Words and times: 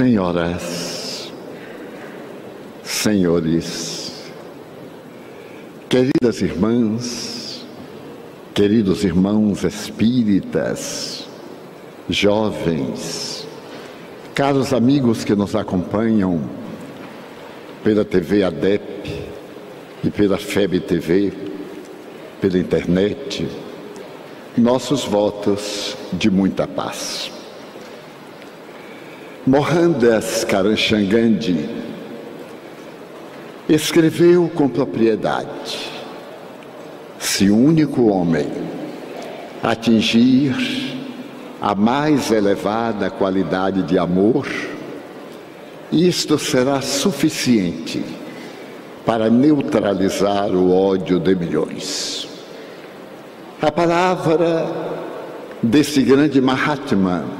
Senhoras, 0.00 1.30
senhores, 2.82 4.32
queridas 5.90 6.40
irmãs, 6.40 7.66
queridos 8.54 9.04
irmãos 9.04 9.62
espíritas, 9.62 11.28
jovens, 12.08 13.46
caros 14.34 14.72
amigos 14.72 15.22
que 15.22 15.34
nos 15.34 15.54
acompanham 15.54 16.48
pela 17.84 18.02
TV 18.02 18.42
ADEP 18.42 19.28
e 20.02 20.08
pela 20.08 20.38
FEB 20.38 20.80
TV, 20.80 21.30
pela 22.40 22.56
internet, 22.56 23.46
nossos 24.56 25.04
votos 25.04 25.94
de 26.14 26.30
muita 26.30 26.66
paz. 26.66 27.39
Mohandas 29.50 30.44
Karamchand 30.44 31.10
escreveu 33.68 34.48
com 34.54 34.68
propriedade: 34.68 35.90
se 37.18 37.50
o 37.50 37.56
único 37.56 38.06
homem 38.06 38.46
atingir 39.60 40.54
a 41.60 41.74
mais 41.74 42.30
elevada 42.30 43.10
qualidade 43.10 43.82
de 43.82 43.98
amor, 43.98 44.46
isto 45.90 46.38
será 46.38 46.80
suficiente 46.80 48.04
para 49.04 49.28
neutralizar 49.28 50.52
o 50.54 50.72
ódio 50.72 51.18
de 51.18 51.34
milhões. 51.34 52.28
A 53.60 53.72
palavra 53.72 54.64
desse 55.60 56.02
grande 56.02 56.40
Mahatma 56.40 57.39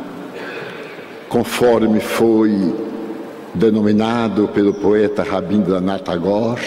conforme 1.31 2.01
foi 2.01 2.75
denominado 3.55 4.49
pelo 4.49 4.75
poeta 4.75 5.23
Rabindranath 5.23 6.03
Tagore, 6.03 6.61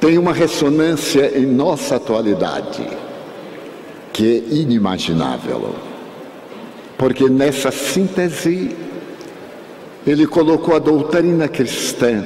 tem 0.00 0.16
uma 0.16 0.32
ressonância 0.32 1.38
em 1.38 1.44
nossa 1.44 1.96
atualidade 1.96 2.88
que 4.14 4.26
é 4.26 4.54
inimaginável. 4.54 5.74
Porque 6.96 7.28
nessa 7.28 7.70
síntese 7.70 8.74
ele 10.06 10.26
colocou 10.26 10.74
a 10.74 10.78
doutrina 10.78 11.48
cristã 11.48 12.24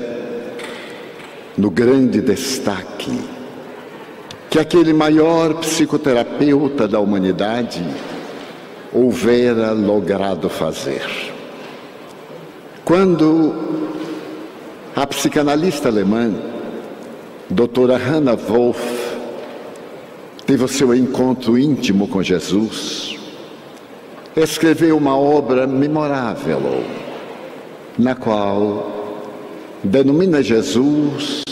no 1.58 1.68
grande 1.68 2.20
destaque 2.20 3.20
que 4.48 4.58
aquele 4.58 4.92
maior 4.92 5.54
psicoterapeuta 5.54 6.86
da 6.86 7.00
humanidade 7.00 7.82
houvera 8.92 9.72
logrado 9.72 10.48
fazer. 10.48 11.02
Quando 12.84 13.54
a 14.94 15.06
psicanalista 15.06 15.88
alemã, 15.88 16.30
doutora 17.48 17.96
Hannah 17.96 18.36
Wolff, 18.36 18.82
teve 20.44 20.64
o 20.64 20.68
seu 20.68 20.94
encontro 20.94 21.58
íntimo 21.58 22.06
com 22.08 22.22
Jesus, 22.22 23.16
escreveu 24.36 24.96
uma 24.96 25.16
obra 25.16 25.66
memorável, 25.66 26.84
na 27.98 28.14
qual 28.14 28.90
denomina 29.82 30.42
Jesus 30.42 31.42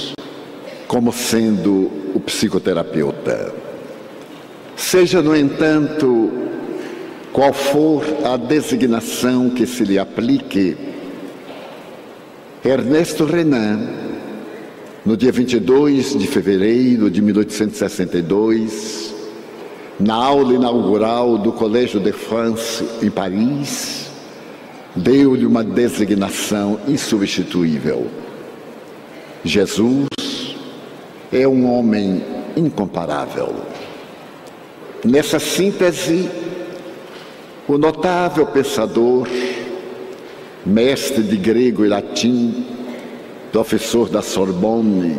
como 0.86 1.12
sendo 1.12 1.90
o 2.14 2.20
psicoterapeuta. 2.20 3.54
Seja, 4.76 5.22
no 5.22 5.36
entanto, 5.36 6.49
qual 7.32 7.52
for 7.52 8.02
a 8.24 8.36
designação 8.36 9.50
que 9.50 9.66
se 9.66 9.84
lhe 9.84 9.98
aplique, 9.98 10.76
Ernesto 12.64 13.24
Renan, 13.24 13.88
no 15.06 15.16
dia 15.16 15.32
22 15.32 16.18
de 16.18 16.26
fevereiro 16.26 17.10
de 17.10 17.22
1862, 17.22 19.14
na 19.98 20.14
aula 20.14 20.54
inaugural 20.54 21.38
do 21.38 21.52
Colégio 21.52 22.00
de 22.00 22.12
France 22.12 22.84
em 23.02 23.10
Paris, 23.10 24.10
deu-lhe 24.96 25.46
uma 25.46 25.62
designação 25.62 26.80
insubstituível. 26.88 28.08
Jesus 29.44 30.08
é 31.32 31.46
um 31.46 31.70
homem 31.72 32.22
incomparável. 32.56 33.54
Nessa 35.04 35.38
síntese, 35.38 36.28
o 37.74 37.78
notável 37.78 38.46
pensador, 38.46 39.28
mestre 40.66 41.22
de 41.22 41.36
grego 41.36 41.84
e 41.84 41.88
latim, 41.88 42.66
professor 43.52 44.08
da 44.08 44.22
Sorbonne, 44.22 45.16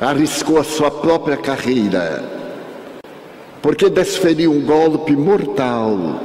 arriscou 0.00 0.58
a 0.58 0.64
sua 0.64 0.90
própria 0.90 1.36
carreira, 1.36 2.24
porque 3.60 3.90
desferiu 3.90 4.50
um 4.50 4.62
golpe 4.62 5.12
mortal 5.12 6.20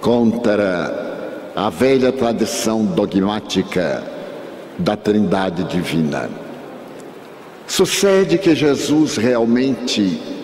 contra 0.00 1.50
a 1.56 1.68
velha 1.68 2.12
tradição 2.12 2.84
dogmática 2.84 4.04
da 4.78 4.96
Trindade 4.96 5.64
Divina. 5.64 6.30
Sucede 7.66 8.38
que 8.38 8.54
Jesus 8.54 9.16
realmente 9.16 10.41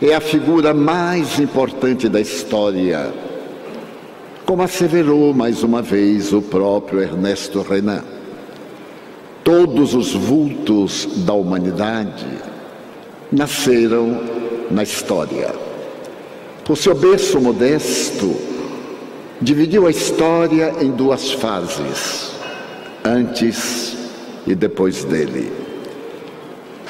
é 0.00 0.14
a 0.14 0.20
figura 0.20 0.72
mais 0.72 1.40
importante 1.40 2.08
da 2.08 2.20
história, 2.20 3.12
como 4.46 4.62
asseverou 4.62 5.34
mais 5.34 5.64
uma 5.64 5.82
vez 5.82 6.32
o 6.32 6.40
próprio 6.40 7.00
Ernesto 7.00 7.62
Renan. 7.62 8.04
Todos 9.42 9.94
os 9.94 10.14
vultos 10.14 11.24
da 11.24 11.32
humanidade 11.32 12.26
nasceram 13.32 14.20
na 14.70 14.84
história. 14.84 15.52
O 16.68 16.76
seu 16.76 16.94
berço 16.94 17.40
modesto 17.40 18.36
dividiu 19.40 19.86
a 19.86 19.90
história 19.90 20.74
em 20.80 20.90
duas 20.90 21.32
fases, 21.32 22.30
antes 23.02 23.96
e 24.46 24.54
depois 24.54 25.02
dele. 25.02 25.67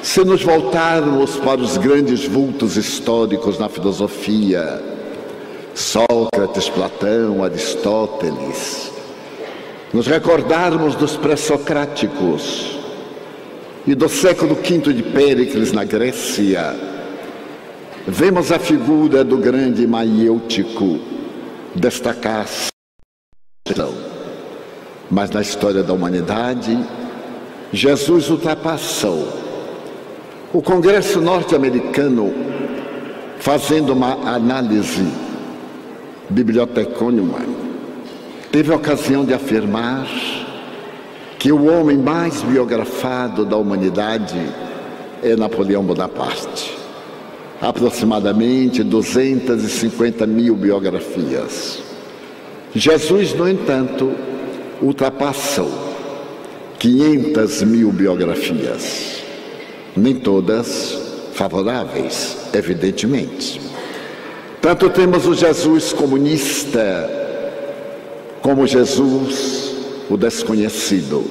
Se 0.02 0.24
nos 0.24 0.42
voltarmos 0.42 1.36
para 1.36 1.60
os 1.60 1.76
grandes 1.76 2.24
vultos 2.24 2.76
históricos 2.76 3.58
na 3.58 3.68
filosofia, 3.68 4.80
Sócrates, 5.74 6.68
Platão, 6.68 7.42
Aristóteles, 7.42 8.92
nos 9.92 10.06
recordarmos 10.06 10.94
dos 10.94 11.16
pré-socráticos 11.16 12.78
e 13.86 13.94
do 13.94 14.08
século 14.08 14.54
V 14.54 14.92
de 14.92 15.02
Péricles 15.02 15.72
na 15.72 15.82
Grécia, 15.82 16.76
vemos 18.06 18.52
a 18.52 18.58
figura 18.58 19.24
do 19.24 19.36
grande 19.36 19.86
maiêutico 19.86 21.00
destacar-se. 21.74 22.68
Mas 25.10 25.30
na 25.30 25.40
história 25.40 25.82
da 25.82 25.92
humanidade, 25.92 26.78
Jesus 27.72 28.30
ultrapassou 28.30 29.47
o 30.52 30.62
Congresso 30.62 31.20
norte-americano, 31.20 32.32
fazendo 33.38 33.92
uma 33.92 34.34
análise 34.34 35.06
bibliotecônima, 36.30 37.40
teve 38.50 38.72
a 38.72 38.76
ocasião 38.76 39.26
de 39.26 39.34
afirmar 39.34 40.06
que 41.38 41.52
o 41.52 41.66
homem 41.66 41.98
mais 41.98 42.42
biografado 42.42 43.44
da 43.44 43.56
humanidade 43.56 44.40
é 45.22 45.36
Napoleão 45.36 45.84
Bonaparte. 45.84 46.76
Aproximadamente 47.60 48.82
250 48.82 50.26
mil 50.26 50.56
biografias. 50.56 51.82
Jesus, 52.74 53.34
no 53.34 53.48
entanto, 53.48 54.12
ultrapassou 54.80 55.70
500 56.78 57.62
mil 57.64 57.92
biografias 57.92 59.17
nem 59.96 60.14
todas 60.14 60.98
favoráveis, 61.32 62.36
evidentemente. 62.52 63.60
Tanto 64.60 64.90
temos 64.90 65.26
o 65.26 65.34
Jesus 65.34 65.92
comunista, 65.92 67.08
como 68.42 68.66
Jesus 68.66 69.74
o 70.10 70.16
desconhecido. 70.16 71.24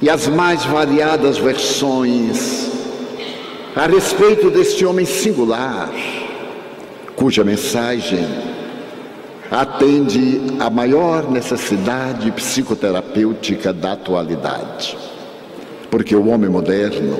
E 0.00 0.08
as 0.08 0.26
mais 0.26 0.64
variadas 0.64 1.36
versões 1.36 2.70
a 3.76 3.86
respeito 3.86 4.50
deste 4.50 4.84
homem 4.84 5.04
singular, 5.04 5.92
cuja 7.14 7.44
mensagem 7.44 8.26
atende 9.50 10.40
à 10.58 10.70
maior 10.70 11.30
necessidade 11.30 12.30
psicoterapêutica 12.32 13.72
da 13.72 13.92
atualidade. 13.92 14.96
Porque 15.90 16.14
o 16.14 16.28
homem 16.28 16.48
moderno, 16.48 17.16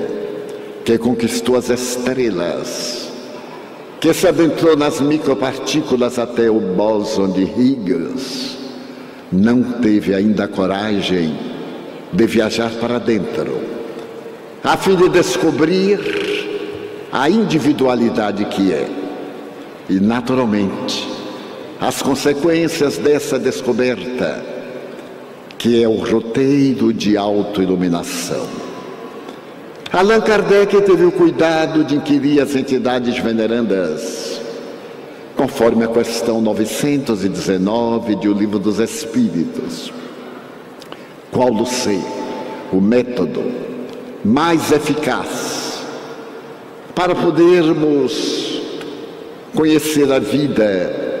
que 0.85 0.97
conquistou 0.97 1.57
as 1.57 1.69
estrelas, 1.69 3.11
que 3.99 4.13
se 4.13 4.27
adentrou 4.27 4.75
nas 4.75 4.99
micropartículas 4.99 6.17
até 6.17 6.49
o 6.49 6.59
bóson 6.59 7.31
de 7.31 7.43
Higgs, 7.43 8.57
não 9.31 9.61
teve 9.61 10.15
ainda 10.15 10.45
a 10.45 10.47
coragem 10.47 11.37
de 12.11 12.25
viajar 12.25 12.71
para 12.71 12.99
dentro, 12.99 13.59
a 14.63 14.75
fim 14.75 14.95
de 14.95 15.07
descobrir 15.09 15.99
a 17.11 17.29
individualidade 17.29 18.45
que 18.45 18.73
é. 18.73 18.89
E, 19.89 19.99
naturalmente, 19.99 21.07
as 21.79 22.01
consequências 22.01 22.97
dessa 22.97 23.37
descoberta, 23.37 24.43
que 25.57 25.83
é 25.83 25.87
o 25.87 25.95
roteiro 25.95 26.93
de 26.93 27.17
autoiluminação. 27.17 28.60
Allan 29.93 30.21
Kardec 30.21 30.81
teve 30.83 31.03
o 31.03 31.11
cuidado 31.11 31.83
de 31.83 31.95
inquirir 31.95 32.39
as 32.39 32.55
entidades 32.55 33.17
venerandas 33.17 34.39
conforme 35.35 35.83
a 35.83 35.87
questão 35.87 36.39
919 36.39 38.15
de 38.15 38.29
O 38.29 38.33
Livro 38.33 38.57
dos 38.57 38.79
Espíritos. 38.79 39.91
Qual 41.29 41.53
do 41.53 41.65
ser 41.65 42.01
o 42.71 42.79
método 42.79 43.43
mais 44.23 44.71
eficaz 44.71 45.81
para 46.95 47.13
podermos 47.13 48.61
conhecer 49.55 50.11
a 50.11 50.19
vida 50.19 51.11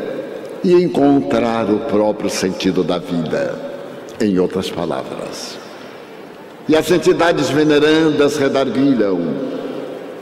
e 0.63 0.73
encontrar 0.73 1.69
o 1.69 1.79
próprio 1.79 2.29
sentido 2.29 2.83
da 2.83 2.99
vida, 2.99 3.55
em 4.19 4.37
outras 4.37 4.69
palavras. 4.69 5.60
E 6.71 6.75
as 6.77 6.89
entidades 6.89 7.49
venerandas 7.49 8.37
redarguiram. 8.37 9.19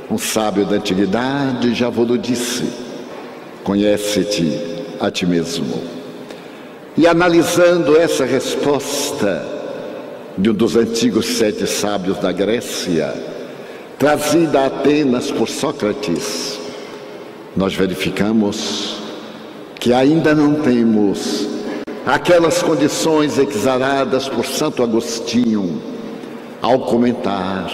Um 0.09 0.17
sábio 0.17 0.65
da 0.65 0.77
antiguidade 0.77 1.75
já 1.75 1.89
vos 1.89 2.19
disse 2.19 2.67
Conhece-te 3.63 4.59
a 4.99 5.11
ti 5.11 5.27
mesmo. 5.27 5.79
E 6.97 7.05
analisando 7.05 7.95
essa 7.95 8.25
resposta 8.25 9.45
de 10.39 10.49
um 10.49 10.53
dos 10.55 10.75
antigos 10.75 11.37
sete 11.37 11.67
sábios 11.67 12.17
da 12.17 12.31
Grécia, 12.31 13.13
trazida 13.99 14.61
a 14.61 14.65
Atenas 14.65 15.29
por 15.29 15.47
Sócrates, 15.47 16.59
nós 17.55 17.75
verificamos 17.75 18.97
que 19.79 19.93
ainda 19.93 20.33
não 20.33 20.55
temos 20.55 21.47
aquelas 22.07 22.63
condições 22.63 23.37
exaradas 23.37 24.27
por 24.27 24.47
Santo 24.47 24.81
Agostinho 24.81 25.98
ao 26.61 26.79
comentar 26.79 27.71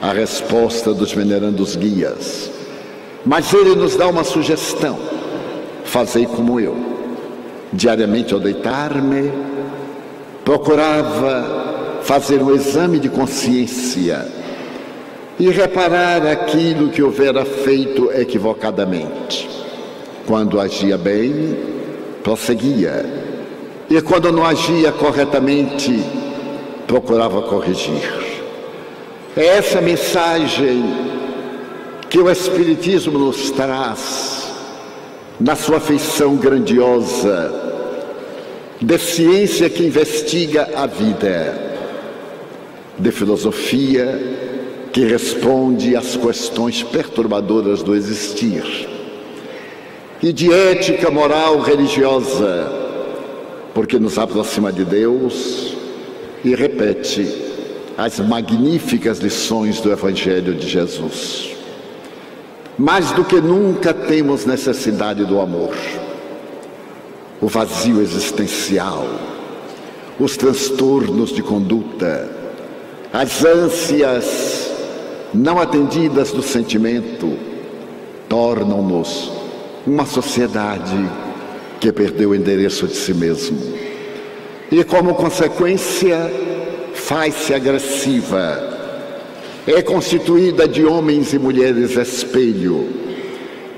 a 0.00 0.12
resposta 0.12 0.92
dos 0.92 1.12
venerandos 1.12 1.76
guias. 1.76 2.50
Mas 3.24 3.52
ele 3.52 3.74
nos 3.74 3.96
dá 3.96 4.06
uma 4.08 4.24
sugestão: 4.24 4.98
fazei 5.84 6.26
como 6.26 6.60
eu. 6.60 6.76
Diariamente 7.72 8.32
ao 8.32 8.40
deitar-me, 8.40 9.32
procurava 10.44 12.00
fazer 12.02 12.40
um 12.40 12.54
exame 12.54 13.00
de 13.00 13.08
consciência 13.08 14.26
e 15.38 15.50
reparar 15.50 16.24
aquilo 16.26 16.88
que 16.88 17.02
houvera 17.02 17.44
feito 17.44 18.10
equivocadamente. 18.12 19.50
Quando 20.26 20.60
agia 20.60 20.96
bem, 20.96 21.56
prosseguia. 22.22 23.04
E 23.90 24.00
quando 24.00 24.32
não 24.32 24.44
agia 24.44 24.90
corretamente, 24.92 26.02
procurava 26.86 27.42
corrigir. 27.42 28.36
É 29.36 29.44
essa 29.58 29.80
mensagem 29.80 30.84
que 32.08 32.18
o 32.18 32.30
Espiritismo 32.30 33.18
nos 33.18 33.50
traz 33.50 34.52
na 35.38 35.54
sua 35.54 35.78
feição 35.78 36.36
grandiosa 36.36 37.66
de 38.80 38.98
ciência 38.98 39.68
que 39.68 39.84
investiga 39.84 40.70
a 40.74 40.86
vida, 40.86 41.76
de 42.98 43.10
filosofia 43.10 44.46
que 44.92 45.04
responde 45.04 45.94
às 45.94 46.16
questões 46.16 46.82
perturbadoras 46.82 47.82
do 47.82 47.94
existir, 47.94 48.88
e 50.22 50.32
de 50.32 50.50
ética 50.50 51.10
moral 51.10 51.60
religiosa, 51.60 52.72
porque 53.74 53.98
nos 53.98 54.18
aproxima 54.18 54.72
de 54.72 54.84
Deus 54.84 55.75
e 56.44 56.54
repete 56.54 57.46
as 57.96 58.20
magníficas 58.20 59.18
lições 59.18 59.80
do 59.80 59.90
Evangelho 59.90 60.54
de 60.54 60.68
Jesus. 60.68 61.56
Mais 62.78 63.10
do 63.12 63.24
que 63.24 63.40
nunca 63.40 63.94
temos 63.94 64.44
necessidade 64.44 65.24
do 65.24 65.40
amor. 65.40 65.74
O 67.40 67.48
vazio 67.48 68.02
existencial, 68.02 69.06
os 70.18 70.36
transtornos 70.36 71.30
de 71.30 71.42
conduta, 71.42 72.30
as 73.12 73.44
ânsias 73.44 74.70
não 75.32 75.58
atendidas 75.58 76.32
do 76.32 76.42
sentimento 76.42 77.36
tornam-nos 78.28 79.30
uma 79.86 80.04
sociedade 80.04 80.96
que 81.80 81.92
perdeu 81.92 82.30
o 82.30 82.34
endereço 82.34 82.86
de 82.86 82.96
si 82.96 83.14
mesmo. 83.14 83.85
E 84.70 84.82
como 84.84 85.14
consequência, 85.14 86.30
faz-se 86.94 87.54
agressiva 87.54 88.76
é 89.66 89.82
constituída 89.82 90.68
de 90.68 90.84
homens 90.84 91.32
e 91.32 91.38
mulheres 91.38 91.96
espelho, 91.96 92.88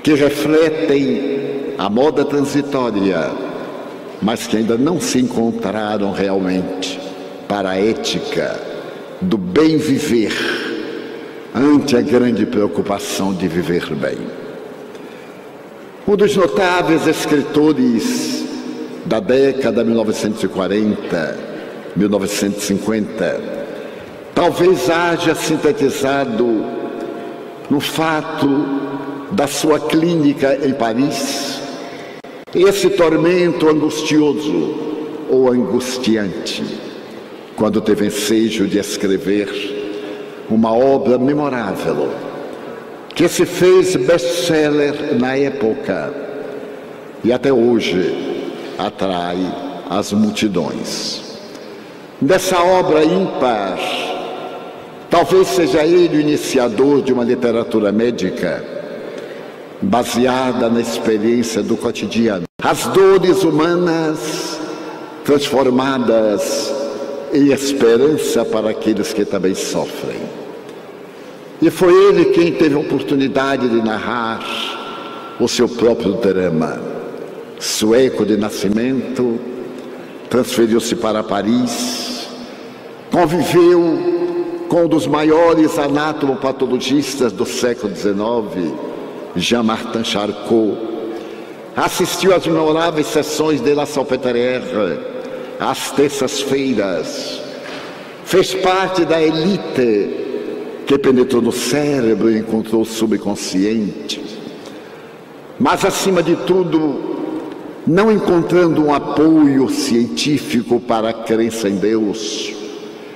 que 0.03 0.13
refletem 0.13 1.73
a 1.79 1.89
moda 1.89 2.23
transitória, 2.23 3.31
mas 4.21 4.45
que 4.45 4.57
ainda 4.57 4.77
não 4.77 5.01
se 5.01 5.17
encontraram 5.17 6.11
realmente 6.11 6.99
para 7.47 7.71
a 7.71 7.77
ética 7.77 8.59
do 9.19 9.35
bem 9.35 9.77
viver, 9.77 10.31
ante 11.55 11.97
a 11.97 12.01
grande 12.01 12.45
preocupação 12.45 13.33
de 13.33 13.47
viver 13.47 13.89
bem. 13.95 14.19
Um 16.07 16.15
dos 16.15 16.35
notáveis 16.35 17.07
escritores 17.07 18.28
da 19.09 19.19
década 19.19 19.83
1940, 19.83 21.37
1950, 21.95 23.41
talvez 24.35 24.87
haja 24.87 25.33
sintetizado 25.33 26.63
no 27.71 27.79
fato 27.79 28.47
da 29.31 29.47
sua 29.47 29.79
clínica 29.79 30.59
em 30.63 30.73
Paris 30.73 31.59
esse 32.53 32.91
tormento 32.91 33.67
angustioso 33.67 34.77
ou 35.27 35.51
angustiante, 35.51 36.63
quando 37.55 37.81
teve 37.81 38.05
ensejo 38.05 38.67
de 38.67 38.77
escrever 38.77 40.45
uma 40.51 40.71
obra 40.71 41.17
memorável 41.17 42.09
que 43.15 43.27
se 43.27 43.43
fez 43.43 43.95
best-seller 43.95 45.15
na 45.19 45.35
época 45.35 46.13
e 47.23 47.33
até 47.33 47.51
hoje 47.51 48.28
atrai 48.79 49.37
as 49.89 50.11
multidões. 50.11 51.21
Dessa 52.21 52.59
obra 52.63 53.03
ímpar, 53.03 53.77
Talvez 55.09 55.47
seja 55.47 55.83
ele 55.83 56.17
o 56.17 56.21
iniciador 56.21 57.01
de 57.01 57.11
uma 57.11 57.23
literatura 57.23 57.91
médica 57.91 58.63
baseada 59.81 60.69
na 60.69 60.79
experiência 60.79 61.63
do 61.63 61.75
cotidiano. 61.75 62.43
As 62.61 62.85
dores 62.87 63.43
humanas 63.43 64.59
transformadas 65.25 66.71
em 67.33 67.51
esperança 67.51 68.45
para 68.45 68.69
aqueles 68.69 69.11
que 69.11 69.25
também 69.25 69.55
sofrem. 69.55 70.19
E 71.59 71.71
foi 71.71 71.91
ele 71.91 72.25
quem 72.25 72.51
teve 72.51 72.75
a 72.75 72.79
oportunidade 72.79 73.67
de 73.67 73.81
narrar 73.81 74.41
o 75.39 75.47
seu 75.47 75.67
próprio 75.67 76.13
drama. 76.13 76.98
Sueco 77.59 78.25
de 78.25 78.37
nascimento, 78.37 79.37
transferiu-se 80.29 80.95
para 80.95 81.21
Paris, 81.21 82.29
conviveu 83.11 84.65
com 84.69 84.85
um 84.85 84.87
dos 84.87 85.05
maiores 85.05 85.77
anatomopatologistas 85.77 87.33
do 87.33 87.45
século 87.45 87.93
XIX, 87.93 88.73
Jean-Martin 89.35 90.05
Charcot. 90.05 90.77
Assistiu 91.75 92.33
às 92.33 92.47
memoráveis 92.47 93.07
sessões 93.07 93.59
de 93.59 93.73
La 93.73 93.85
Salpêtrière, 93.85 94.99
às 95.59 95.91
terças-feiras. 95.91 97.41
Fez 98.23 98.53
parte 98.53 99.03
da 99.03 99.21
elite 99.21 100.27
que 100.85 100.97
penetrou 100.97 101.41
no 101.41 101.51
cérebro 101.51 102.31
e 102.31 102.37
encontrou 102.37 102.83
o 102.83 102.85
subconsciente. 102.85 104.23
Mas, 105.59 105.83
acima 105.83 106.23
de 106.23 106.35
tudo, 106.35 107.08
não 107.89 108.11
encontrando 108.11 108.85
um 108.85 108.93
apoio 108.93 109.67
científico 109.67 110.79
para 110.79 111.09
a 111.09 111.13
crença 111.13 111.67
em 111.67 111.77
Deus, 111.77 112.53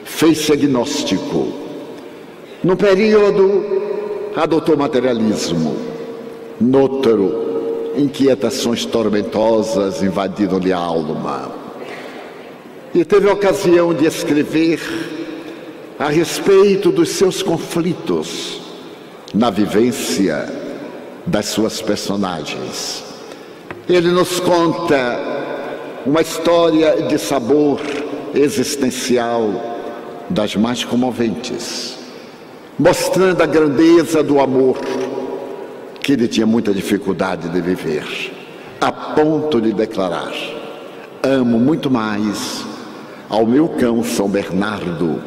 fez-se 0.03 0.51
agnóstico. 0.51 1.53
No 2.63 2.75
período, 2.75 3.63
adotou 4.36 4.75
materialismo. 4.75 5.77
Noutro, 6.60 7.92
inquietações 7.96 8.84
tormentosas 8.84 10.01
invadiram-lhe 10.01 10.74
a 10.74 10.80
alma. 10.80 11.51
e 12.96 13.06
teve 13.06 13.30
a 13.30 13.34
ocasião 13.34 13.94
de 13.94 14.08
escrever 14.08 14.80
a 16.00 16.10
respeito 16.10 16.92
dos 16.92 17.10
seus 17.10 17.44
conflitos 17.44 18.60
na 19.36 19.51
vivência 19.51 20.51
das 21.27 21.46
suas 21.46 21.80
personagens. 21.80 23.12
Ele 23.87 24.11
nos 24.11 24.39
conta 24.39 25.19
uma 26.05 26.21
história 26.21 27.01
de 27.03 27.17
sabor 27.17 27.81
existencial 28.33 29.51
das 30.29 30.55
mais 30.55 30.85
comoventes, 30.85 31.97
mostrando 32.79 33.41
a 33.41 33.45
grandeza 33.45 34.23
do 34.23 34.39
amor 34.39 34.77
que 36.01 36.13
ele 36.13 36.27
tinha 36.27 36.45
muita 36.45 36.73
dificuldade 36.73 37.49
de 37.49 37.61
viver, 37.61 38.05
a 38.79 38.91
ponto 38.91 39.59
de 39.59 39.73
declarar: 39.73 40.31
Amo 41.21 41.59
muito 41.59 41.91
mais 41.91 42.63
ao 43.29 43.45
meu 43.45 43.67
cão 43.67 44.03
São 44.03 44.29
Bernardo 44.29 45.21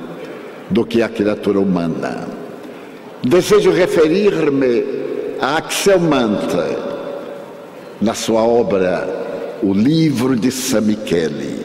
do 0.71 0.85
que 0.85 1.03
a 1.03 1.09
criatura 1.09 1.61
humana. 1.61 2.27
Desejo 3.23 3.71
referir-me 3.71 4.85
a 5.41 5.57
Axel 5.57 5.99
Mantra, 5.99 6.86
na 8.01 8.15
sua 8.15 8.43
obra 8.43 9.59
O 9.63 9.73
Livro 9.73 10.37
de 10.37 10.51
San 10.51 10.83
Michele, 10.83 11.65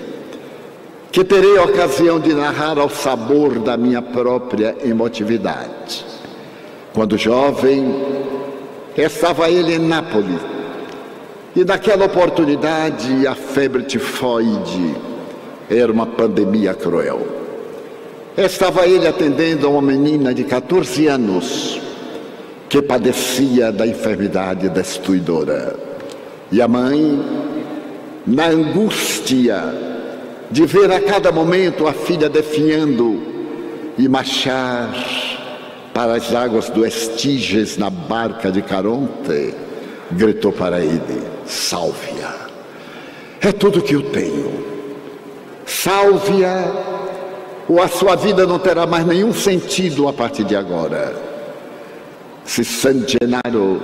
que 1.11 1.23
terei 1.23 1.57
a 1.57 1.63
ocasião 1.63 2.19
de 2.19 2.33
narrar 2.33 2.79
ao 2.79 2.89
sabor 2.89 3.59
da 3.59 3.75
minha 3.75 4.01
própria 4.01 4.75
emotividade. 4.83 6.05
Quando 6.93 7.17
jovem, 7.17 7.93
estava 8.97 9.49
ele 9.49 9.75
em 9.75 9.79
Nápoles, 9.79 10.41
e 11.53 11.65
naquela 11.65 12.05
oportunidade 12.05 13.27
a 13.27 13.35
febre 13.35 13.83
tifoide 13.83 14.95
era 15.69 15.91
uma 15.91 16.05
pandemia 16.05 16.73
cruel. 16.73 17.27
Estava 18.37 18.87
ele 18.87 19.05
atendendo 19.05 19.67
a 19.67 19.69
uma 19.69 19.81
menina 19.81 20.33
de 20.33 20.45
14 20.45 21.07
anos 21.07 21.81
que 22.69 22.81
padecia 22.81 23.69
da 23.69 23.85
enfermidade 23.85 24.69
destruidora. 24.69 25.90
E 26.51 26.61
a 26.61 26.67
mãe, 26.67 27.23
na 28.27 28.47
angústia 28.47 29.63
de 30.51 30.65
ver 30.65 30.91
a 30.91 30.99
cada 30.99 31.31
momento 31.31 31.87
a 31.87 31.93
filha 31.93 32.27
definhando 32.27 33.21
e 33.97 34.07
marchar 34.09 34.93
para 35.93 36.15
as 36.15 36.33
águas 36.33 36.69
do 36.69 36.85
Estígias 36.85 37.77
na 37.77 37.89
barca 37.89 38.51
de 38.51 38.61
Caronte, 38.61 39.53
gritou 40.11 40.51
para 40.51 40.81
ele: 40.81 41.23
Salve-a, 41.45 42.47
é 43.39 43.53
tudo 43.53 43.81
que 43.81 43.95
eu 43.95 44.01
tenho. 44.11 44.71
Salve-a, 45.65 46.69
ou 47.69 47.81
a 47.81 47.87
sua 47.87 48.17
vida 48.17 48.45
não 48.45 48.59
terá 48.59 48.85
mais 48.85 49.05
nenhum 49.05 49.33
sentido 49.33 50.09
a 50.09 50.11
partir 50.11 50.43
de 50.43 50.55
agora. 50.55 51.15
Se 52.43 52.65
San 52.65 53.07
Gennaro 53.07 53.81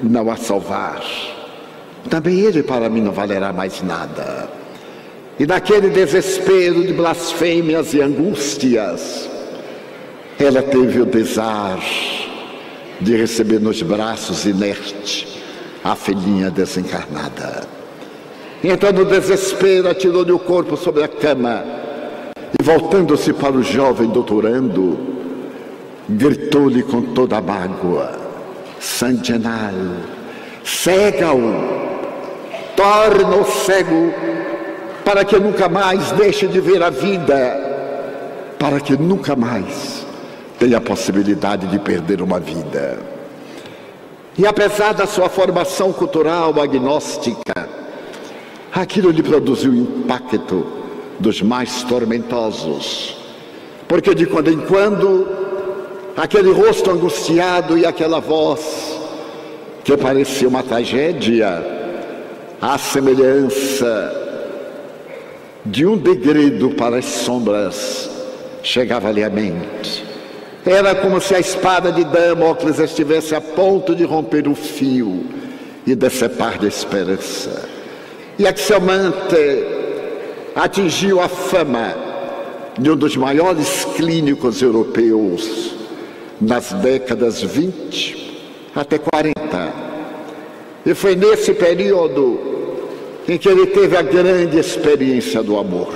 não 0.00 0.30
a 0.30 0.36
salvar, 0.36 1.02
também 2.06 2.40
ele 2.40 2.62
para 2.62 2.88
mim 2.88 3.00
não 3.00 3.12
valerá 3.12 3.52
mais 3.52 3.82
nada. 3.82 4.48
E 5.38 5.46
naquele 5.46 5.90
desespero 5.90 6.82
de 6.86 6.92
blasfêmias 6.94 7.92
e 7.92 8.00
angústias, 8.00 9.28
ela 10.38 10.62
teve 10.62 11.00
o 11.00 11.06
pesar 11.06 11.78
de 13.00 13.16
receber 13.16 13.60
nos 13.60 13.82
braços 13.82 14.46
inerte 14.46 15.42
a 15.84 15.94
filhinha 15.94 16.50
desencarnada. 16.50 17.64
Então, 18.64 18.90
no 18.92 19.04
desespero, 19.04 19.88
atirou-lhe 19.88 20.32
o 20.32 20.38
corpo 20.38 20.76
sobre 20.76 21.04
a 21.04 21.08
cama 21.08 21.62
e, 22.58 22.62
voltando-se 22.62 23.32
para 23.32 23.52
o 23.52 23.62
jovem 23.62 24.08
doutorando, 24.08 24.98
gritou-lhe 26.08 26.82
com 26.82 27.02
toda 27.14 27.36
a 27.36 27.42
mágoa: 27.42 28.12
San 28.80 29.22
Genaro, 29.22 29.96
cega-o, 32.86 33.10
torna-o 33.16 33.44
cego, 33.44 34.14
para 35.04 35.24
que 35.24 35.38
nunca 35.38 35.68
mais 35.68 36.12
deixe 36.12 36.46
de 36.46 36.60
ver 36.60 36.82
a 36.82 36.90
vida, 36.90 38.54
para 38.58 38.80
que 38.80 38.96
nunca 38.96 39.34
mais 39.34 40.06
tem 40.58 40.74
a 40.74 40.80
possibilidade 40.80 41.66
de 41.66 41.78
perder 41.78 42.22
uma 42.22 42.38
vida. 42.38 42.98
E 44.38 44.46
apesar 44.46 44.92
da 44.92 45.06
sua 45.06 45.28
formação 45.28 45.92
cultural 45.92 46.60
agnóstica, 46.60 47.68
aquilo 48.72 49.10
lhe 49.10 49.22
produziu 49.22 49.74
impacto 49.74 50.66
dos 51.18 51.40
mais 51.42 51.82
tormentosos, 51.82 53.16
porque 53.88 54.14
de 54.14 54.26
quando 54.26 54.50
em 54.50 54.60
quando 54.60 55.26
aquele 56.16 56.52
rosto 56.52 56.90
angustiado 56.90 57.78
e 57.78 57.86
aquela 57.86 58.20
voz 58.20 58.98
que 59.82 59.96
parecia 59.96 60.48
uma 60.48 60.62
tragédia, 60.62 61.75
a 62.66 62.78
semelhança 62.78 64.12
de 65.64 65.86
um 65.86 65.96
degredo 65.96 66.70
para 66.70 66.96
as 66.98 67.04
sombras, 67.04 68.10
chegava-lhe 68.60 69.22
à 69.22 69.30
mente. 69.30 70.04
Era 70.64 70.92
como 70.96 71.20
se 71.20 71.32
a 71.32 71.38
espada 71.38 71.92
de 71.92 72.02
Damocles 72.02 72.80
estivesse 72.80 73.36
a 73.36 73.40
ponto 73.40 73.94
de 73.94 74.02
romper 74.02 74.48
o 74.48 74.54
fio 74.56 75.26
e 75.86 75.94
decepar 75.94 76.58
de 76.58 76.66
esperança. 76.66 77.68
E 78.36 78.44
Axelmante 78.48 79.64
atingiu 80.56 81.20
a 81.20 81.28
fama 81.28 81.94
de 82.76 82.90
um 82.90 82.96
dos 82.96 83.16
maiores 83.16 83.84
clínicos 83.94 84.60
europeus 84.60 85.72
nas 86.40 86.72
décadas 86.72 87.40
20 87.40 88.40
até 88.74 88.98
40. 88.98 89.36
E 90.84 90.94
foi 90.94 91.14
nesse 91.14 91.54
período 91.54 92.55
em 93.28 93.36
que 93.36 93.48
ele 93.48 93.66
teve 93.66 93.96
a 93.96 94.02
grande 94.02 94.58
experiência 94.58 95.42
do 95.42 95.58
amor, 95.58 95.92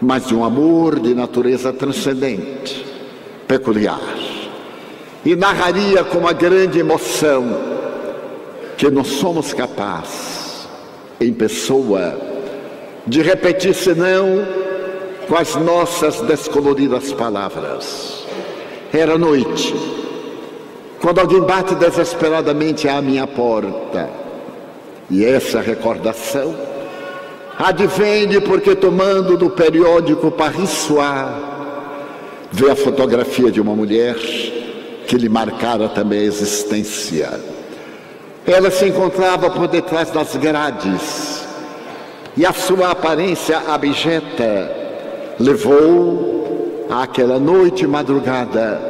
mas 0.00 0.26
de 0.26 0.34
um 0.34 0.44
amor 0.44 1.00
de 1.00 1.14
natureza 1.14 1.72
transcendente 1.72 2.84
peculiar. 3.48 4.00
E 5.24 5.34
narraria 5.34 6.04
com 6.04 6.18
uma 6.18 6.32
grande 6.32 6.78
emoção 6.78 7.44
que 8.76 8.90
não 8.90 9.04
somos 9.04 9.52
capazes, 9.52 10.66
em 11.20 11.32
pessoa, 11.32 12.18
de 13.06 13.20
repetir 13.20 13.74
senão 13.74 14.46
com 15.28 15.36
as 15.36 15.54
nossas 15.56 16.20
descoloridas 16.22 17.12
palavras. 17.12 18.24
Era 18.92 19.18
noite, 19.18 19.74
quando 21.00 21.18
alguém 21.18 21.40
bate 21.40 21.74
desesperadamente 21.74 22.88
à 22.88 23.00
minha 23.00 23.26
porta, 23.26 24.19
e 25.10 25.24
essa 25.24 25.60
recordação 25.60 26.54
advém 27.58 28.40
porque 28.40 28.74
tomando 28.74 29.36
do 29.36 29.50
periódico 29.50 30.30
Paris 30.30 30.70
Soir, 30.70 31.28
vê 32.50 32.70
a 32.70 32.76
fotografia 32.76 33.50
de 33.50 33.60
uma 33.60 33.74
mulher 33.74 34.16
que 35.06 35.16
lhe 35.16 35.28
marcara 35.28 35.88
também 35.88 36.20
a 36.20 36.24
existência. 36.24 37.38
Ela 38.46 38.70
se 38.70 38.86
encontrava 38.86 39.50
por 39.50 39.68
detrás 39.68 40.10
das 40.10 40.36
grades 40.36 41.46
e 42.36 42.46
a 42.46 42.52
sua 42.52 42.92
aparência 42.92 43.58
abjeta 43.68 44.70
levou 45.38 46.86
àquela 46.88 47.38
noite 47.38 47.86
madrugada 47.86 48.80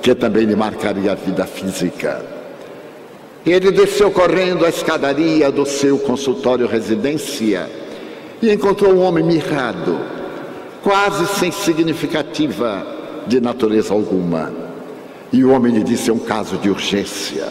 que 0.00 0.14
também 0.14 0.44
lhe 0.44 0.54
marcaria 0.54 1.12
a 1.12 1.14
vida 1.16 1.44
física. 1.44 2.37
Ele 3.46 3.70
desceu 3.70 4.10
correndo 4.10 4.64
a 4.64 4.68
escadaria 4.68 5.50
do 5.50 5.64
seu 5.64 5.98
consultório 5.98 6.66
residência 6.66 7.68
e 8.42 8.52
encontrou 8.52 8.92
um 8.92 9.02
homem 9.02 9.24
mirrado 9.24 9.98
quase 10.82 11.26
sem 11.38 11.50
significativa 11.50 12.86
de 13.26 13.40
natureza 13.40 13.92
alguma. 13.92 14.52
E 15.32 15.44
o 15.44 15.50
homem 15.50 15.72
lhe 15.72 15.84
disse: 15.84 16.10
é 16.10 16.12
um 16.12 16.18
caso 16.18 16.56
de 16.56 16.70
urgência. 16.70 17.48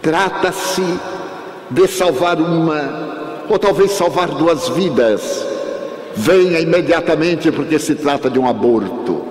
Trata-se 0.00 0.84
de 1.70 1.88
salvar 1.88 2.40
uma, 2.40 3.44
ou 3.48 3.58
talvez 3.58 3.92
salvar 3.92 4.28
duas 4.28 4.68
vidas. 4.68 5.46
Venha 6.16 6.60
imediatamente, 6.60 7.50
porque 7.50 7.78
se 7.78 7.94
trata 7.96 8.30
de 8.30 8.38
um 8.38 8.48
aborto. 8.48 9.24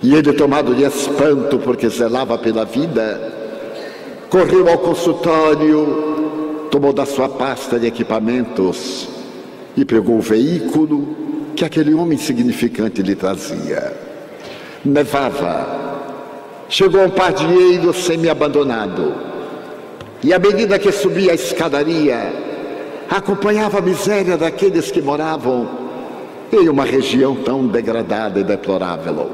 E 0.00 0.14
ele, 0.14 0.32
tomado 0.32 0.74
de 0.74 0.84
espanto, 0.84 1.58
porque 1.58 1.88
zelava 1.88 2.38
pela 2.38 2.64
vida, 2.64 3.41
correu 4.32 4.66
ao 4.66 4.78
consultório, 4.78 6.68
tomou 6.70 6.90
da 6.90 7.04
sua 7.04 7.28
pasta 7.28 7.78
de 7.78 7.86
equipamentos 7.86 9.06
e 9.76 9.84
pegou 9.84 10.16
o 10.16 10.22
veículo 10.22 11.06
que 11.54 11.66
aquele 11.66 11.92
homem 11.92 12.14
insignificante 12.14 13.02
lhe 13.02 13.14
trazia. 13.14 13.94
Nevava. 14.82 16.00
Chegou 16.66 17.02
a 17.02 17.04
um 17.04 17.10
pardieiro 17.10 17.92
semi-abandonado. 17.92 19.14
E 20.22 20.32
à 20.32 20.38
medida 20.38 20.78
que 20.78 20.90
subia 20.90 21.32
a 21.32 21.34
escadaria, 21.34 22.32
acompanhava 23.10 23.80
a 23.80 23.82
miséria 23.82 24.38
daqueles 24.38 24.90
que 24.90 25.02
moravam 25.02 25.68
em 26.50 26.70
uma 26.70 26.86
região 26.86 27.34
tão 27.34 27.66
degradada 27.66 28.40
e 28.40 28.44
deplorável. 28.44 29.30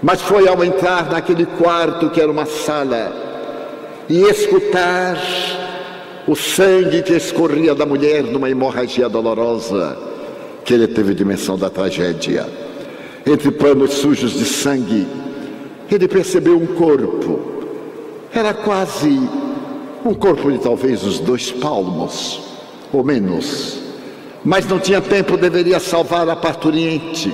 Mas 0.00 0.22
foi 0.22 0.46
ao 0.46 0.62
entrar 0.62 1.10
naquele 1.10 1.44
quarto 1.44 2.08
que 2.08 2.20
era 2.20 2.30
uma 2.30 2.46
sala 2.46 3.21
e 4.08 4.22
escutar 4.22 5.16
o 6.26 6.36
sangue 6.36 7.02
que 7.02 7.14
escorria 7.14 7.74
da 7.74 7.84
mulher 7.84 8.22
numa 8.22 8.48
hemorragia 8.48 9.08
dolorosa, 9.08 9.98
que 10.64 10.74
ele 10.74 10.86
teve 10.86 11.14
dimensão 11.14 11.58
da 11.58 11.68
tragédia. 11.68 12.46
Entre 13.26 13.50
panos 13.50 13.94
sujos 13.94 14.32
de 14.32 14.44
sangue, 14.44 15.06
ele 15.90 16.08
percebeu 16.08 16.56
um 16.56 16.66
corpo. 16.66 17.40
Era 18.34 18.54
quase 18.54 19.28
um 20.04 20.14
corpo 20.14 20.50
de 20.50 20.58
talvez 20.58 21.04
os 21.04 21.18
dois 21.18 21.50
palmos, 21.50 22.40
ou 22.92 23.04
menos. 23.04 23.78
Mas 24.44 24.66
não 24.66 24.78
tinha 24.78 25.00
tempo, 25.00 25.36
deveria 25.36 25.78
salvar 25.78 26.28
a 26.28 26.34
parturiente. 26.34 27.32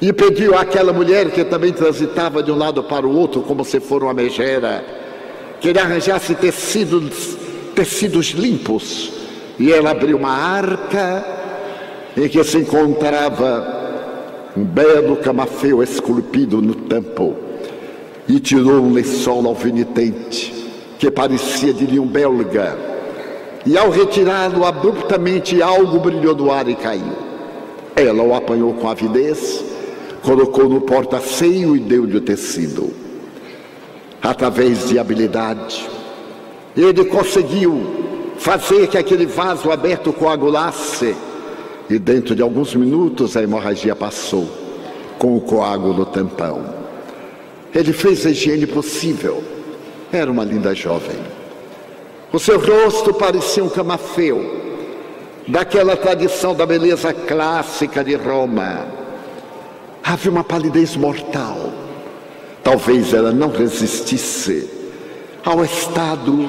E 0.00 0.12
pediu 0.12 0.56
àquela 0.56 0.92
mulher 0.92 1.30
que 1.30 1.44
também 1.44 1.72
transitava 1.72 2.42
de 2.42 2.50
um 2.50 2.56
lado 2.56 2.82
para 2.84 3.06
o 3.06 3.16
outro, 3.16 3.42
como 3.42 3.64
se 3.64 3.80
for 3.80 4.02
uma 4.02 4.14
megera, 4.14 4.84
que 5.60 5.68
ele 5.68 5.78
arranjasse 5.78 6.34
tecidos, 6.34 7.36
tecidos 7.74 8.28
limpos. 8.28 9.12
E 9.58 9.72
ela 9.72 9.90
abriu 9.90 10.16
uma 10.16 10.30
arca 10.30 11.24
em 12.16 12.28
que 12.28 12.42
se 12.44 12.58
encontrava 12.58 13.76
um 14.56 14.64
belo 14.64 15.16
camafeu 15.16 15.82
esculpido 15.82 16.60
no 16.62 16.74
tampo 16.74 17.36
e 18.28 18.40
tirou 18.40 18.82
um 18.82 18.92
lençol 18.92 19.46
alfinetente 19.46 20.58
que 20.98 21.10
parecia 21.10 21.72
de 21.72 21.86
linho 21.86 22.04
belga. 22.04 22.76
E 23.64 23.76
ao 23.76 23.90
retirá-lo 23.90 24.64
abruptamente 24.64 25.62
algo 25.62 26.00
brilhou 26.00 26.34
do 26.34 26.50
ar 26.50 26.68
e 26.68 26.74
caiu. 26.74 27.12
Ela 27.94 28.22
o 28.22 28.34
apanhou 28.34 28.74
com 28.74 28.88
avidez, 28.88 29.64
colocou 30.22 30.68
no 30.68 30.80
porta-seio 30.80 31.76
e 31.76 31.80
deu-lhe 31.80 32.16
o 32.16 32.20
tecido. 32.20 32.90
Através 34.22 34.88
de 34.88 34.98
habilidade, 34.98 35.88
ele 36.76 37.04
conseguiu 37.04 38.34
fazer 38.38 38.86
que 38.88 38.98
aquele 38.98 39.26
vaso 39.26 39.70
aberto 39.70 40.12
coagulasse 40.12 41.14
e 41.88 41.98
dentro 41.98 42.34
de 42.34 42.42
alguns 42.42 42.74
minutos 42.74 43.36
a 43.36 43.42
hemorragia 43.42 43.96
passou 43.96 44.48
com 45.18 45.36
o 45.36 45.40
coágulo 45.40 46.04
tampão. 46.06 46.62
Ele 47.74 47.92
fez 47.92 48.24
a 48.26 48.30
higiene 48.30 48.66
possível. 48.66 49.42
Era 50.12 50.30
uma 50.30 50.44
linda 50.44 50.74
jovem. 50.74 51.18
O 52.32 52.38
seu 52.38 52.58
rosto 52.58 53.12
parecia 53.14 53.64
um 53.64 53.68
camafeu, 53.68 54.58
daquela 55.46 55.96
tradição 55.96 56.54
da 56.54 56.66
beleza 56.66 57.12
clássica 57.12 58.04
de 58.04 58.14
Roma. 58.14 58.86
Havia 60.04 60.30
uma 60.30 60.44
palidez 60.44 60.94
mortal. 60.94 61.67
Talvez 62.68 63.14
ela 63.14 63.32
não 63.32 63.48
resistisse 63.48 64.68
ao 65.42 65.64
estado 65.64 66.46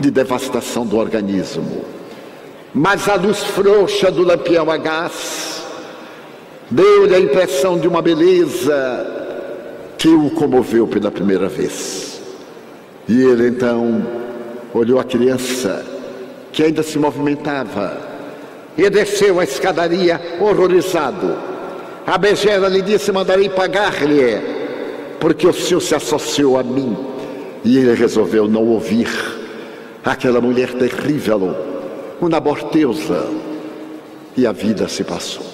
de 0.00 0.10
devastação 0.10 0.84
do 0.84 0.96
organismo. 0.96 1.84
Mas 2.74 3.08
a 3.08 3.14
luz 3.14 3.38
frouxa 3.38 4.10
do 4.10 4.24
lampião 4.24 4.68
a 4.68 4.76
gás 4.76 5.62
deu-lhe 6.68 7.14
a 7.14 7.20
impressão 7.20 7.78
de 7.78 7.86
uma 7.86 8.02
beleza 8.02 9.06
que 9.96 10.08
o 10.08 10.30
comoveu 10.30 10.88
pela 10.88 11.08
primeira 11.08 11.48
vez. 11.48 12.20
E 13.08 13.22
ele 13.22 13.46
então 13.46 14.04
olhou 14.74 14.98
a 14.98 15.04
criança 15.04 15.86
que 16.50 16.64
ainda 16.64 16.82
se 16.82 16.98
movimentava 16.98 17.96
e 18.76 18.90
desceu 18.90 19.38
a 19.38 19.44
escadaria 19.44 20.20
horrorizado. 20.40 21.38
A 22.04 22.18
begera 22.18 22.66
lhe 22.66 22.82
disse: 22.82 23.12
Mandarei 23.12 23.48
pagar-lhe, 23.48 24.59
porque 25.20 25.46
o 25.46 25.52
senhor 25.52 25.80
se 25.80 25.94
associou 25.94 26.58
a 26.58 26.62
mim. 26.62 26.96
E 27.62 27.76
ele 27.76 27.94
resolveu 27.94 28.48
não 28.48 28.66
ouvir 28.66 29.08
aquela 30.02 30.40
mulher 30.40 30.72
terrível 30.72 31.54
uma 32.20 32.36
aborteusa 32.36 33.26
e 34.36 34.46
a 34.46 34.52
vida 34.52 34.88
se 34.88 35.04
passou. 35.04 35.44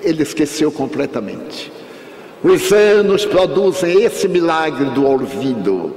Ele 0.00 0.22
esqueceu 0.22 0.70
completamente. 0.70 1.72
Os 2.42 2.72
anos 2.72 3.24
produzem 3.24 4.02
esse 4.04 4.28
milagre 4.28 4.84
do 4.90 5.06
olvido. 5.06 5.94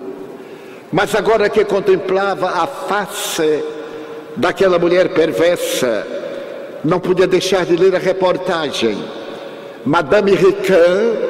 Mas 0.92 1.14
agora 1.14 1.50
que 1.50 1.64
contemplava 1.64 2.48
a 2.48 2.66
face 2.66 3.64
daquela 4.36 4.80
mulher 4.80 5.10
perversa, 5.10 6.08
não 6.84 7.00
podia 7.00 7.28
deixar 7.28 7.66
de 7.66 7.76
ler 7.76 7.96
a 7.96 8.00
reportagem. 8.00 8.98
Madame 9.86 10.32
Rican 10.32 11.29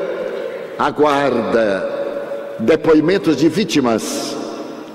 aguarda 0.80 2.58
depoimentos 2.60 3.38
de 3.38 3.48
vítimas 3.50 4.36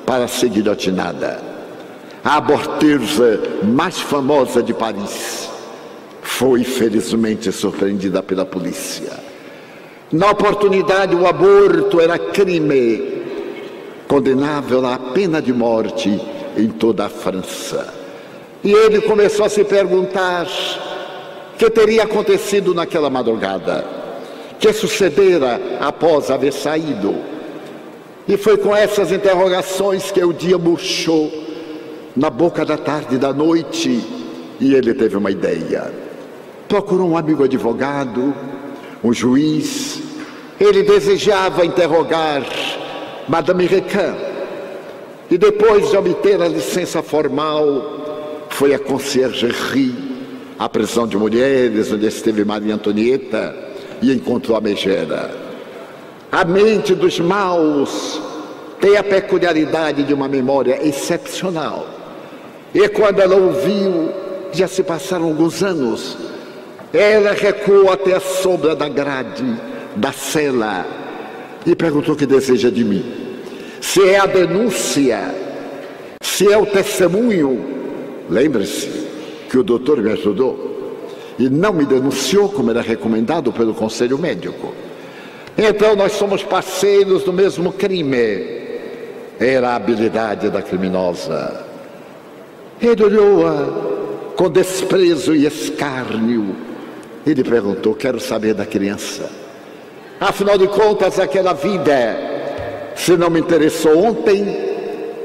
para 0.05 0.27
ser 0.27 0.49
guilhotinada 0.49 1.55
a 2.25 2.37
aborteuse 2.37 3.39
mais 3.63 4.01
famosa 4.01 4.63
de 4.63 4.73
Paris, 4.73 5.51
foi 6.23 6.65
felizmente 6.65 7.53
surpreendida 7.53 8.23
pela 8.23 8.47
polícia. 8.47 9.13
Na 10.11 10.31
oportunidade, 10.31 11.15
o 11.15 11.27
aborto 11.27 12.01
era 12.01 12.19
crime, 12.19 13.23
condenável 14.09 14.87
à 14.87 14.97
pena 14.99 15.43
de 15.43 15.53
morte 15.53 16.19
em 16.57 16.69
toda 16.69 17.05
a 17.05 17.09
França. 17.11 17.93
E 18.63 18.73
ele 18.73 19.03
começou 19.03 19.45
a 19.45 19.51
se 19.51 19.63
perguntar 19.63 20.47
o 20.47 21.59
que 21.59 21.69
teria 21.69 22.05
acontecido 22.05 22.73
naquela 22.73 23.11
madrugada, 23.11 23.85
que 24.59 24.73
sucedera 24.73 25.61
após 25.81 26.31
haver 26.31 26.53
saído. 26.53 27.15
E 28.27 28.37
foi 28.37 28.57
com 28.57 28.75
essas 28.75 29.13
interrogações 29.13 30.11
que 30.11 30.23
o 30.25 30.33
dia 30.33 30.57
murchou 30.57 31.31
na 32.17 32.31
boca 32.31 32.65
da 32.65 32.79
tarde 32.79 33.19
da 33.19 33.33
noite 33.33 34.03
e 34.61 34.75
ele 34.75 34.95
teve 34.95 35.17
uma 35.17 35.31
ideia. 35.31 35.93
Procurou 36.69 37.11
um 37.11 37.17
amigo 37.17 37.45
advogado, 37.45 38.35
um 39.03 39.13
juiz. 39.13 40.01
Ele 40.59 40.83
desejava 40.83 41.67
interrogar 41.67 42.43
Madame 43.29 43.67
Recan. 43.67 44.15
E 45.31 45.37
depois 45.37 45.91
de 45.91 45.97
obter 45.97 46.41
a 46.41 46.49
licença 46.49 47.03
formal, 47.03 48.47
foi 48.51 48.73
a 48.73 48.79
conciergerie, 48.79 49.95
a 50.59 50.69
prisão 50.69 51.07
de 51.07 51.17
mulheres, 51.17 51.93
onde 51.93 52.07
esteve 52.07 52.45
Maria 52.45 52.75
Antonieta 52.75 53.74
e 54.05 54.13
encontrou 54.15 54.57
a 54.57 54.61
megera. 54.61 55.31
A 56.31 56.45
mente 56.45 56.95
dos 56.95 57.19
maus 57.21 58.21
tem 58.81 58.97
a 58.97 59.03
peculiaridade 59.03 60.03
de 60.03 60.13
uma 60.13 60.29
memória 60.29 60.87
excepcional. 60.87 61.87
E 62.75 62.87
quando 62.89 63.21
ela 63.21 63.37
ouviu, 63.37 64.13
já 64.53 64.69
se 64.69 64.83
passaram 64.83 65.25
alguns 65.25 65.63
anos, 65.63 66.19
ela 66.93 67.33
recuou 67.33 67.91
até 67.91 68.15
a 68.15 68.21
sombra 68.21 68.77
da 68.77 68.89
grade 68.89 69.45
da 69.97 70.13
cela 70.13 70.87
e 71.65 71.75
perguntou 71.75 72.15
o 72.15 72.19
que 72.19 72.27
deseja 72.27 72.71
de 72.71 72.85
mim. 72.85 73.05
Se 73.81 74.07
é 74.07 74.19
a 74.19 74.27
denúncia, 74.27 75.35
se 76.21 76.53
é 76.53 76.59
o 76.59 76.67
testemunho, 76.67 77.65
lembre-se 78.29 79.07
que 79.49 79.57
o 79.57 79.63
doutor 79.63 80.03
me 80.03 80.13
ajudou 80.13 80.74
e 81.39 81.49
não 81.49 81.73
me 81.73 81.85
denunciou 81.85 82.49
como 82.49 82.71
era 82.71 82.81
recomendado 82.81 83.53
pelo 83.53 83.75
conselho 83.75 84.19
médico. 84.19 84.73
Então 85.57 85.95
nós 85.95 86.13
somos 86.13 86.43
parceiros 86.43 87.23
do 87.23 87.33
mesmo 87.33 87.73
crime. 87.73 88.63
Era 89.39 89.71
a 89.71 89.77
habilidade 89.77 90.49
da 90.51 90.63
criminosa. 90.63 91.65
Ele 92.81 93.03
olhou-a 93.03 94.35
com 94.37 94.51
desprezo 94.51 95.35
e 95.35 95.47
escárnio. 95.47 96.55
Ele 97.27 97.43
perguntou: 97.43 97.95
Quero 97.95 98.21
saber 98.21 98.55
da 98.55 98.67
criança. 98.67 99.31
Afinal 100.21 100.57
de 100.57 100.69
contas, 100.69 101.19
aquela 101.19 101.53
vida, 101.53 102.17
se 102.95 103.17
não 103.17 103.29
me 103.31 103.41
interessou 103.41 103.99
ontem, 103.99 104.47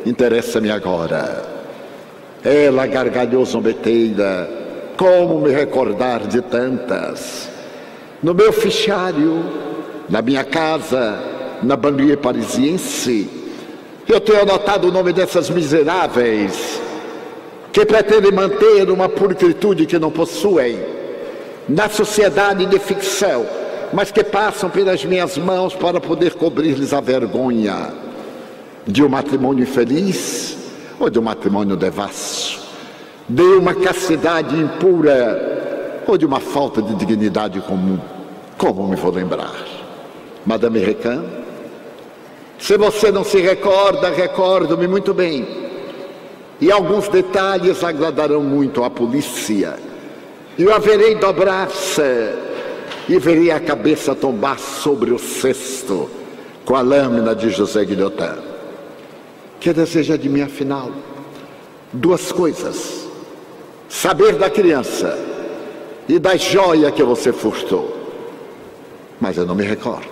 interessa-me 0.06 0.72
agora. 0.72 1.44
Ela 2.44 2.88
gargalhou 2.88 3.46
zombeteira. 3.46 4.69
Como 5.00 5.40
me 5.40 5.50
recordar 5.54 6.28
de 6.28 6.42
tantas? 6.42 7.50
No 8.22 8.34
meu 8.34 8.52
fichário, 8.52 9.46
na 10.10 10.22
minha 10.22 10.44
casa, 10.44 11.18
na 11.64 11.78
banlieue 11.78 12.18
parisiense, 12.18 13.30
eu 14.06 14.20
tenho 14.20 14.42
anotado 14.42 14.90
o 14.90 14.92
nome 14.92 15.14
dessas 15.14 15.50
miseráveis 15.50 16.82
que 17.72 17.86
pretendem 17.86 18.34
manter 18.34 18.92
uma 18.92 19.08
pulcritude 19.08 19.86
que 19.86 19.98
não 19.98 20.12
possuem 20.12 20.78
na 21.70 21.88
sociedade 21.88 22.66
de 22.66 22.78
ficção, 22.78 23.46
mas 23.94 24.12
que 24.12 24.22
passam 24.22 24.70
pelas 24.70 25.06
minhas 25.06 25.38
mãos 25.38 25.74
para 25.74 26.02
poder 26.02 26.34
cobrir-lhes 26.34 26.92
a 26.92 27.00
vergonha 27.00 27.94
de 28.86 29.02
um 29.02 29.08
matrimônio 29.08 29.64
infeliz 29.64 30.58
ou 31.00 31.10
de 31.10 31.18
um 31.18 31.24
matrimônio 31.24 31.78
devasso. 31.78 32.69
De 33.30 33.44
uma 33.44 33.76
castidade 33.76 34.56
impura 34.56 36.02
ou 36.08 36.18
de 36.18 36.26
uma 36.26 36.40
falta 36.40 36.82
de 36.82 36.96
dignidade 36.96 37.62
comum. 37.62 38.00
Como 38.58 38.88
me 38.88 38.96
vou 38.96 39.12
lembrar? 39.12 39.54
Madame 40.46 40.80
Recan? 40.80 41.24
Se 42.58 42.78
você 42.78 43.12
não 43.12 43.24
se 43.24 43.40
recorda, 43.40 44.10
recordo-me 44.10 44.88
muito 44.88 45.14
bem. 45.14 45.48
E 46.60 46.72
alguns 46.72 47.08
detalhes 47.08 47.84
agradarão 47.84 48.42
muito 48.42 48.84
à 48.84 48.90
polícia. 48.90 49.78
Eu 50.58 50.74
haverei 50.74 51.16
dobrar-se 51.16 52.02
e 53.08 53.18
verei 53.18 53.50
a 53.52 53.60
cabeça 53.60 54.14
tombar 54.14 54.60
sobre 54.60 55.12
o 55.12 55.20
cesto 55.20 56.10
com 56.66 56.76
a 56.76 56.82
lâmina 56.82 57.34
de 57.34 57.50
José 57.50 57.86
Guilhotin. 57.86 58.42
Que 59.60 59.72
deseja 59.72 60.18
de 60.18 60.28
mim, 60.28 60.42
afinal? 60.42 60.92
Duas 61.94 62.32
coisas: 62.32 63.09
saber 63.90 64.36
da 64.36 64.50
criança 64.50 65.18
e 66.08 66.20
da 66.20 66.38
joia 66.38 66.92
que 66.92 67.04
você 67.04 67.34
furtou. 67.34 67.98
Mas 69.20 69.36
eu 69.38 69.46
não 69.46 69.56
me 69.56 69.64
recordo. 69.64 70.08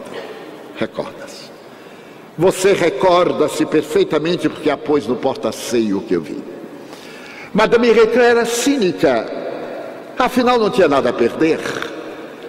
Recorda-se. 0.76 1.48
Você 2.38 2.74
recorda-se 2.74 3.66
perfeitamente 3.66 4.50
porque 4.50 4.70
a 4.70 4.78
pôs 4.78 5.08
no 5.08 5.16
porta-seio 5.16 6.02
que 6.02 6.14
eu 6.14 6.22
vi. 6.22 6.44
Madame 7.54 7.92
Reclé 7.92 8.30
era 8.30 8.46
cínica, 8.46 9.26
afinal 10.20 10.60
não 10.60 10.70
tinha 10.70 10.88
nada 10.88 11.10
a 11.10 11.14
perder. 11.14 11.60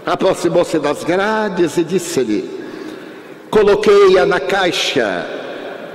Aproximou-se 0.04 0.78
das 0.78 1.04
grades 1.04 1.76
e 1.78 1.84
disse-lhe: 1.84 2.50
Coloquei-a 3.50 4.26
na 4.26 4.40
caixa 4.40 5.26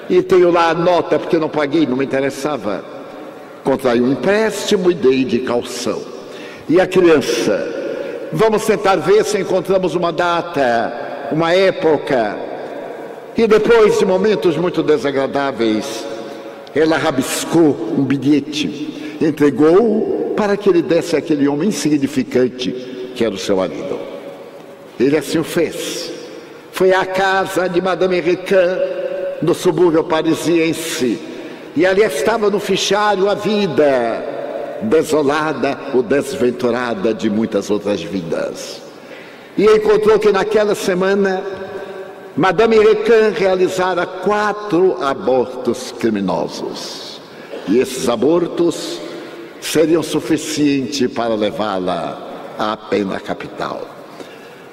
e 0.10 0.22
tenho 0.24 0.52
lá 0.52 0.70
a 0.70 0.74
nota 0.74 1.20
porque 1.20 1.38
não 1.38 1.50
paguei, 1.50 1.86
não 1.86 1.98
me 1.98 2.06
interessava. 2.06 2.93
Contrai 3.64 4.02
um 4.02 4.12
empréstimo 4.12 4.92
e 4.92 4.94
dei 4.94 5.24
de 5.24 5.40
calção. 5.40 6.02
E 6.68 6.80
a 6.80 6.88
criança? 6.88 7.84
Vamos 8.32 8.66
tentar 8.66 8.98
ver 8.98 9.24
se 9.24 9.40
encontramos 9.40 9.96
uma 9.96 10.12
data, 10.12 11.30
uma 11.32 11.54
época. 11.54 12.38
E 13.38 13.48
depois 13.48 14.00
de 14.00 14.06
momentos 14.06 14.58
muito 14.58 14.84
desagradáveis, 14.84 16.06
ela 16.76 16.98
rabiscou 16.98 17.96
um 17.98 18.04
bilhete, 18.04 19.18
entregou 19.22 20.34
para 20.36 20.58
que 20.58 20.70
ele 20.70 20.82
desse 20.82 21.16
àquele 21.16 21.48
homem 21.48 21.70
insignificante 21.70 22.72
que 23.16 23.24
era 23.24 23.34
o 23.34 23.38
seu 23.38 23.58
marido. 23.58 24.00
Ele 25.00 25.18
assim 25.18 25.38
o 25.38 25.44
fez. 25.44 26.12
Foi 26.72 26.92
à 26.92 27.06
casa 27.06 27.68
de 27.68 27.82
Madame 27.82 28.20
Recan, 28.20 28.80
no 29.42 29.54
subúrbio 29.54 30.04
parisiense, 30.04 31.20
e 31.76 31.86
ali 31.86 32.04
estava 32.04 32.50
no 32.50 32.60
fichário 32.60 33.30
a 33.30 33.34
vida 33.34 34.34
desolada 34.84 35.78
ou 35.94 36.04
desventurada 36.04 37.14
de 37.14 37.30
muitas 37.30 37.70
outras 37.70 38.02
vidas. 38.02 38.82
E 39.58 39.66
encontrou 39.66 40.20
que 40.20 40.32
naquela 40.32 40.76
semana 40.76 41.44
Madame 42.36 42.80
Recan 42.80 43.30
realizara 43.30 44.06
quatro 44.06 44.98
abortos 45.02 45.94
criminosos. 46.00 47.22
E 47.68 47.80
esses 47.80 48.10
abortos 48.10 49.00
seriam 49.62 50.04
suficientes 50.04 51.12
para 51.12 51.36
levá-la 51.36 52.18
à 52.58 52.76
pena 52.76 53.20
capital. 53.20 53.88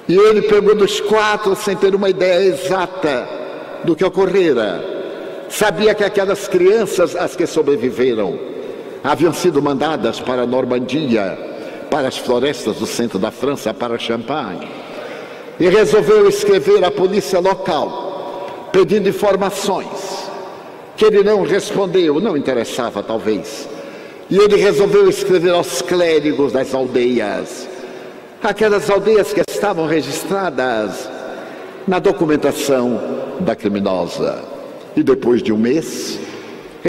E 0.07 0.17
ele 0.17 0.41
pegou 0.41 0.75
dos 0.75 0.99
quatro 0.99 1.55
sem 1.55 1.75
ter 1.75 1.95
uma 1.95 2.09
ideia 2.09 2.47
exata 2.47 3.27
do 3.83 3.95
que 3.95 4.03
ocorrera. 4.03 5.00
Sabia 5.51 5.93
que 5.93 6.03
aquelas 6.03 6.47
crianças, 6.47 7.13
as 7.13 7.35
que 7.35 7.45
sobreviveram, 7.45 8.39
haviam 9.03 9.33
sido 9.33 9.61
mandadas 9.61 10.17
para 10.17 10.43
a 10.43 10.47
Normandia, 10.47 11.37
para 11.89 12.07
as 12.07 12.17
florestas 12.17 12.77
do 12.77 12.85
centro 12.85 13.19
da 13.19 13.31
França, 13.31 13.73
para 13.73 13.99
Champagne. 13.99 14.65
E 15.59 15.67
resolveu 15.67 16.27
escrever 16.29 16.81
à 16.85 16.89
polícia 16.89 17.37
local, 17.39 18.69
pedindo 18.71 19.09
informações, 19.09 20.29
que 20.95 21.03
ele 21.03 21.21
não 21.21 21.43
respondeu, 21.43 22.21
não 22.21 22.37
interessava 22.37 23.03
talvez. 23.03 23.67
E 24.29 24.37
ele 24.37 24.55
resolveu 24.55 25.09
escrever 25.09 25.51
aos 25.51 25.81
clérigos 25.81 26.53
das 26.53 26.73
aldeias, 26.73 27.67
aquelas 28.41 28.89
aldeias 28.89 29.33
que 29.33 29.41
estavam 29.49 29.85
registradas 29.85 31.09
na 31.85 31.99
documentação 31.99 33.01
da 33.41 33.53
criminosa. 33.53 34.50
E 34.95 35.03
depois 35.03 35.41
de 35.41 35.53
um 35.53 35.57
mês, 35.57 36.19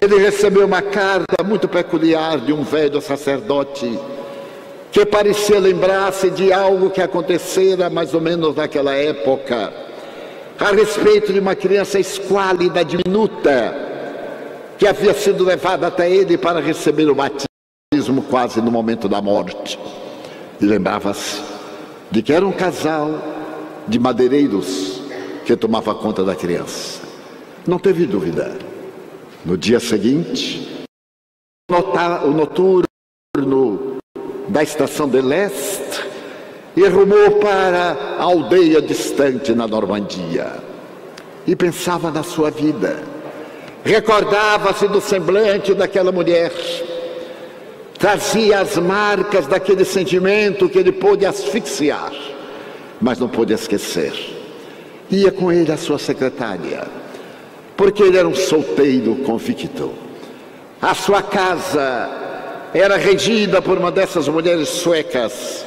ele 0.01 0.19
recebeu 0.19 0.67
uma 0.67 0.83
carta 0.83 1.43
muito 1.45 1.69
peculiar 1.69 2.39
de 2.41 2.53
um 2.53 2.63
velho 2.63 3.01
sacerdote 3.01 3.99
que 4.91 5.07
parecia 5.07 5.59
lembrar-se 5.59 6.29
de 6.31 6.53
algo 6.53 6.91
que 6.91 7.01
acontecera 7.01 7.89
mais 7.89 8.13
ou 8.13 8.21
menos 8.21 8.57
naquela 8.57 8.93
época, 8.93 9.73
a 10.59 10.71
respeito 10.71 11.33
de 11.33 11.41
uma 11.41 11.55
criança 11.55 11.99
esquálida, 11.99 12.85
diminuta, 12.85 13.75
que 14.79 14.87
havia 14.87 15.15
sido 15.15 15.45
levada 15.45 15.87
até 15.87 16.11
ele 16.11 16.37
para 16.37 16.61
receber 16.61 17.09
o 17.09 17.15
batismo 17.15 18.23
quase 18.29 18.61
no 18.61 18.71
momento 18.71 19.09
da 19.09 19.23
morte. 19.23 19.79
E 20.61 20.67
lembrava-se 20.67 21.41
de 22.11 22.21
que 22.21 22.33
era 22.33 22.47
um 22.47 22.53
casal 22.53 23.19
de 23.89 23.99
madeireiros 23.99 25.01
que 25.47 25.57
tomava 25.57 25.95
conta 25.95 26.23
da 26.23 26.35
criança. 26.35 27.12
Não 27.67 27.79
teve 27.79 28.07
dúvida. 28.07 28.57
No 29.45 29.57
dia 29.57 29.81
seguinte, 29.81 30.85
o 31.71 32.31
noturno 32.31 33.99
da 34.49 34.63
estação 34.63 35.09
de 35.09 35.21
leste 35.21 36.05
e 36.77 36.87
rumou 36.89 37.33
para 37.41 38.17
a 38.19 38.23
aldeia 38.23 38.81
distante 38.81 39.53
na 39.53 39.67
Normandia. 39.67 40.63
E 41.47 41.57
pensava 41.57 42.11
na 42.11 42.23
sua 42.23 42.51
vida. 42.51 43.03
Recordava-se 43.85 44.87
do 44.89 45.01
semblante 45.01 45.75
daquela 45.75 46.13
mulher 46.13 46.53
trazia 48.03 48.59
as 48.59 48.77
marcas 48.79 49.47
daquele 49.47 49.85
sentimento 49.85 50.69
que 50.69 50.77
ele 50.77 50.91
pôde 50.91 51.25
asfixiar, 51.25 52.13
mas 53.01 53.21
não 53.21 53.29
pôde 53.29 53.53
esquecer. 53.53 54.13
Ia 55.09 55.31
com 55.31 55.53
ele 55.53 55.71
a 55.71 55.77
sua 55.77 56.01
secretária, 56.01 56.85
porque 57.77 58.03
ele 58.03 58.19
era 58.19 58.29
um 58.29 58.35
solteiro 58.35 59.17
convicto. 59.17 59.93
A 60.81 60.95
sua 60.95 61.23
casa 61.23 62.11
era 62.75 62.97
regida 62.97 63.61
por 63.63 63.79
uma 63.79 63.91
dessas 63.91 64.29
mulheres 64.29 64.69
suecas 64.69 65.65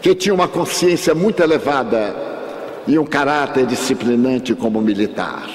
que 0.00 0.14
tinha 0.14 0.34
uma 0.34 0.48
consciência 0.48 1.14
muito 1.14 1.42
elevada 1.42 2.14
e 2.86 2.98
um 2.98 3.04
caráter 3.04 3.66
disciplinante 3.66 4.54
como 4.54 4.80
militar. 4.80 5.48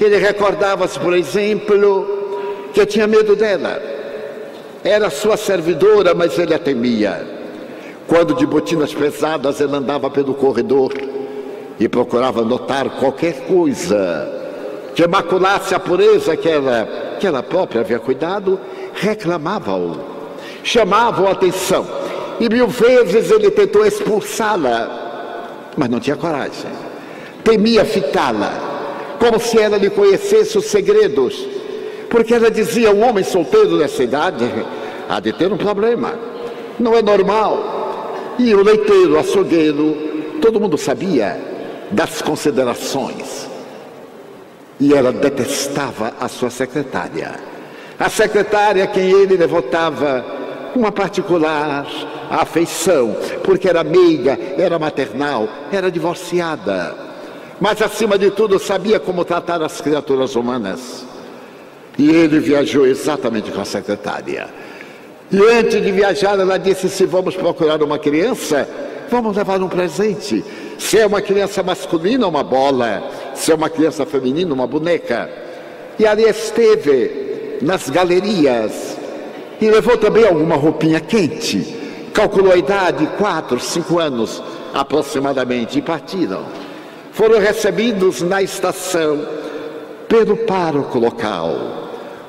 Ele 0.00 0.16
recordava-se, 0.16 0.98
por 0.98 1.14
exemplo, 1.14 2.70
que 2.72 2.86
tinha 2.86 3.06
medo 3.06 3.34
dela 3.34 3.98
era 4.84 5.10
sua 5.10 5.36
servidora, 5.36 6.14
mas 6.14 6.38
ele 6.38 6.54
a 6.54 6.58
temia. 6.58 7.26
Quando 8.06 8.34
de 8.34 8.46
botinas 8.46 8.94
pesadas 8.94 9.60
ele 9.60 9.74
andava 9.74 10.08
pelo 10.08 10.34
corredor 10.34 10.92
e 11.78 11.88
procurava 11.88 12.42
notar 12.42 12.88
qualquer 12.90 13.46
coisa 13.46 14.37
que 14.98 15.06
maculasse 15.06 15.76
a 15.76 15.78
pureza 15.78 16.36
que 16.36 16.48
ela, 16.48 17.16
que 17.20 17.24
ela 17.24 17.40
própria 17.40 17.82
havia 17.82 18.00
cuidado, 18.00 18.58
reclamava-o, 18.94 19.96
chamava-o 20.64 21.28
a 21.28 21.30
atenção. 21.30 21.86
E 22.40 22.48
mil 22.48 22.66
vezes 22.66 23.30
ele 23.30 23.48
tentou 23.52 23.86
expulsá-la, 23.86 25.46
mas 25.76 25.88
não 25.88 26.00
tinha 26.00 26.16
coragem. 26.16 26.72
Temia 27.44 27.84
fitá-la, 27.84 28.50
como 29.20 29.38
se 29.38 29.56
ela 29.60 29.76
lhe 29.76 29.88
conhecesse 29.88 30.58
os 30.58 30.64
segredos 30.64 31.46
porque 32.10 32.34
ela 32.34 32.50
dizia: 32.50 32.90
o 32.90 32.98
homem 32.98 33.22
solteiro 33.22 33.76
nessa 33.76 34.02
idade 34.02 34.50
há 35.08 35.20
de 35.20 35.32
ter 35.32 35.52
um 35.52 35.56
problema, 35.56 36.18
não 36.76 36.92
é 36.96 37.02
normal. 37.02 38.34
E 38.36 38.52
o 38.52 38.64
leiteiro, 38.64 39.16
açougueiro, 39.16 39.96
todo 40.42 40.58
mundo 40.58 40.76
sabia 40.76 41.40
das 41.92 42.20
considerações. 42.20 43.27
E 44.80 44.94
ela 44.94 45.12
detestava 45.12 46.14
a 46.20 46.28
sua 46.28 46.50
secretária. 46.50 47.34
A 47.98 48.08
secretária 48.08 48.84
a 48.84 48.86
quem 48.86 49.10
ele 49.10 49.36
devotava 49.36 50.24
uma 50.74 50.92
particular 50.92 51.86
afeição, 52.30 53.16
porque 53.42 53.68
era 53.68 53.82
meiga, 53.82 54.38
era 54.56 54.78
maternal, 54.78 55.48
era 55.72 55.90
divorciada. 55.90 56.94
Mas 57.60 57.82
acima 57.82 58.16
de 58.16 58.30
tudo 58.30 58.58
sabia 58.58 59.00
como 59.00 59.24
tratar 59.24 59.62
as 59.62 59.80
criaturas 59.80 60.36
humanas. 60.36 61.04
E 61.98 62.08
ele 62.08 62.38
viajou 62.38 62.86
exatamente 62.86 63.50
com 63.50 63.60
a 63.60 63.64
secretária. 63.64 64.48
E 65.30 65.42
antes 65.42 65.82
de 65.82 65.90
viajar, 65.90 66.38
ela 66.38 66.56
disse: 66.56 66.88
se 66.88 67.04
vamos 67.04 67.34
procurar 67.34 67.82
uma 67.82 67.98
criança, 67.98 68.68
vamos 69.10 69.36
levar 69.36 69.60
um 69.60 69.68
presente. 69.68 70.44
Se 70.78 70.98
é 70.98 71.06
uma 71.06 71.20
criança 71.20 71.62
masculina, 71.62 72.26
uma 72.26 72.42
bola. 72.42 73.02
Se 73.34 73.50
é 73.50 73.54
uma 73.54 73.68
criança 73.68 74.06
feminina, 74.06 74.54
uma 74.54 74.66
boneca. 74.66 75.28
E 75.98 76.06
ali 76.06 76.22
esteve, 76.22 77.58
nas 77.60 77.90
galerias, 77.90 78.96
e 79.60 79.68
levou 79.68 79.98
também 79.98 80.24
alguma 80.24 80.56
roupinha 80.56 81.00
quente. 81.00 81.76
Calculou 82.14 82.52
a 82.52 82.56
idade, 82.56 83.06
quatro, 83.18 83.58
cinco 83.60 83.98
anos 83.98 84.42
aproximadamente, 84.72 85.78
e 85.78 85.82
partiram. 85.82 86.44
Foram 87.12 87.40
recebidos 87.40 88.22
na 88.22 88.40
estação 88.40 89.26
pelo 90.08 90.36
pároco 90.36 90.98
local, 90.98 91.54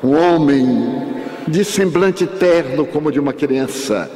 um 0.04 0.16
homem 0.16 1.22
de 1.48 1.64
semblante 1.64 2.26
terno 2.26 2.86
como 2.86 3.12
de 3.12 3.20
uma 3.20 3.34
criança 3.34 4.10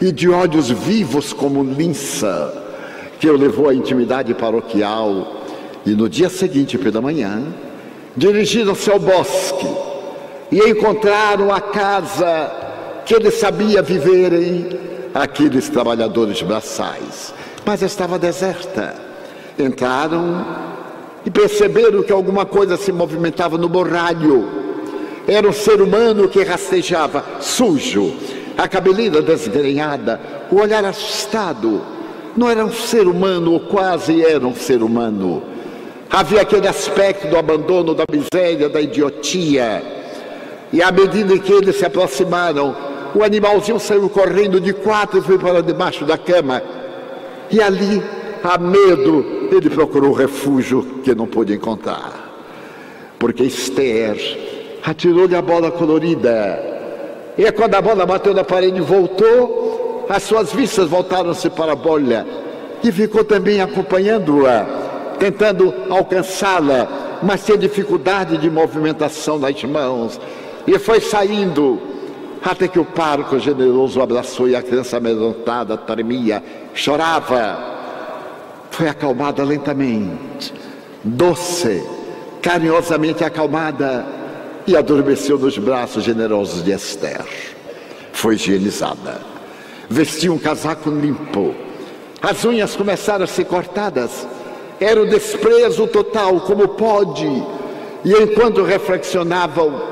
e 0.00 0.10
de 0.10 0.30
olhos 0.30 0.70
vivos 0.70 1.32
como 1.32 1.62
linça, 1.62 2.59
que 3.20 3.28
o 3.28 3.36
levou 3.36 3.68
à 3.68 3.74
intimidade 3.74 4.32
paroquial. 4.34 5.44
E 5.84 5.90
no 5.90 6.08
dia 6.08 6.30
seguinte, 6.30 6.78
pela 6.78 7.00
manhã, 7.02 7.42
dirigiram-se 8.16 8.90
ao 8.90 8.98
bosque 8.98 9.68
e 10.50 10.58
encontraram 10.58 11.52
a 11.52 11.60
casa 11.60 12.50
que 13.04 13.14
ele 13.14 13.30
sabia 13.30 13.82
viverem 13.82 14.68
aqueles 15.14 15.68
trabalhadores 15.68 16.40
braçais, 16.42 17.34
mas 17.64 17.82
estava 17.82 18.18
deserta. 18.18 18.94
Entraram 19.58 20.44
e 21.24 21.30
perceberam 21.30 22.02
que 22.02 22.12
alguma 22.12 22.46
coisa 22.46 22.76
se 22.76 22.90
movimentava 22.90 23.58
no 23.58 23.68
borralho. 23.68 24.48
Era 25.28 25.46
um 25.46 25.52
ser 25.52 25.82
humano 25.82 26.28
que 26.28 26.42
rastejava, 26.42 27.22
sujo, 27.40 28.14
a 28.56 28.66
cabeleira 28.66 29.20
desgrenhada, 29.20 30.18
o 30.50 30.56
olhar 30.56 30.84
assustado. 30.84 31.99
Não 32.36 32.48
era 32.48 32.64
um 32.64 32.72
ser 32.72 33.06
humano, 33.06 33.52
ou 33.52 33.60
quase 33.60 34.24
era 34.24 34.46
um 34.46 34.54
ser 34.54 34.82
humano. 34.82 35.42
Havia 36.10 36.40
aquele 36.40 36.66
aspecto 36.66 37.28
do 37.28 37.36
abandono, 37.36 37.94
da 37.94 38.04
miséria, 38.10 38.68
da 38.68 38.80
idiotia. 38.80 39.82
E 40.72 40.82
à 40.82 40.90
medida 40.90 41.38
que 41.38 41.52
eles 41.52 41.76
se 41.76 41.84
aproximaram, 41.84 42.74
o 43.14 43.22
animalzinho 43.22 43.78
saiu 43.78 44.08
correndo 44.08 44.60
de 44.60 44.72
quatro 44.72 45.18
e 45.18 45.22
foi 45.22 45.38
para 45.38 45.62
debaixo 45.62 46.04
da 46.04 46.16
cama. 46.16 46.62
E 47.50 47.60
ali, 47.60 48.02
a 48.42 48.58
medo, 48.58 49.24
ele 49.50 49.68
procurou 49.70 50.12
refúgio 50.12 51.00
que 51.02 51.14
não 51.14 51.26
pôde 51.26 51.54
encontrar. 51.54 52.28
Porque 53.18 53.42
Esther 53.42 54.16
atirou-lhe 54.84 55.34
a 55.34 55.42
bola 55.42 55.70
colorida. 55.70 56.70
E 57.36 57.50
quando 57.52 57.74
a 57.74 57.82
bola 57.82 58.06
bateu 58.06 58.34
na 58.34 58.44
parede 58.44 58.80
voltou, 58.80 59.69
as 60.10 60.24
suas 60.24 60.52
vistas 60.52 60.88
voltaram-se 60.88 61.48
para 61.48 61.72
a 61.72 61.76
bolha. 61.76 62.26
E 62.82 62.90
ficou 62.90 63.22
também 63.22 63.60
acompanhando-a, 63.60 64.66
tentando 65.20 65.72
alcançá-la, 65.88 67.20
mas 67.22 67.44
tinha 67.44 67.56
dificuldade 67.56 68.36
de 68.36 68.50
movimentação 68.50 69.38
das 69.38 69.62
mãos. 69.62 70.20
E 70.66 70.76
foi 70.80 71.00
saindo 71.00 71.80
até 72.42 72.66
que 72.66 72.78
o 72.78 72.84
pároco 72.84 73.38
generoso 73.38 74.02
abraçou 74.02 74.48
e 74.48 74.56
a 74.56 74.62
criança 74.62 74.96
amedrontada 74.96 75.76
tremia, 75.76 76.42
chorava. 76.74 77.78
Foi 78.72 78.88
acalmada 78.88 79.44
lentamente, 79.44 80.52
doce, 81.04 81.84
carinhosamente 82.42 83.22
acalmada 83.22 84.04
e 84.66 84.76
adormeceu 84.76 85.38
nos 85.38 85.56
braços 85.56 86.02
generosos 86.02 86.64
de 86.64 86.72
Esther. 86.72 87.24
Foi 88.12 88.34
higienizada, 88.34 89.29
vestiu 89.90 90.32
um 90.32 90.38
casaco 90.38 90.88
limpo, 90.88 91.52
as 92.22 92.44
unhas 92.44 92.76
começaram 92.76 93.24
a 93.24 93.26
ser 93.26 93.44
cortadas, 93.44 94.26
era 94.78 95.02
o 95.02 95.06
desprezo 95.06 95.86
total, 95.88 96.40
como 96.42 96.68
pode. 96.68 97.26
E 98.04 98.14
enquanto 98.14 98.62
reflexionavam, 98.62 99.82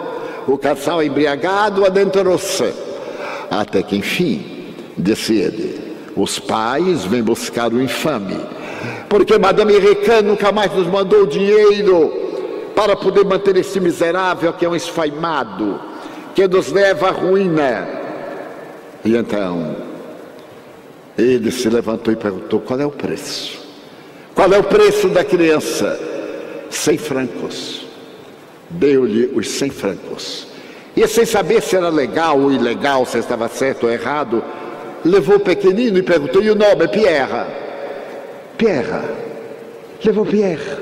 o 0.46 0.56
casal 0.56 1.02
embriagado 1.02 1.84
adentrou-se. 1.84 2.72
Até 3.50 3.82
que, 3.82 3.96
enfim, 3.96 4.74
disse 4.96 5.36
ele: 5.36 5.96
Os 6.16 6.38
pais 6.38 7.04
vêm 7.04 7.22
buscar 7.22 7.72
o 7.72 7.82
infame, 7.82 8.38
porque 9.08 9.36
Madame 9.36 9.78
Recan 9.78 10.22
nunca 10.22 10.52
mais 10.52 10.72
nos 10.72 10.86
mandou 10.86 11.26
dinheiro 11.26 12.12
para 12.74 12.94
poder 12.94 13.24
manter 13.24 13.56
esse 13.56 13.80
miserável 13.80 14.52
que 14.52 14.64
é 14.64 14.68
um 14.68 14.76
esfaimado, 14.76 15.80
que 16.34 16.46
nos 16.46 16.70
leva 16.70 17.08
à 17.08 17.10
ruína. 17.10 17.88
E 19.04 19.16
então, 19.16 19.87
ele 21.18 21.50
se 21.50 21.68
levantou 21.68 22.12
e 22.12 22.16
perguntou: 22.16 22.60
Qual 22.60 22.80
é 22.80 22.86
o 22.86 22.90
preço? 22.90 23.66
Qual 24.34 24.52
é 24.52 24.58
o 24.58 24.64
preço 24.64 25.08
da 25.08 25.24
criança? 25.24 25.98
Cem 26.70 26.96
francos 26.96 27.88
deu-lhe 28.70 29.30
os 29.34 29.48
100 29.48 29.70
francos. 29.70 30.46
E 30.96 31.06
sem 31.06 31.24
saber 31.24 31.62
se 31.62 31.76
era 31.76 31.88
legal 31.88 32.40
ou 32.40 32.52
ilegal, 32.52 33.06
se 33.06 33.18
estava 33.18 33.48
certo 33.48 33.84
ou 33.84 33.92
errado, 33.92 34.42
levou 35.04 35.36
o 35.36 35.40
pequenino 35.40 35.98
e 35.98 36.02
perguntou: 36.02 36.42
e 36.42 36.50
o 36.50 36.54
nome? 36.54 36.88
Pierre. 36.88 37.46
Pierre. 38.56 39.08
Levou 40.04 40.26
Pierre. 40.26 40.76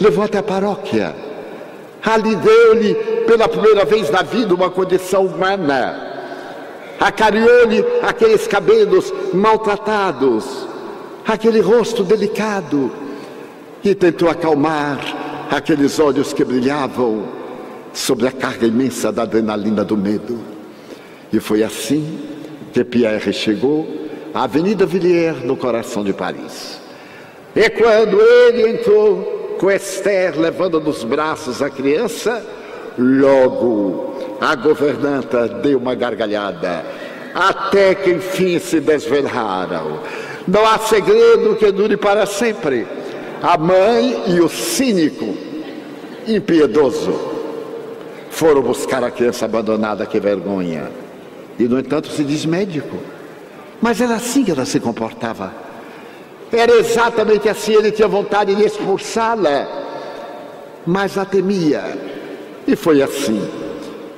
Levou 0.00 0.24
até 0.24 0.38
a 0.38 0.42
paróquia. 0.42 1.14
Ali 2.04 2.34
deu-lhe, 2.36 2.94
pela 3.26 3.48
primeira 3.48 3.84
vez 3.84 4.10
na 4.10 4.22
vida, 4.22 4.54
uma 4.54 4.70
condição 4.70 5.24
humana. 5.24 6.11
Acariou-lhe 7.02 7.84
aqueles 8.00 8.46
cabelos 8.46 9.12
maltratados, 9.34 10.68
aquele 11.26 11.60
rosto 11.60 12.04
delicado, 12.04 12.92
e 13.82 13.92
tentou 13.92 14.30
acalmar 14.30 15.00
aqueles 15.50 15.98
olhos 15.98 16.32
que 16.32 16.44
brilhavam 16.44 17.24
sobre 17.92 18.28
a 18.28 18.30
carga 18.30 18.68
imensa 18.68 19.10
da 19.10 19.22
adrenalina 19.22 19.84
do 19.84 19.96
medo. 19.96 20.38
E 21.32 21.40
foi 21.40 21.64
assim 21.64 22.20
que 22.72 22.84
Pierre 22.84 23.32
chegou 23.32 23.84
à 24.32 24.44
Avenida 24.44 24.86
Villiers, 24.86 25.42
no 25.42 25.56
coração 25.56 26.04
de 26.04 26.12
Paris. 26.12 26.78
E 27.56 27.68
quando 27.68 28.20
ele 28.20 28.78
entrou 28.78 29.56
com 29.58 29.68
Esther 29.68 30.38
levando 30.38 30.80
nos 30.80 31.02
braços 31.02 31.60
a 31.60 31.68
criança, 31.68 32.46
logo 32.96 34.11
a 34.42 34.56
governanta 34.56 35.46
deu 35.46 35.78
uma 35.78 35.94
gargalhada, 35.94 36.84
até 37.32 37.94
que 37.94 38.10
enfim 38.10 38.58
se 38.58 38.80
desvelaram. 38.80 40.00
Não 40.48 40.66
há 40.66 40.78
segredo 40.80 41.54
que 41.54 41.70
dure 41.70 41.96
para 41.96 42.26
sempre 42.26 42.84
a 43.40 43.56
mãe 43.56 44.24
e 44.26 44.40
o 44.40 44.48
cínico, 44.48 45.36
impiedoso, 46.26 47.16
foram 48.30 48.62
buscar 48.62 49.04
a 49.04 49.12
criança 49.12 49.44
abandonada, 49.44 50.04
que 50.06 50.18
vergonha. 50.18 50.90
E, 51.56 51.62
no 51.68 51.78
entanto, 51.78 52.08
se 52.08 52.24
diz 52.24 52.44
médico. 52.44 52.96
Mas 53.80 54.00
era 54.00 54.16
assim 54.16 54.42
que 54.42 54.50
ela 54.50 54.64
se 54.64 54.80
comportava. 54.80 55.52
Era 56.52 56.72
exatamente 56.72 57.48
assim, 57.48 57.74
ele 57.74 57.92
tinha 57.92 58.08
vontade 58.08 58.56
de 58.56 58.64
expulsá-la, 58.64 59.68
mas 60.84 61.16
a 61.16 61.24
temia. 61.24 61.96
E 62.66 62.74
foi 62.74 63.00
assim 63.02 63.61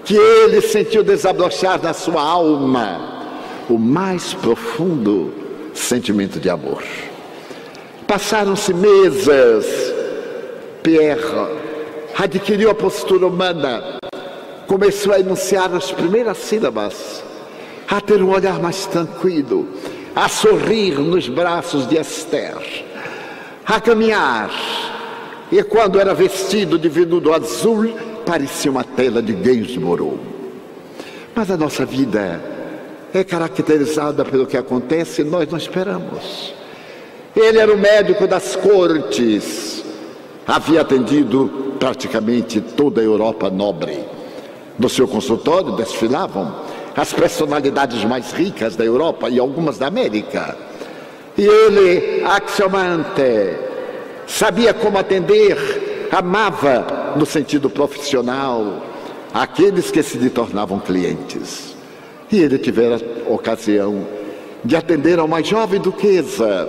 que 0.04 0.16
ele 0.16 0.60
sentiu 0.60 1.02
desabrochar 1.02 1.82
na 1.82 1.92
sua 1.92 2.22
alma 2.22 3.14
o 3.68 3.78
mais 3.78 4.34
profundo 4.34 5.32
sentimento 5.72 6.38
de 6.38 6.50
amor. 6.50 6.82
Passaram-se 8.06 8.72
meses. 8.74 9.94
Pierre 10.82 11.64
adquiriu 12.18 12.70
a 12.70 12.74
postura 12.74 13.26
humana, 13.26 13.98
começou 14.66 15.14
a 15.14 15.18
enunciar 15.18 15.74
as 15.74 15.90
primeiras 15.90 16.36
sílabas, 16.36 17.24
a 17.88 18.00
ter 18.02 18.22
um 18.22 18.30
olhar 18.30 18.60
mais 18.60 18.84
tranquilo, 18.84 19.66
a 20.14 20.28
sorrir 20.28 20.98
nos 20.98 21.26
braços 21.26 21.88
de 21.88 21.96
Esther, 21.96 22.84
a 23.64 23.80
caminhar. 23.80 24.50
E 25.50 25.62
quando 25.62 25.98
era 25.98 26.12
vestido 26.12 26.78
de 26.78 26.88
veludo 26.90 27.32
azul, 27.32 27.90
parecia 28.24 28.70
uma 28.70 28.84
tela 28.84 29.22
de 29.22 29.32
Gainsborough. 29.32 30.18
Mas 31.34 31.50
a 31.50 31.56
nossa 31.56 31.84
vida 31.84 32.40
é 33.12 33.22
caracterizada 33.22 34.24
pelo 34.24 34.46
que 34.46 34.56
acontece 34.56 35.22
e 35.22 35.24
nós 35.24 35.48
não 35.48 35.58
esperamos. 35.58 36.54
Ele 37.34 37.58
era 37.58 37.72
o 37.72 37.78
médico 37.78 38.26
das 38.26 38.54
cortes, 38.56 39.84
havia 40.46 40.80
atendido 40.80 41.74
praticamente 41.78 42.60
toda 42.60 43.00
a 43.00 43.04
Europa 43.04 43.50
nobre. 43.50 43.98
No 44.78 44.88
seu 44.88 45.06
consultório 45.06 45.72
desfilavam 45.72 46.54
as 46.96 47.12
personalidades 47.12 48.04
mais 48.04 48.32
ricas 48.32 48.76
da 48.76 48.84
Europa 48.84 49.28
e 49.28 49.38
algumas 49.38 49.78
da 49.78 49.88
América. 49.88 50.56
E 51.36 51.42
ele, 51.42 52.24
axiomante, 52.24 53.56
sabia 54.26 54.72
como 54.72 54.98
atender, 54.98 56.08
amava, 56.12 57.03
no 57.16 57.26
sentido 57.26 57.70
profissional, 57.70 58.82
aqueles 59.32 59.90
que 59.90 60.02
se 60.02 60.18
lhe 60.18 60.30
tornavam 60.30 60.78
clientes. 60.78 61.74
E 62.30 62.38
ele 62.40 62.58
tivera 62.58 63.00
ocasião 63.26 64.06
de 64.64 64.76
atender 64.76 65.18
a 65.18 65.24
uma 65.24 65.42
jovem 65.42 65.80
duquesa 65.80 66.68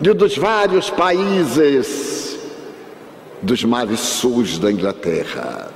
de 0.00 0.10
um 0.10 0.14
dos 0.14 0.36
vários 0.36 0.88
países 0.90 2.38
dos 3.42 3.64
mares 3.64 4.00
sul 4.00 4.44
da 4.60 4.70
Inglaterra. 4.70 5.70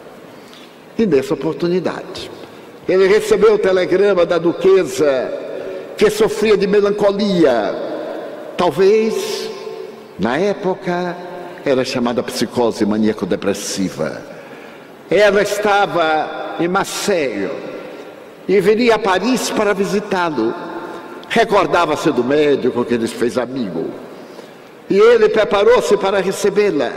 E 0.99 1.07
nessa 1.07 1.35
oportunidade, 1.35 2.31
Ele 2.89 3.07
recebeu 3.07 3.55
o 3.55 3.59
telegrama 3.59 4.27
da 4.27 4.39
duquesa 4.39 5.33
que 5.97 6.11
sofria 6.11 6.57
de 6.57 6.67
melancolia. 6.67 7.75
Talvez, 8.57 9.49
na 10.19 10.37
época, 10.37 11.17
era 11.65 11.85
chamada 11.85 12.23
psicose 12.23 12.85
maníaco-depressiva. 12.85 14.21
Ela 15.11 15.43
estava 15.43 16.57
em 16.59 16.69
Marseille 16.69 17.51
e 18.49 18.61
viria 18.61 18.97
a 18.97 18.99
Paris 18.99 19.51
para 19.51 19.73
visitá-lo. 19.73 20.55
Recordava-se 21.29 22.11
do 22.11 22.25
médico 22.25 22.85
que 22.85 22.97
lhes 22.97 23.13
fez 23.13 23.39
amigo. 23.39 23.91
E 24.91 24.99
ele 24.99 25.29
preparou-se 25.29 25.97
para 25.97 26.21
recebê-la. 26.21 26.93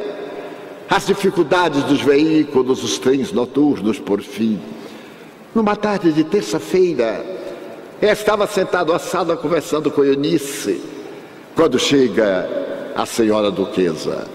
As 0.89 1.08
dificuldades 1.08 1.84
dos 1.84 2.01
veículos, 2.01 2.84
os 2.84 2.97
trens 2.99 3.32
noturnos, 3.32 3.99
por 3.99 4.21
fim. 4.21 4.60
Numa 5.54 5.75
tarde 5.75 6.12
de 6.12 6.23
terça-feira, 6.23 7.23
estava 8.01 8.45
sentado 8.45 8.93
à 8.93 8.99
sala 8.99 9.38
conversando 9.38 9.89
com 9.89 10.04
Eunice, 10.04 10.82
quando 11.56 11.80
chega 11.80 12.93
a 12.95 13.06
senhora 13.06 13.49
duquesa. 13.49 14.35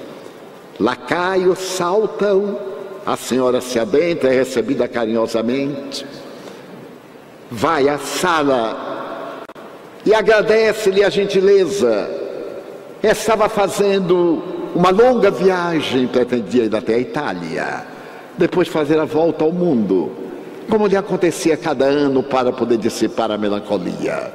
Lacaios 0.81 1.59
saltam, 1.59 2.59
a 3.05 3.15
senhora 3.15 3.61
se 3.61 3.79
adentra, 3.79 4.33
é 4.33 4.39
recebida 4.39 4.89
carinhosamente, 4.89 6.07
vai 7.51 7.87
à 7.87 7.99
sala 7.99 9.45
e 10.07 10.15
agradece-lhe 10.15 11.05
a 11.05 11.11
gentileza. 11.11 12.09
Estava 13.03 13.47
fazendo 13.51 14.43
uma 14.75 14.89
longa 14.89 15.31
viagem, 15.31 16.07
pretendia 16.07 16.65
ir 16.65 16.75
até 16.75 16.95
a 16.95 16.99
Itália, 16.99 17.87
depois 18.39 18.67
fazer 18.67 18.99
a 18.99 19.05
volta 19.05 19.45
ao 19.45 19.53
mundo 19.53 20.11
como 20.71 20.87
lhe 20.87 20.97
acontecia 20.97 21.57
cada 21.57 21.85
ano 21.85 22.23
para 22.23 22.53
poder 22.53 22.79
dissipar 22.79 23.31
a 23.31 23.37
melancolia. 23.37 24.33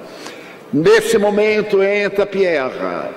Nesse 0.71 1.17
momento 1.17 1.81
entra 1.81 2.25
Pierre, 2.25 3.09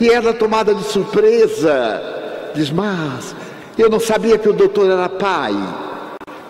e 0.00 0.10
ela, 0.10 0.34
tomada 0.34 0.74
de 0.74 0.82
surpresa, 0.82 2.11
diz: 2.54 2.70
Mas 2.70 3.34
eu 3.78 3.88
não 3.88 4.00
sabia 4.00 4.38
que 4.38 4.48
o 4.48 4.52
doutor 4.52 4.90
era 4.90 5.08
pai. 5.08 5.54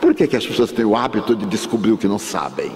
Por 0.01 0.15
que, 0.15 0.27
que 0.27 0.37
as 0.37 0.47
pessoas 0.47 0.73
têm 0.73 0.85
o 0.85 0.97
hábito 0.97 1.35
de 1.35 1.47
descobrir 1.47 1.93
o 1.93 1.99
que 1.99 2.09
não 2.09 2.19
sabem? 2.19 2.73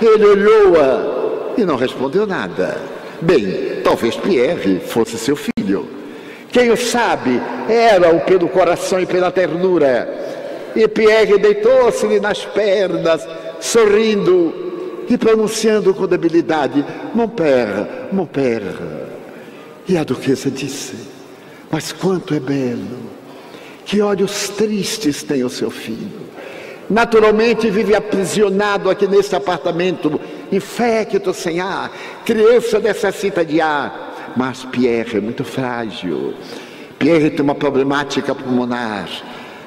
Ele 0.00 0.24
olhou-a 0.26 1.54
e 1.56 1.64
não 1.64 1.76
respondeu 1.76 2.26
nada. 2.26 2.80
Bem, 3.20 3.80
talvez 3.84 4.16
Pierre 4.16 4.80
fosse 4.80 5.16
seu 5.16 5.36
filho. 5.36 5.86
Quem 6.50 6.70
o 6.70 6.76
sabe, 6.76 7.40
era 7.68 8.14
o 8.14 8.20
pelo 8.20 8.48
coração 8.48 9.00
e 9.00 9.06
pela 9.06 9.30
ternura 9.30 10.22
e 10.74 10.88
Pierre 10.88 11.38
deitou-se-lhe 11.38 12.20
nas 12.20 12.44
pernas, 12.44 13.26
sorrindo 13.60 15.04
e 15.08 15.16
pronunciando 15.18 15.94
com 15.94 16.06
debilidade: 16.06 16.84
Mon 17.14 17.28
père, 17.28 18.08
mon 18.12 18.26
père. 18.26 18.74
E 19.88 19.96
a 19.96 20.04
duquesa 20.04 20.50
disse: 20.50 20.94
Mas 21.72 21.90
quanto 21.90 22.34
é 22.34 22.38
belo, 22.38 22.98
que 23.86 24.02
olhos 24.02 24.50
tristes 24.50 25.22
tem 25.22 25.42
o 25.42 25.48
seu 25.48 25.70
filho. 25.70 26.20
Naturalmente 26.90 27.70
vive 27.70 27.94
aprisionado 27.94 28.90
aqui 28.90 29.06
neste 29.06 29.34
apartamento, 29.34 30.20
infecto, 30.52 31.32
sem 31.32 31.60
ar. 31.60 31.90
Criança 32.26 32.78
necessita 32.78 33.42
de 33.42 33.58
ar, 33.58 34.34
mas 34.36 34.66
Pierre 34.66 35.16
é 35.16 35.20
muito 35.22 35.44
frágil. 35.44 36.34
Pierre 36.98 37.30
tem 37.30 37.40
uma 37.40 37.54
problemática 37.54 38.34
pulmonar. 38.34 39.08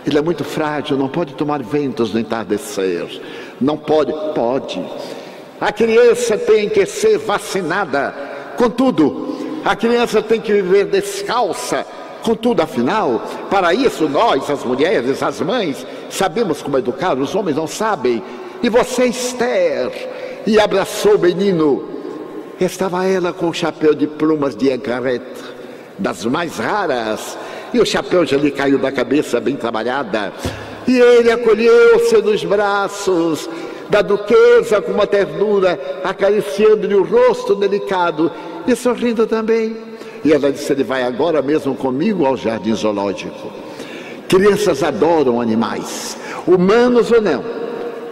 Ele 0.05 0.19
é 0.19 0.21
muito 0.21 0.43
frágil, 0.43 0.97
não 0.97 1.09
pode 1.09 1.33
tomar 1.33 1.63
ventos 1.63 2.13
no 2.13 2.19
entardecer. 2.19 3.19
Não 3.59 3.77
pode, 3.77 4.13
pode. 4.35 4.79
A 5.59 5.71
criança 5.71 6.37
tem 6.37 6.69
que 6.69 6.85
ser 6.85 7.17
vacinada. 7.17 8.13
Contudo, 8.55 9.44
a 9.65 9.75
criança 9.75 10.21
tem 10.21 10.39
que 10.39 10.53
viver 10.53 10.85
descalça. 10.85 11.83
Contudo, 12.21 12.61
afinal, 12.61 13.19
para 13.49 13.73
isso 13.73 14.07
nós, 14.07 14.47
as 14.47 14.63
mulheres, 14.63 15.23
as 15.23 15.41
mães, 15.41 15.85
sabemos 16.07 16.61
como 16.61 16.77
educar, 16.77 17.17
os 17.17 17.33
homens 17.33 17.57
não 17.57 17.65
sabem. 17.65 18.21
E 18.61 18.69
você, 18.69 19.05
Esther, 19.05 20.43
e 20.45 20.59
abraçou 20.59 21.15
o 21.15 21.19
menino. 21.19 21.89
Estava 22.59 23.05
ela 23.05 23.33
com 23.33 23.49
o 23.49 23.53
chapéu 23.53 23.95
de 23.95 24.05
plumas 24.05 24.55
de 24.55 24.71
Encarete, 24.71 25.43
das 25.97 26.23
mais 26.25 26.57
raras, 26.57 27.35
e 27.73 27.79
o 27.79 27.85
chapéu 27.85 28.23
já 28.23 28.37
lhe 28.37 28.51
caiu 28.51 28.77
da 28.77 28.91
cabeça, 28.91 29.39
bem 29.39 29.55
trabalhada. 29.55 30.31
E 30.87 30.99
ele 30.99 31.31
acolheu-se 31.31 32.17
nos 32.21 32.43
braços 32.43 33.49
da 33.89 34.03
duquesa 34.03 34.79
com 34.81 34.91
uma 34.91 35.07
ternura, 35.07 35.79
acariciando-lhe 36.03 36.95
o 36.95 37.03
rosto 37.03 37.55
delicado 37.55 38.31
e 38.67 38.75
sorrindo 38.75 39.27
também. 39.27 39.75
E 40.23 40.33
ela 40.33 40.51
disse: 40.51 40.71
Ele 40.71 40.83
vai 40.83 41.03
agora 41.03 41.41
mesmo 41.41 41.75
comigo 41.75 42.25
ao 42.25 42.35
jardim 42.35 42.73
zoológico. 42.73 43.51
Crianças 44.27 44.83
adoram 44.83 45.39
animais, 45.39 46.17
humanos 46.47 47.11
ou 47.11 47.21
não, 47.21 47.43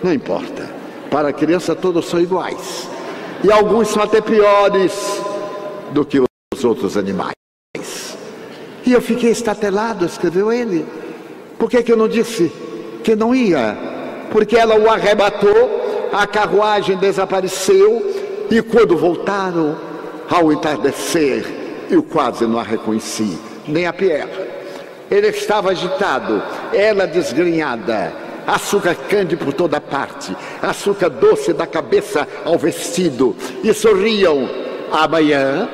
não 0.04 0.14
importa. 0.14 0.70
Para 1.10 1.30
a 1.30 1.34
criança, 1.34 1.76
todos 1.76 2.06
são 2.06 2.20
iguais. 2.20 2.88
E 3.44 3.52
alguns 3.52 3.90
são 3.90 4.02
até 4.02 4.22
piores 4.22 5.22
do 5.92 6.06
que 6.06 6.20
os 6.20 6.64
outros 6.64 6.98
animais. 6.98 7.34
E 8.86 8.92
eu 8.92 9.02
fiquei 9.02 9.32
estatelado, 9.32 10.06
escreveu 10.06 10.52
ele. 10.52 10.86
Por 11.58 11.70
que, 11.70 11.82
que 11.84 11.92
eu 11.92 11.98
não 11.98 12.08
disse 12.08 12.52
que 13.04 13.16
não 13.16 13.34
ia? 13.34 13.78
Porque 14.32 14.56
ela 14.56 14.76
o 14.76 14.90
arrebatou, 14.90 16.10
a 16.12 16.26
carruagem 16.26 16.98
desapareceu, 16.98 18.46
e 18.50 18.62
quando 18.62 18.98
voltaram, 18.98 19.78
ao 20.34 20.52
entardecer, 20.52 21.46
eu 21.92 22.02
quase 22.02 22.48
não 22.48 22.58
a 22.58 22.64
reconheci, 22.64 23.38
nem 23.68 23.86
a 23.86 23.94
Pierre. 23.94 24.32
Ele 25.12 25.28
estava 25.28 25.70
agitado, 25.70 26.42
ela 26.74 27.06
desgrenhada, 27.06 28.12
açúcar 28.48 28.96
cande 28.96 29.36
por 29.36 29.54
toda 29.54 29.80
parte, 29.80 30.36
açúcar 30.60 31.10
doce 31.10 31.54
da 31.54 31.68
cabeça 31.68 32.28
ao 32.44 32.58
vestido, 32.58 33.36
e 33.64 33.72
sorriam. 33.76 34.50
Amanhã 34.92 35.70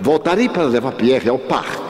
voltarei 0.00 0.48
para 0.48 0.62
levar 0.64 0.92
Pierre 0.92 1.28
ao 1.28 1.38
parque. 1.38 1.82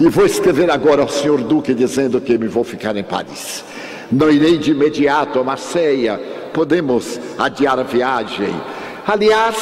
E 0.00 0.08
vou 0.08 0.26
escrever 0.26 0.68
agora 0.68 1.02
ao 1.02 1.08
senhor 1.08 1.40
Duque 1.42 1.74
dizendo 1.74 2.20
que 2.20 2.36
me 2.36 2.48
vou 2.48 2.64
ficar 2.64 2.96
em 2.96 3.04
Paris. 3.04 3.64
Não 4.10 4.28
irei 4.28 4.58
de 4.58 4.72
imediato 4.72 5.38
a 5.38 5.44
Marseille. 5.44 6.18
Podemos 6.52 7.20
adiar 7.38 7.78
a 7.78 7.84
viagem. 7.84 8.52
Aliás, 9.06 9.56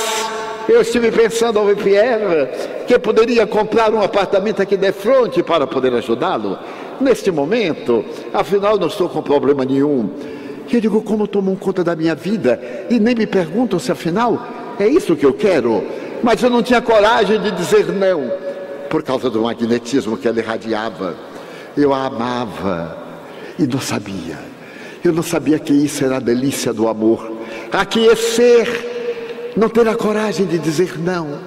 eu 0.68 0.80
estive 0.80 1.10
pensando 1.10 1.58
ao 1.58 1.66
Pierre 1.76 2.48
que 2.86 2.98
poderia 2.98 3.46
comprar 3.46 3.92
um 3.92 4.02
apartamento 4.02 4.62
aqui 4.62 4.76
de 4.76 4.92
frente 4.92 5.42
para 5.42 5.66
poder 5.66 5.92
ajudá-lo. 5.94 6.58
Neste 7.00 7.30
momento, 7.30 8.04
afinal, 8.32 8.78
não 8.78 8.86
estou 8.86 9.08
com 9.08 9.22
problema 9.22 9.64
nenhum. 9.64 10.10
Eu 10.72 10.80
digo, 10.80 11.02
como 11.02 11.26
tomam 11.26 11.54
conta 11.54 11.84
da 11.84 11.94
minha 11.94 12.14
vida 12.14 12.60
e 12.88 12.98
nem 12.98 13.14
me 13.14 13.26
perguntam 13.26 13.78
se 13.78 13.92
afinal 13.92 14.40
é 14.78 14.88
isso 14.88 15.16
que 15.16 15.26
eu 15.26 15.32
quero. 15.32 15.84
Mas 16.22 16.42
eu 16.42 16.50
não 16.50 16.62
tinha 16.62 16.80
coragem 16.80 17.40
de 17.40 17.50
dizer 17.50 17.86
não 17.86 18.30
por 18.88 19.02
causa 19.02 19.30
do 19.30 19.42
magnetismo 19.42 20.16
que 20.16 20.28
ela 20.28 20.38
irradiava. 20.38 21.16
Eu 21.76 21.94
a 21.94 22.06
amava 22.06 22.96
e 23.58 23.66
não 23.66 23.80
sabia. 23.80 24.38
Eu 25.02 25.12
não 25.12 25.22
sabia 25.22 25.58
que 25.58 25.72
isso 25.72 26.04
era 26.04 26.16
a 26.16 26.20
delícia 26.20 26.72
do 26.72 26.86
amor. 26.88 27.30
Aquecer, 27.72 29.01
não 29.56 29.68
ter 29.68 29.86
a 29.88 29.94
coragem 29.94 30.46
de 30.46 30.58
dizer 30.58 30.98
não, 30.98 31.38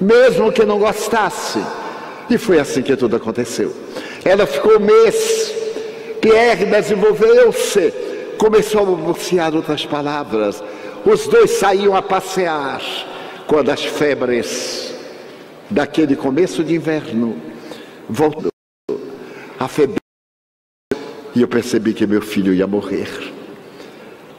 mesmo 0.00 0.52
que 0.52 0.64
não 0.64 0.78
gostasse. 0.78 1.60
E 2.28 2.38
foi 2.38 2.58
assim 2.58 2.82
que 2.82 2.96
tudo 2.96 3.16
aconteceu. 3.16 3.74
Ela 4.24 4.46
ficou 4.46 4.76
um 4.76 4.80
mês, 4.80 5.54
Pierre 6.20 6.64
desenvolveu-se, 6.66 7.92
começou 8.38 8.82
a 8.82 8.84
pronunciar 8.84 9.54
outras 9.54 9.84
palavras. 9.84 10.62
Os 11.04 11.26
dois 11.26 11.50
saíam 11.50 11.94
a 11.94 12.02
passear 12.02 12.80
quando 13.46 13.70
as 13.70 13.84
febres 13.84 14.94
daquele 15.70 16.16
começo 16.16 16.64
de 16.64 16.74
inverno, 16.74 17.36
voltou 18.08 18.50
a 19.58 19.68
febre 19.68 19.96
e 21.34 21.42
eu 21.42 21.48
percebi 21.48 21.92
que 21.92 22.06
meu 22.06 22.22
filho 22.22 22.54
ia 22.54 22.66
morrer. 22.66 23.08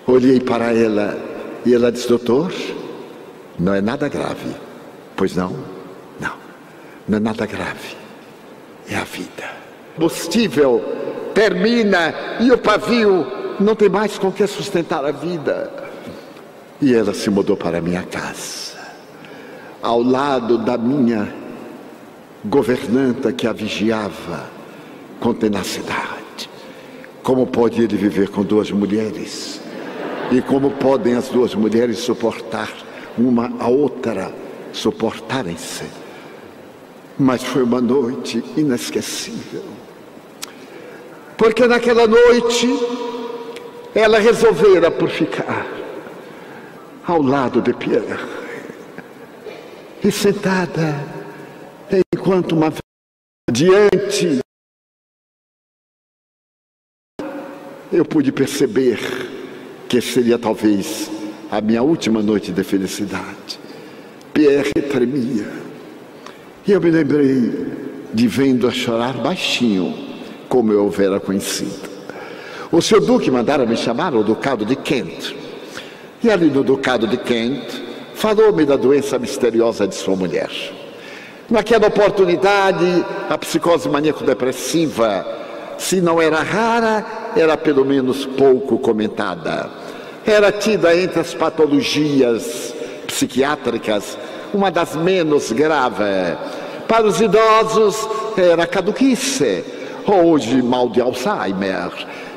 Olhei 0.08 0.40
para 0.40 0.74
ela 0.74 1.18
e 1.66 1.74
ela 1.74 1.92
disse: 1.92 2.08
Doutor, 2.08 2.54
não 3.60 3.74
é 3.74 3.82
nada 3.82 4.08
grave. 4.10 4.56
Pois 5.16 5.36
não? 5.36 5.56
Não, 6.20 6.34
não 7.08 7.18
é 7.18 7.20
nada 7.20 7.46
grave. 7.46 7.96
É 8.90 8.96
a 8.96 9.04
vida. 9.04 9.56
O 9.96 10.02
combustível 10.02 10.84
termina 11.34 12.14
e 12.40 12.52
o 12.52 12.58
pavio 12.58 13.26
não 13.60 13.76
tem 13.76 13.90
mais 13.90 14.18
com 14.18 14.32
que 14.32 14.46
sustentar 14.46 15.06
a 15.06 15.12
vida. 15.12 15.72
E 16.82 16.94
ela 16.94 17.14
se 17.14 17.30
mudou 17.30 17.56
para 17.56 17.78
a 17.78 17.82
minha 17.82 18.04
casa 18.04 18.76
ao 19.82 20.02
lado 20.02 20.58
da 20.58 20.78
minha 20.78 21.32
governanta 22.44 23.32
que 23.32 23.46
a 23.48 23.54
vigiava 23.54 24.50
com 25.20 25.34
tenacidade. 25.34 26.50
Como 27.22 27.46
pode 27.46 27.84
ele 27.84 27.96
viver 27.96 28.30
com 28.30 28.44
duas 28.44 28.72
mulheres? 28.72 29.62
E 30.32 30.42
como 30.42 30.72
podem 30.72 31.16
as 31.16 31.30
duas 31.30 31.54
mulheres 31.54 32.00
suportar 32.00 32.70
uma 33.18 33.52
a 33.60 33.68
outra, 33.68 34.34
suportarem-se. 34.74 35.86
Mas 37.18 37.44
foi 37.44 37.64
uma 37.64 37.80
noite 37.80 38.44
inesquecível. 38.58 39.64
Porque 41.38 41.66
naquela 41.66 42.08
noite 42.08 42.68
ela 43.94 44.20
resolvera 44.20 44.92
por 44.92 45.10
ficar 45.10 45.66
ao 47.06 47.22
lado 47.22 47.62
de 47.62 47.74
Pierre. 47.74 48.20
E 50.04 50.12
sentada, 50.12 50.96
enquanto 52.14 52.54
uma 52.54 52.74
diante, 53.50 54.40
eu 57.92 58.04
pude 58.04 58.32
perceber 58.32 59.00
que 59.88 60.02
seria 60.02 60.38
talvez 60.38 61.10
a 61.56 61.62
minha 61.62 61.82
última 61.82 62.22
noite 62.22 62.52
de 62.52 62.64
felicidade. 62.66 63.60
Pierre 64.34 64.74
tremia. 64.74 65.48
E 66.68 66.72
eu 66.74 66.82
me 66.82 66.92
lembrei 66.92 67.68
de 68.14 68.28
vendo 68.28 68.68
a 68.68 68.72
chorar 68.72 69.14
baixinho, 69.14 69.96
como 70.50 70.74
eu 70.74 70.84
houvera 70.84 71.18
conhecido. 71.18 71.90
O 72.70 72.82
seu 72.82 73.00
duque 73.00 73.32
mandara 73.32 73.66
me 73.66 73.78
chamar 73.78 74.14
ao 74.14 74.22
ducado 74.22 74.66
de 74.66 74.76
Kent. 74.76 75.34
E 76.22 76.30
ali 76.30 76.48
no 76.48 76.62
ducado 76.62 77.08
de 77.08 77.16
Kent, 77.16 77.82
falou-me 78.16 78.66
da 78.66 78.76
doença 78.76 79.18
misteriosa 79.18 79.88
de 79.88 79.96
sua 79.96 80.18
mulher. 80.18 80.50
Naquela 81.50 81.88
oportunidade, 81.88 83.06
a 83.30 83.38
psicose 83.38 83.88
maníaco-depressiva, 83.88 85.26
se 85.78 86.02
não 86.02 86.22
era 86.22 86.42
rara, 86.42 87.06
era 87.34 87.56
pelo 87.56 87.86
menos 87.86 88.26
pouco 88.26 88.78
comentada. 88.78 89.85
Era 90.26 90.52
tida 90.52 90.96
entre 90.96 91.20
as 91.20 91.34
patologias 91.34 92.74
psiquiátricas 93.06 94.18
uma 94.56 94.72
das 94.72 94.96
menos 94.96 95.52
graves. 95.52 96.38
Para 96.88 97.06
os 97.06 97.20
idosos, 97.20 98.08
era 98.38 98.66
caduquice, 98.66 99.64
de 100.40 100.64
mal 100.64 100.90
de 100.90 101.02
Alzheimer. 101.02 101.92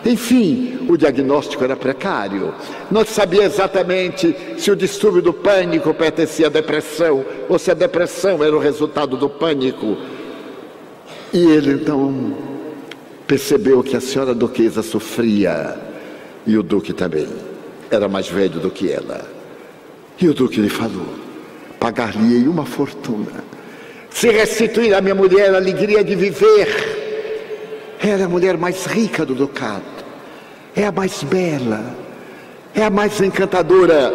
Enfim, 0.04 0.86
o 0.88 0.96
diagnóstico 0.96 1.64
era 1.64 1.76
precário. 1.76 2.54
Não 2.90 3.04
se 3.04 3.12
sabia 3.12 3.44
exatamente 3.44 4.34
se 4.56 4.70
o 4.70 4.76
distúrbio 4.76 5.20
do 5.20 5.32
pânico 5.32 5.92
pertencia 5.92 6.46
à 6.46 6.50
depressão 6.50 7.24
ou 7.48 7.58
se 7.58 7.70
a 7.70 7.74
depressão 7.74 8.42
era 8.42 8.56
o 8.56 8.60
resultado 8.60 9.16
do 9.16 9.28
pânico. 9.28 9.96
E 11.32 11.44
ele 11.44 11.72
então 11.72 12.32
percebeu 13.26 13.82
que 13.82 13.96
a 13.96 14.00
senhora 14.00 14.34
duquesa 14.34 14.82
sofria 14.82 15.76
e 16.46 16.56
o 16.56 16.62
duque 16.62 16.92
também. 16.92 17.47
Era 17.90 18.08
mais 18.08 18.28
velho 18.28 18.60
do 18.60 18.70
que 18.70 18.90
ela. 18.92 19.24
E 20.20 20.28
o 20.28 20.34
duque 20.34 20.60
lhe 20.60 20.68
falou: 20.68 21.14
pagar-lhe 21.78 22.46
uma 22.46 22.66
fortuna. 22.66 23.44
Se 24.10 24.30
restituir 24.30 24.94
à 24.94 25.00
minha 25.00 25.14
mulher 25.14 25.54
a 25.54 25.58
alegria 25.58 26.02
de 26.02 26.14
viver 26.14 26.98
ela 28.00 28.22
é 28.22 28.24
a 28.24 28.28
mulher 28.28 28.56
mais 28.56 28.86
rica 28.86 29.26
do 29.26 29.34
ducado, 29.34 29.82
é 30.74 30.86
a 30.86 30.92
mais 30.92 31.22
bela, 31.24 31.84
é 32.74 32.84
a 32.84 32.90
mais 32.90 33.20
encantadora, 33.20 34.12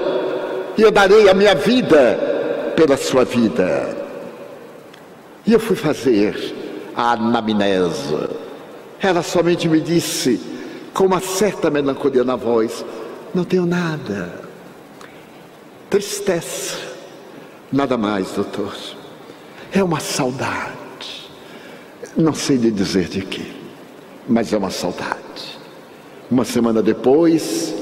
e 0.77 0.81
eu 0.81 0.89
darei 0.89 1.29
a 1.29 1.33
minha 1.33 1.53
vida 1.53 2.71
pela 2.75 2.95
sua 2.95 3.25
vida. 3.25 3.95
E 5.45 5.51
eu 5.51 5.59
fui 5.59 5.75
fazer 5.75 6.55
a 6.95 7.11
anamnese. 7.11 8.29
Ela 9.01 9.21
somente 9.21 9.67
me 9.67 9.81
disse, 9.81 10.39
com 10.93 11.05
uma 11.05 11.19
certa 11.19 11.69
melancolia 11.69 12.23
na 12.23 12.37
voz: 12.37 12.85
Não 13.33 13.43
tenho 13.43 13.65
nada. 13.65 14.41
Tristeza, 15.89 16.77
nada 17.71 17.97
mais, 17.97 18.31
doutor. 18.31 18.75
É 19.71 19.83
uma 19.83 19.99
saudade. 19.99 20.73
Não 22.15 22.33
sei 22.33 22.57
lhe 22.57 22.71
dizer 22.71 23.07
de 23.07 23.21
que 23.21 23.63
mas 24.27 24.53
é 24.53 24.57
uma 24.57 24.69
saudade. 24.69 25.17
Uma 26.29 26.45
semana 26.45 26.81
depois, 26.81 27.73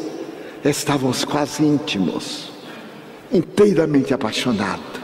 estávamos 0.64 1.24
quase 1.24 1.64
íntimos, 1.64 2.52
inteiramente 3.32 4.14
apaixonados. 4.14 5.02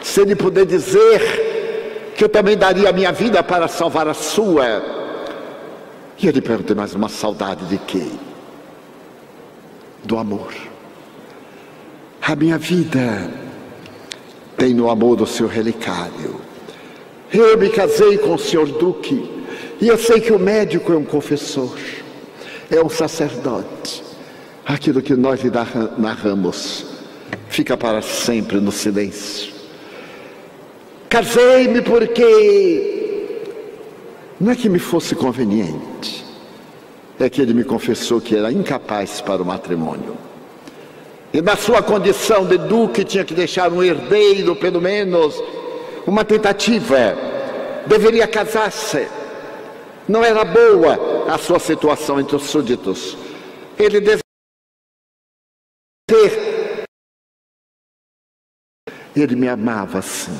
Se 0.00 0.20
ele 0.20 0.34
puder 0.34 0.64
dizer 0.64 2.12
que 2.16 2.24
eu 2.24 2.28
também 2.28 2.56
daria 2.56 2.88
a 2.88 2.92
minha 2.92 3.12
vida 3.12 3.42
para 3.42 3.68
salvar 3.68 4.08
a 4.08 4.14
sua. 4.14 4.82
E 6.18 6.26
ele 6.26 6.40
perguntou, 6.40 6.76
mais 6.76 6.94
uma 6.94 7.08
saudade 7.08 7.64
de 7.66 7.78
quê? 7.78 8.06
Do 10.04 10.18
amor. 10.18 10.52
A 12.22 12.36
minha 12.36 12.58
vida 12.58 13.30
tem 14.56 14.74
no 14.74 14.90
amor 14.90 15.16
do 15.16 15.26
seu 15.26 15.46
relicário. 15.46 16.40
Eu 17.32 17.56
me 17.58 17.68
casei 17.70 18.18
com 18.18 18.34
o 18.34 18.38
senhor 18.38 18.66
Duque 18.66 19.28
e 19.80 19.88
eu 19.88 19.96
sei 19.96 20.20
que 20.20 20.32
o 20.32 20.38
médico 20.38 20.92
é 20.92 20.96
um 20.96 21.04
confessor, 21.04 21.78
é 22.70 22.82
um 22.82 22.88
sacerdote. 22.88 24.02
Aquilo 24.66 25.00
que 25.00 25.14
nós 25.14 25.40
lhe 25.42 25.50
narramos 25.96 26.86
fica 27.48 27.76
para 27.76 28.02
sempre 28.02 28.60
no 28.60 28.70
silêncio. 28.70 29.52
Casei-me 31.08 31.82
porque 31.82 33.40
não 34.40 34.52
é 34.52 34.54
que 34.54 34.68
me 34.68 34.78
fosse 34.78 35.14
conveniente, 35.14 36.24
é 37.20 37.30
que 37.30 37.40
ele 37.40 37.54
me 37.54 37.64
confessou 37.64 38.20
que 38.20 38.34
era 38.34 38.50
incapaz 38.50 39.20
para 39.20 39.42
o 39.42 39.46
matrimônio. 39.46 40.16
E 41.32 41.40
na 41.40 41.56
sua 41.56 41.82
condição 41.82 42.46
de 42.46 42.58
duque 42.58 43.04
tinha 43.04 43.24
que 43.24 43.34
deixar 43.34 43.72
um 43.72 43.82
herdeiro, 43.82 44.56
pelo 44.56 44.80
menos, 44.80 45.40
uma 46.06 46.24
tentativa. 46.24 47.16
Deveria 47.86 48.26
casar-se 48.26 49.06
não 50.10 50.24
era 50.24 50.44
boa 50.44 51.32
a 51.32 51.38
sua 51.38 51.60
situação 51.60 52.18
entre 52.18 52.34
os 52.34 52.42
súditos. 52.42 53.16
Ele 53.78 54.00
deveria 54.00 54.20
ter. 56.06 56.84
Ele 59.14 59.36
me 59.36 59.48
amava 59.48 60.02
sim, 60.02 60.36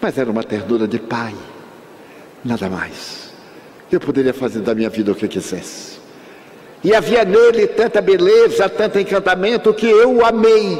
mas 0.00 0.16
era 0.16 0.30
uma 0.30 0.42
ternura 0.42 0.88
de 0.88 0.98
pai, 0.98 1.34
nada 2.44 2.70
mais. 2.70 3.29
Eu 3.90 4.00
poderia 4.00 4.32
fazer 4.32 4.60
da 4.60 4.74
minha 4.74 4.88
vida 4.88 5.10
o 5.10 5.14
que 5.14 5.24
eu 5.24 5.28
quisesse. 5.28 5.98
E 6.82 6.94
havia 6.94 7.24
nele 7.24 7.66
tanta 7.66 8.00
beleza, 8.00 8.68
tanto 8.68 8.98
encantamento 8.98 9.74
que 9.74 9.86
eu 9.86 10.24
amei. 10.24 10.78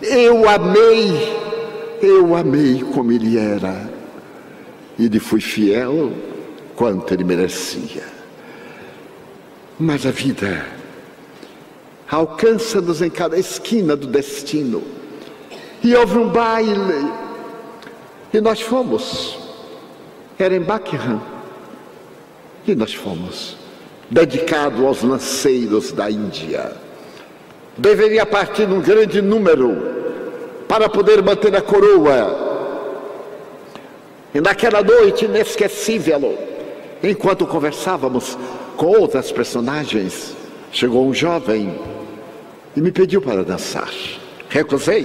Eu 0.00 0.48
amei, 0.48 1.36
eu 2.00 2.34
amei 2.34 2.82
como 2.94 3.12
ele 3.12 3.38
era. 3.38 3.90
E 4.98 5.08
lhe 5.08 5.18
fui 5.18 5.40
fiel 5.40 6.12
quanto 6.74 7.12
ele 7.12 7.24
merecia. 7.24 8.04
Mas 9.78 10.06
a 10.06 10.10
vida 10.10 10.64
alcança-nos 12.10 13.02
em 13.02 13.10
cada 13.10 13.38
esquina 13.38 13.96
do 13.96 14.06
destino. 14.06 14.82
E 15.82 15.94
houve 15.94 16.18
um 16.18 16.28
baile, 16.28 17.10
e 18.32 18.40
nós 18.40 18.60
fomos. 18.60 19.38
Era 20.38 20.54
em 20.54 20.60
Buckingham, 20.60 21.20
e 22.66 22.74
nós 22.74 22.94
fomos, 22.94 23.56
dedicado 24.10 24.86
aos 24.86 25.02
lanceiros 25.02 25.92
da 25.92 26.10
Índia. 26.10 26.72
Deveria 27.76 28.26
partir 28.26 28.66
num 28.66 28.80
grande 28.80 29.20
número 29.22 29.76
para 30.68 30.88
poder 30.88 31.22
manter 31.22 31.54
a 31.56 31.62
coroa. 31.62 32.50
E 34.34 34.40
naquela 34.40 34.82
noite 34.82 35.24
inesquecível, 35.24 36.52
Enquanto 37.02 37.44
conversávamos 37.46 38.38
com 38.76 38.86
outras 38.86 39.32
personagens, 39.32 40.36
chegou 40.70 41.04
um 41.04 41.12
jovem 41.12 41.76
e 42.76 42.80
me 42.80 42.92
pediu 42.92 43.20
para 43.20 43.42
dançar. 43.42 43.90
Recusei. 44.48 45.04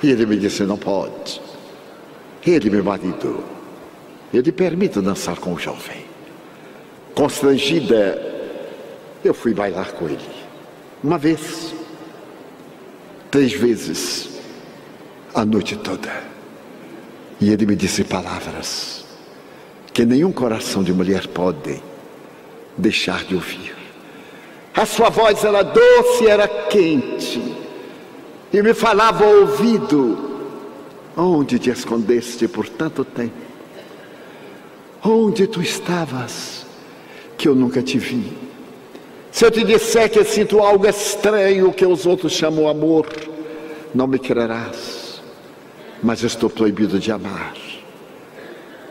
E 0.00 0.10
ele 0.10 0.24
me 0.24 0.36
disse: 0.36 0.62
Não 0.62 0.78
pode. 0.78 1.40
Ele, 2.46 2.70
meu 2.70 2.84
marido, 2.84 3.42
eu 4.32 4.40
lhe 4.40 4.52
permito 4.52 5.02
dançar 5.02 5.36
com 5.38 5.52
o 5.52 5.58
jovem. 5.58 6.01
Constrangida, 7.14 8.20
eu 9.24 9.34
fui 9.34 9.52
bailar 9.52 9.92
com 9.92 10.06
ele. 10.06 10.18
Uma 11.02 11.18
vez, 11.18 11.74
três 13.30 13.52
vezes, 13.52 14.30
a 15.34 15.44
noite 15.44 15.76
toda. 15.76 16.10
E 17.40 17.50
ele 17.50 17.66
me 17.66 17.76
disse 17.76 18.04
palavras 18.04 19.04
que 19.92 20.04
nenhum 20.04 20.32
coração 20.32 20.82
de 20.82 20.92
mulher 20.92 21.26
pode 21.28 21.82
deixar 22.76 23.24
de 23.24 23.34
ouvir. 23.34 23.74
A 24.74 24.86
sua 24.86 25.10
voz 25.10 25.44
era 25.44 25.62
doce, 25.62 26.26
era 26.26 26.48
quente, 26.48 27.54
e 28.52 28.62
me 28.62 28.72
falava 28.72 29.24
ao 29.24 29.40
ouvido: 29.40 30.40
Onde 31.16 31.58
te 31.58 31.68
escondeste 31.68 32.48
por 32.48 32.68
tanto 32.68 33.04
tempo? 33.04 33.34
Onde 35.04 35.46
tu 35.46 35.60
estavas 35.60 36.61
que 37.42 37.48
eu 37.48 37.56
nunca 37.56 37.82
te 37.82 37.98
vi? 37.98 38.32
Se 39.32 39.44
eu 39.44 39.50
te 39.50 39.64
disser 39.64 40.08
que 40.08 40.22
sinto 40.22 40.60
algo 40.60 40.86
estranho 40.86 41.72
que 41.72 41.84
os 41.84 42.06
outros 42.06 42.32
chamam 42.32 42.68
amor, 42.68 43.08
não 43.92 44.06
me 44.06 44.16
crerás. 44.16 45.20
Mas 46.00 46.22
estou 46.22 46.48
proibido 46.48 47.00
de 47.00 47.10
amar. 47.10 47.56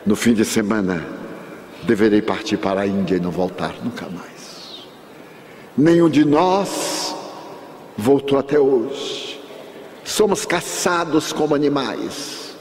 No 0.06 0.18
fim 0.18 0.34
de 0.34 0.44
semana, 0.44 1.02
deverei 1.84 2.22
partir 2.22 2.58
para 2.58 2.82
a 2.82 2.86
Índia 2.86 3.16
e 3.16 3.20
não 3.22 3.32
voltar 3.32 3.74
nunca 3.82 4.10
mais. 4.10 4.84
Nenhum 5.78 6.10
de 6.10 6.26
nós 6.26 7.16
voltou 7.98 8.38
até 8.38 8.60
hoje. 8.60 9.40
Somos 10.04 10.46
caçados 10.46 11.32
como 11.32 11.56
animais. 11.56 12.54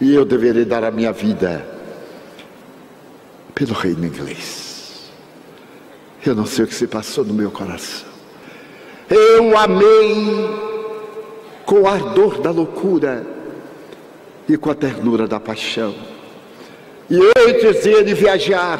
E 0.00 0.14
eu 0.14 0.24
deverei 0.24 0.64
dar 0.64 0.84
a 0.84 0.92
minha 0.92 1.10
vida 1.10 1.66
pelo 3.52 3.72
reino 3.72 4.06
inglês. 4.06 4.67
Eu 6.28 6.34
não 6.34 6.44
sei 6.44 6.66
o 6.66 6.68
que 6.68 6.74
se 6.74 6.86
passou 6.86 7.24
no 7.24 7.32
meu 7.32 7.50
coração. 7.50 8.06
Eu 9.08 9.56
amei 9.56 10.46
com 11.64 11.80
o 11.80 11.88
ardor 11.88 12.38
da 12.38 12.50
loucura 12.50 13.26
e 14.46 14.54
com 14.58 14.70
a 14.70 14.74
ternura 14.74 15.26
da 15.26 15.40
paixão. 15.40 15.94
E 17.08 17.18
antes 17.38 17.82
de 17.82 17.88
ele 17.88 18.12
viajar, 18.12 18.78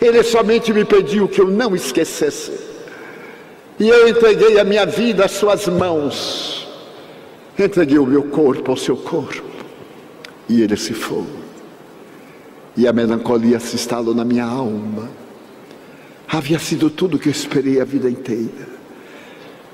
ele 0.00 0.22
somente 0.22 0.72
me 0.72 0.86
pediu 0.86 1.28
que 1.28 1.42
eu 1.42 1.48
não 1.48 1.76
esquecesse. 1.76 2.58
E 3.78 3.86
eu 3.86 4.08
entreguei 4.08 4.58
a 4.58 4.64
minha 4.64 4.86
vida 4.86 5.26
às 5.26 5.32
suas 5.32 5.66
mãos. 5.68 6.66
Entreguei 7.58 7.98
o 7.98 8.06
meu 8.06 8.22
corpo 8.22 8.70
ao 8.70 8.76
seu 8.78 8.96
corpo. 8.96 9.42
E 10.48 10.62
ele 10.62 10.78
se 10.78 10.94
foi. 10.94 11.26
E 12.74 12.88
a 12.88 12.92
melancolia 12.94 13.60
se 13.60 13.74
instalou 13.74 14.14
na 14.14 14.24
minha 14.24 14.46
alma. 14.46 15.19
Havia 16.32 16.60
sido 16.60 16.88
tudo 16.88 17.18
que 17.18 17.28
eu 17.28 17.32
esperei 17.32 17.80
a 17.80 17.84
vida 17.84 18.08
inteira. 18.08 18.68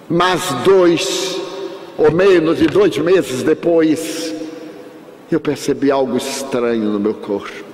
Mas 0.09 0.53
dois, 0.65 1.39
ou 1.99 2.11
menos 2.11 2.59
de 2.59 2.67
dois 2.67 2.97
meses 2.97 3.43
depois, 3.43 4.35
eu 5.31 5.39
percebi 5.39 5.91
algo 5.91 6.17
estranho 6.17 6.85
no 6.85 6.99
meu 6.99 7.13
corpo. 7.13 7.65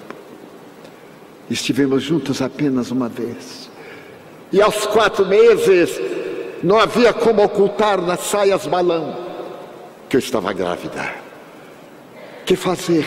Estivemos 1.48 2.02
juntos 2.02 2.42
apenas 2.42 2.90
uma 2.90 3.08
vez. 3.08 3.70
E 4.50 4.60
aos 4.60 4.86
quatro 4.86 5.26
meses, 5.26 6.00
não 6.62 6.78
havia 6.78 7.12
como 7.12 7.42
ocultar 7.44 8.00
nas 8.00 8.20
saias 8.20 8.66
balão 8.66 9.16
que 10.08 10.16
eu 10.16 10.20
estava 10.20 10.52
grávida. 10.52 11.14
Que 12.44 12.56
fazer? 12.56 13.06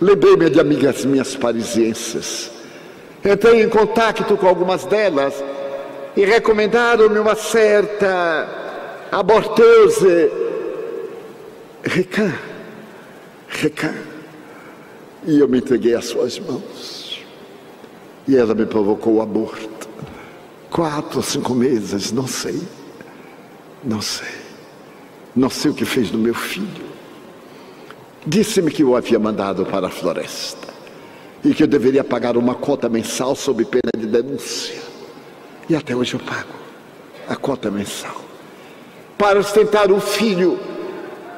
Lembrei-me 0.00 0.50
de 0.50 0.60
amigas 0.60 1.04
minhas 1.04 1.34
parisienses. 1.34 2.55
Entrei 3.24 3.62
em 3.62 3.68
contato 3.68 4.36
com 4.36 4.46
algumas 4.46 4.84
delas 4.84 5.34
e 6.16 6.24
recomendaram-me 6.24 7.18
uma 7.18 7.34
certa 7.34 8.48
aborteuse 9.10 10.30
Recan 11.82 12.32
Recan. 13.48 13.94
E 15.24 15.38
eu 15.38 15.48
me 15.48 15.58
entreguei 15.58 15.94
às 15.94 16.06
suas 16.06 16.38
mãos. 16.38 17.24
E 18.28 18.36
ela 18.36 18.54
me 18.54 18.66
provocou 18.66 19.14
o 19.14 19.22
aborto. 19.22 19.88
Quatro 20.70 21.18
ou 21.18 21.22
cinco 21.22 21.54
meses, 21.54 22.12
não 22.12 22.26
sei. 22.26 22.60
Não 23.82 24.00
sei. 24.00 24.28
Não 25.34 25.50
sei 25.50 25.70
o 25.70 25.74
que 25.74 25.84
fez 25.84 26.10
no 26.10 26.18
meu 26.18 26.34
filho. 26.34 26.86
Disse-me 28.26 28.70
que 28.70 28.82
eu 28.82 28.96
havia 28.96 29.18
mandado 29.18 29.64
para 29.64 29.86
a 29.86 29.90
floresta 29.90 30.65
e 31.46 31.54
que 31.54 31.62
eu 31.62 31.66
deveria 31.68 32.02
pagar 32.02 32.36
uma 32.36 32.56
cota 32.56 32.88
mensal 32.88 33.36
sob 33.36 33.64
pena 33.64 33.92
de 33.96 34.06
denúncia. 34.06 34.74
E 35.68 35.76
até 35.76 35.94
hoje 35.94 36.14
eu 36.14 36.20
pago 36.20 36.52
a 37.28 37.36
cota 37.36 37.70
mensal 37.70 38.16
para 39.16 39.40
sustentar 39.42 39.90
o 39.92 40.00
filho 40.00 40.58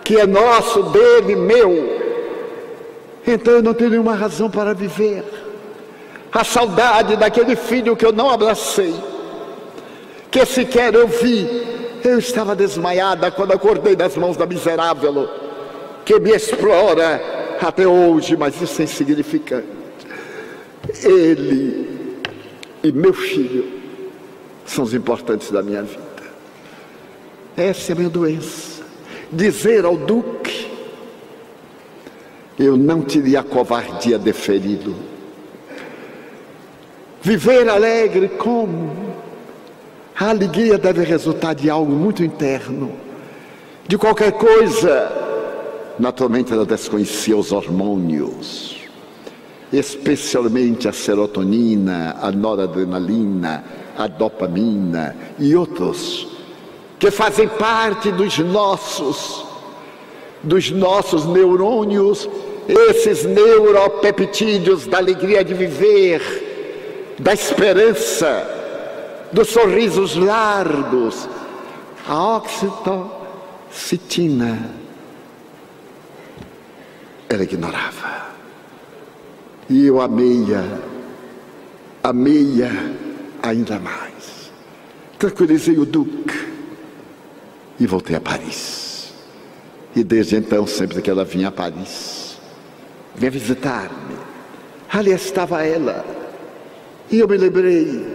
que 0.02 0.16
é 0.16 0.26
nosso, 0.26 0.84
dele, 0.84 1.36
meu. 1.36 2.00
Então 3.26 3.54
eu 3.54 3.62
não 3.62 3.74
tenho 3.74 3.90
nenhuma 3.90 4.14
razão 4.14 4.50
para 4.50 4.72
viver. 4.72 5.22
A 6.32 6.42
saudade 6.42 7.14
daquele 7.16 7.54
filho 7.54 7.94
que 7.94 8.06
eu 8.06 8.12
não 8.12 8.30
abracei, 8.30 8.94
que 10.30 10.44
sequer 10.46 10.94
eu 10.94 11.06
vi. 11.06 11.76
Eu 12.02 12.18
estava 12.18 12.56
desmaiada 12.56 13.30
quando 13.30 13.52
acordei 13.52 13.94
das 13.94 14.16
mãos 14.16 14.36
da 14.36 14.46
miserável 14.46 15.28
que 16.06 16.18
me 16.18 16.30
explora 16.30 17.20
até 17.60 17.86
hoje, 17.86 18.36
mas 18.36 18.58
isso 18.62 18.80
é 18.80 18.84
insignificante. 18.84 19.77
Ele 21.04 22.20
e 22.82 22.92
meu 22.92 23.12
filho 23.12 23.66
são 24.64 24.84
os 24.84 24.94
importantes 24.94 25.50
da 25.50 25.62
minha 25.62 25.82
vida. 25.82 26.02
Essa 27.56 27.92
é 27.92 27.94
a 27.94 27.96
minha 27.96 28.10
doença. 28.10 28.82
Dizer 29.32 29.84
ao 29.84 29.96
Duque 29.96 30.68
eu 32.58 32.76
não 32.76 33.02
teria 33.02 33.40
a 33.40 33.44
covardia 33.44 34.18
de 34.18 34.32
ferido. 34.32 34.94
Viver 37.22 37.68
alegre 37.68 38.28
como? 38.28 39.14
A 40.18 40.30
alegria 40.30 40.76
deve 40.76 41.04
resultar 41.04 41.54
de 41.54 41.70
algo 41.70 41.92
muito 41.92 42.24
interno, 42.24 42.92
de 43.86 43.96
qualquer 43.96 44.32
coisa. 44.32 45.12
Naturalmente 45.98 46.52
ela 46.52 46.66
desconhecia 46.66 47.36
os 47.36 47.52
hormônios, 47.52 48.77
especialmente 49.72 50.88
a 50.88 50.92
serotonina, 50.92 52.16
a 52.20 52.30
noradrenalina, 52.30 53.64
a 53.96 54.06
dopamina 54.06 55.14
e 55.38 55.54
outros, 55.54 56.28
que 56.98 57.10
fazem 57.10 57.48
parte 57.48 58.10
dos 58.10 58.38
nossos, 58.38 59.44
dos 60.42 60.70
nossos 60.70 61.26
neurônios 61.26 62.28
esses 62.68 63.24
neuropeptídeos 63.24 64.86
da 64.86 64.98
alegria 64.98 65.42
de 65.42 65.54
viver, 65.54 67.16
da 67.18 67.32
esperança, 67.32 68.46
dos 69.32 69.48
sorrisos 69.48 70.14
largos, 70.16 71.26
a 72.06 72.36
oxitocina, 72.36 74.70
ela 77.28 77.42
ignorava. 77.42 78.27
E 79.70 79.86
eu 79.86 80.00
amei-a, 80.00 80.64
amei-a 82.02 82.70
ainda 83.42 83.78
mais. 83.78 84.50
Tranquilizei 85.18 85.78
o 85.78 85.84
Duque 85.84 86.48
e 87.78 87.86
voltei 87.86 88.16
a 88.16 88.20
Paris. 88.20 89.12
E 89.94 90.02
desde 90.02 90.36
então, 90.36 90.66
sempre 90.66 91.02
que 91.02 91.10
ela 91.10 91.24
vinha 91.24 91.48
a 91.48 91.52
Paris, 91.52 92.38
vinha 93.14 93.30
visitar-me. 93.30 94.16
Ali 94.90 95.10
estava 95.12 95.62
ela. 95.62 96.04
E 97.10 97.18
eu 97.18 97.28
me 97.28 97.36
lembrei, 97.36 98.06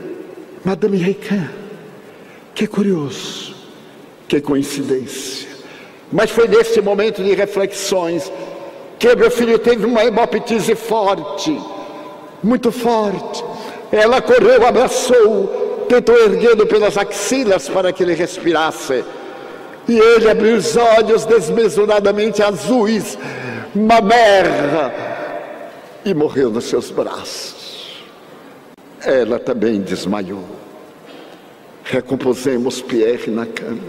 Madame 0.65 0.97
Recan, 0.97 1.49
que 2.55 2.65
curioso, 2.65 3.55
que 4.27 4.41
coincidência. 4.41 5.49
Mas 6.11 6.31
foi 6.31 6.47
nesse 6.47 6.79
momento 6.81 7.23
de 7.23 7.33
reflexões 7.33 8.31
que 9.03 9.15
meu 9.17 9.29
filho 9.29 9.59
teve 9.59 9.85
uma 9.85 10.05
hemoptise 10.05 10.75
forte, 10.75 11.61
muito 12.41 12.71
forte. 12.71 13.43
Ela 13.91 14.21
correu, 14.21 14.65
abraçou, 14.65 15.85
tentou 15.89 16.15
erguê-lo 16.15 16.65
pelas 16.65 16.97
axilas 16.97 17.67
para 17.67 17.91
que 17.91 18.01
ele 18.01 18.13
respirasse. 18.13 19.03
E 19.89 19.99
ele 19.99 20.29
abriu 20.29 20.55
os 20.55 20.77
olhos 20.77 21.25
desmesuradamente 21.25 22.41
azuis 22.41 23.17
Mamerra 23.75 24.93
e 26.05 26.13
morreu 26.13 26.49
nos 26.49 26.63
seus 26.63 26.89
braços. 26.89 28.05
Ela 29.03 29.37
também 29.37 29.81
desmaiou. 29.81 30.45
Recompusemos 31.83 32.81
Pierre 32.81 33.29
na 33.29 33.45
cama. 33.45 33.81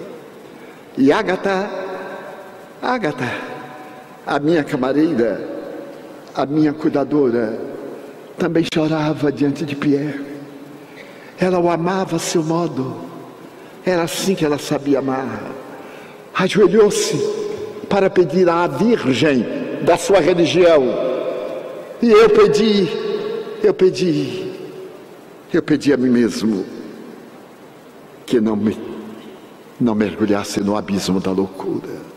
E 0.98 1.12
Agatha, 1.12 1.70
Agatha, 2.82 3.53
a 4.26 4.38
minha 4.38 4.64
camareira, 4.64 5.40
a 6.34 6.46
minha 6.46 6.72
cuidadora, 6.72 7.58
também 8.38 8.64
chorava 8.72 9.30
diante 9.30 9.64
de 9.64 9.76
Pierre. 9.76 10.20
Ela 11.38 11.58
o 11.58 11.70
amava 11.70 12.16
a 12.16 12.18
seu 12.18 12.42
modo. 12.42 12.96
Era 13.84 14.02
assim 14.02 14.34
que 14.34 14.44
ela 14.44 14.58
sabia 14.58 15.00
amar. 15.00 15.42
Ajoelhou-se 16.34 17.16
para 17.88 18.08
pedir 18.08 18.48
à 18.48 18.66
Virgem 18.66 19.44
da 19.84 19.96
sua 19.96 20.20
religião. 20.20 20.82
E 22.02 22.10
eu 22.10 22.30
pedi, 22.30 22.88
eu 23.62 23.74
pedi, 23.74 24.52
eu 25.52 25.62
pedi 25.62 25.92
a 25.92 25.96
mim 25.96 26.10
mesmo 26.10 26.64
que 28.26 28.40
não 28.40 28.56
me 28.56 28.94
não 29.80 29.94
mergulhasse 29.94 30.60
no 30.60 30.76
abismo 30.76 31.20
da 31.20 31.32
loucura. 31.32 32.13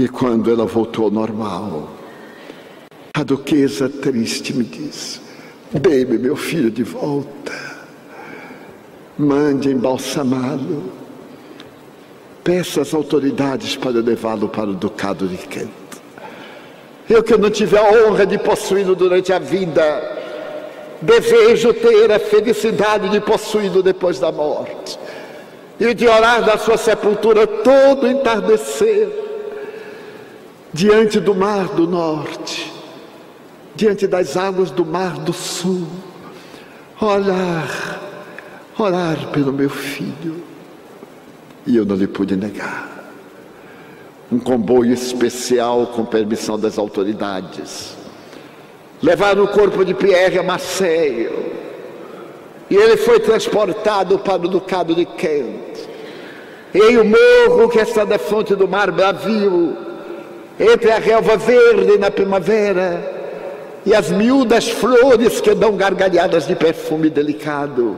E 0.00 0.08
quando 0.08 0.50
ela 0.50 0.64
voltou 0.64 1.04
ao 1.04 1.10
normal, 1.10 1.90
a 3.12 3.22
duquesa 3.22 3.86
triste 3.86 4.54
me 4.54 4.64
disse: 4.64 5.20
Baby, 5.72 6.16
meu 6.16 6.34
filho, 6.36 6.70
de 6.70 6.82
volta. 6.82 7.52
mande 9.18 9.68
embalsamá-lo. 9.68 10.84
Peça 12.42 12.80
às 12.80 12.94
autoridades 12.94 13.76
para 13.76 14.00
levá-lo 14.00 14.48
para 14.48 14.70
o 14.70 14.74
Ducado 14.74 15.28
de 15.28 15.36
Kent. 15.36 15.68
Eu 17.06 17.22
que 17.22 17.36
não 17.36 17.50
tive 17.50 17.76
a 17.76 17.82
honra 17.82 18.24
de 18.24 18.38
possuí-lo 18.38 18.96
durante 18.96 19.34
a 19.34 19.38
vida, 19.38 20.16
desejo 21.02 21.74
ter 21.74 22.10
a 22.10 22.18
felicidade 22.18 23.10
de 23.10 23.20
possuí-lo 23.20 23.82
depois 23.82 24.18
da 24.18 24.32
morte 24.32 24.98
e 25.78 25.92
de 25.92 26.08
orar 26.08 26.40
na 26.40 26.56
sua 26.56 26.78
sepultura 26.78 27.46
todo 27.46 28.06
entardecer, 28.06 29.29
diante 30.72 31.18
do 31.18 31.34
mar 31.34 31.68
do 31.68 31.86
norte, 31.86 32.72
diante 33.74 34.06
das 34.06 34.36
águas 34.36 34.70
do 34.70 34.84
mar 34.84 35.18
do 35.18 35.32
sul, 35.32 35.86
orar, 37.00 38.00
orar 38.78 39.28
pelo 39.28 39.52
meu 39.52 39.70
filho. 39.70 40.42
E 41.66 41.76
eu 41.76 41.84
não 41.84 41.96
lhe 41.96 42.06
pude 42.06 42.36
negar. 42.36 42.88
Um 44.30 44.38
comboio 44.38 44.92
especial 44.92 45.88
com 45.88 46.04
permissão 46.04 46.58
das 46.58 46.78
autoridades. 46.78 47.96
Levaram 49.02 49.44
o 49.44 49.48
corpo 49.48 49.84
de 49.84 49.92
Pierre 49.92 50.38
a 50.38 50.42
Marseille. 50.42 51.30
E 52.70 52.76
ele 52.76 52.96
foi 52.96 53.18
transportado 53.18 54.20
para 54.20 54.42
o 54.42 54.48
Ducado 54.48 54.94
de 54.94 55.04
Kent. 55.04 55.88
Em 56.72 56.96
o 56.98 57.04
morro 57.04 57.68
que 57.68 57.80
está 57.80 58.04
da 58.04 58.18
fonte 58.18 58.54
do 58.54 58.68
mar 58.68 58.92
bravio, 58.92 59.89
entre 60.60 60.90
a 60.90 60.98
relva 60.98 61.38
verde 61.38 61.96
na 61.96 62.10
primavera 62.10 63.18
e 63.86 63.94
as 63.94 64.10
miúdas 64.10 64.68
flores 64.68 65.40
que 65.40 65.54
dão 65.54 65.74
gargalhadas 65.74 66.46
de 66.46 66.54
perfume 66.54 67.08
delicado, 67.08 67.96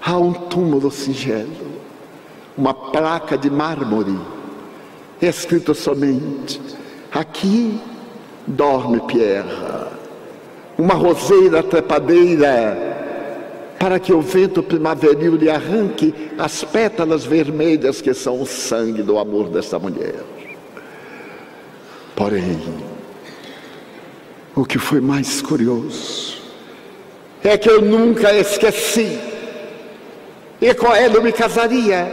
há 0.00 0.16
um 0.16 0.32
túmulo 0.32 0.92
singelo, 0.92 1.50
uma 2.56 2.72
placa 2.72 3.36
de 3.36 3.50
mármore, 3.50 4.16
escrito 5.20 5.74
somente: 5.74 6.60
aqui 7.12 7.80
dorme 8.46 9.00
Pierre. 9.00 9.96
Uma 10.78 10.94
roseira 10.94 11.62
trepadeira 11.62 12.94
para 13.78 13.98
que 13.98 14.12
o 14.12 14.20
vento 14.20 14.62
primaveril 14.62 15.34
lhe 15.34 15.50
arranque 15.50 16.14
as 16.38 16.62
pétalas 16.62 17.24
vermelhas 17.24 18.02
que 18.02 18.12
são 18.12 18.42
o 18.42 18.46
sangue 18.46 19.02
do 19.02 19.18
amor 19.18 19.48
desta 19.48 19.78
mulher. 19.78 20.35
Porém, 22.16 22.60
o 24.54 24.64
que 24.64 24.78
foi 24.78 25.00
mais 25.00 25.40
curioso 25.40 26.42
é 27.44 27.56
que 27.56 27.70
eu 27.70 27.80
nunca 27.80 28.32
esqueci, 28.32 29.20
e 30.60 30.74
com 30.74 30.92
ela 30.92 31.14
eu 31.14 31.22
me 31.22 31.30
casaria, 31.30 32.10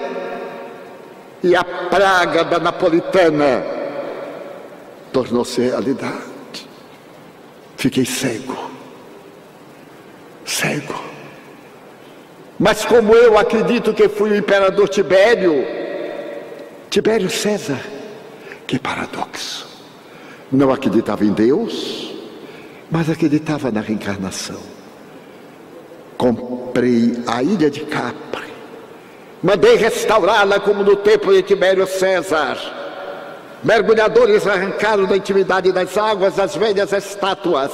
e 1.42 1.56
a 1.56 1.64
praga 1.64 2.44
da 2.44 2.60
napolitana 2.60 3.66
tornou-se 5.12 5.62
realidade. 5.62 6.34
Fiquei 7.78 8.06
cego, 8.06 8.70
cego 10.46 11.14
mas 12.60 12.86
como 12.86 13.14
eu 13.14 13.38
acredito 13.38 13.94
que 13.94 14.08
fui 14.08 14.32
o 14.32 14.36
imperador 14.36 14.88
Tibério, 14.88 15.66
Tibério 16.90 17.30
César, 17.30 17.80
que 18.68 18.80
paradoxo. 18.80 19.73
Não 20.52 20.72
acreditava 20.72 21.26
em 21.26 21.32
Deus, 21.32 22.14
mas 22.90 23.10
acreditava 23.10 23.72
na 23.72 23.82
reencarnação. 23.82 24.60
Comprei 26.18 27.14
a 27.26 27.42
ilha 27.42 27.70
de 27.70 27.82
Capri, 27.82 28.54
mandei 29.42 29.76
restaurá-la 29.76 30.60
como 30.60 30.84
no 30.84 30.96
tempo 30.96 31.34
de 31.34 31.42
Tibério 31.42 31.88
César. 31.88 32.58
Mergulhadores 33.64 34.46
arrancaram 34.46 35.06
da 35.06 35.18
intimidade 35.18 35.72
das 35.72 35.98
águas 35.98 36.38
as 36.38 36.56
velhas 36.56 36.92
estátuas. 36.92 37.72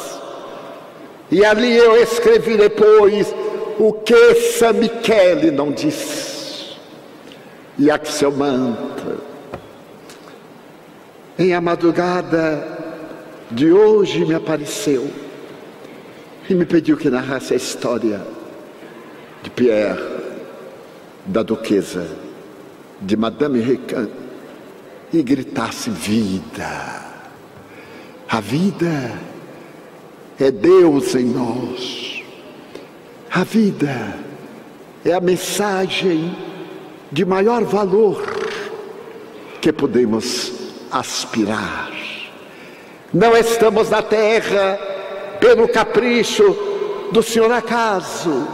E 1.32 1.44
ali 1.44 1.76
eu 1.76 1.96
escrevi 2.02 2.58
depois 2.58 3.34
o 3.78 3.94
que 3.94 4.36
São 4.36 4.74
Michele 4.74 5.52
não 5.52 5.72
disse. 5.72 6.78
E 7.78 7.90
Axelmanta, 7.90 9.18
em 11.40 11.54
a 11.54 11.62
madrugada 11.62 12.68
de 13.50 13.72
hoje 13.72 14.26
me 14.26 14.36
apareceu 14.36 15.10
e 16.50 16.54
me 16.54 16.66
pediu 16.66 16.98
que 16.98 17.10
narrasse 17.10 17.54
a 17.54 17.56
história 17.56 18.22
de 19.42 19.50
Pierre, 19.50 20.02
da 21.26 21.42
duquesa, 21.42 22.06
de 23.00 23.16
Madame 23.16 23.62
Recan, 23.62 24.10
e 25.14 25.24
gritasse 25.24 25.90
vida. 25.90 27.06
A 28.28 28.42
vida 28.42 29.14
é 30.38 30.52
Deus 30.52 31.16
em 31.16 31.24
nós. 31.24 32.22
A 33.32 33.46
vida 33.46 34.18
é 35.06 35.14
a 35.14 35.22
mensagem 35.22 36.36
de 37.10 37.24
maior 37.24 37.64
valor 37.64 38.22
que 39.62 39.72
podemos 39.72 40.59
aspirar. 40.92 41.92
Não 43.14 43.36
estamos 43.36 43.90
na 43.90 44.02
terra 44.02 44.80
pelo 45.40 45.68
capricho 45.68 46.56
do 47.12 47.24
Senhor 47.24 47.52
acaso, 47.52 48.48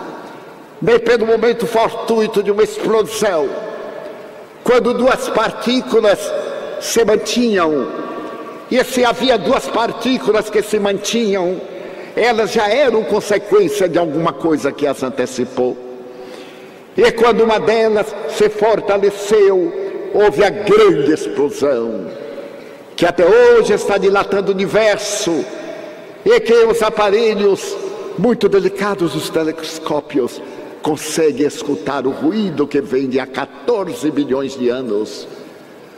nem 0.82 1.00
pelo 1.00 1.26
momento 1.26 1.68
fortuito 1.68 2.42
de 2.42 2.52
uma 2.52 2.64
explosão, 2.64 3.50
quando 4.64 4.94
duas 4.94 5.30
partículas 5.30 6.20
se 6.80 7.04
mantinham, 7.04 8.06
e 8.70 8.84
se 8.84 9.06
havia 9.06 9.38
duas 9.38 9.68
partículas 9.68 10.50
que 10.50 10.62
se 10.62 10.80
mantinham, 10.80 11.62
elas 12.16 12.52
já 12.52 12.68
eram 12.70 13.04
consequência 13.04 13.88
de 13.88 14.00
alguma 14.00 14.34
coisa 14.34 14.72
que 14.72 14.88
as 14.88 15.04
antecipou. 15.04 15.78
E 16.98 17.12
quando 17.12 17.44
uma 17.44 17.60
delas 17.60 18.08
se 18.30 18.50
fortaleceu, 18.50 19.72
houve 20.14 20.44
a 20.44 20.50
grande 20.50 21.12
explosão, 21.12 22.08
que 22.96 23.06
até 23.06 23.26
hoje 23.26 23.74
está 23.74 23.98
dilatando 23.98 24.52
o 24.52 24.56
universo, 24.56 25.44
e 26.24 26.40
que 26.40 26.54
os 26.54 26.82
aparelhos 26.82 27.76
muito 28.18 28.50
delicados 28.50 29.14
dos 29.14 29.30
telescópios 29.30 30.42
conseguem 30.82 31.46
escutar 31.46 32.08
o 32.08 32.12
ruído 32.12 32.68
que 32.68 32.82
vem 32.82 33.08
de 33.08 33.20
há 33.20 33.28
14 33.28 34.10
bilhões 34.12 34.58
de 34.58 34.70
anos, 34.70 35.28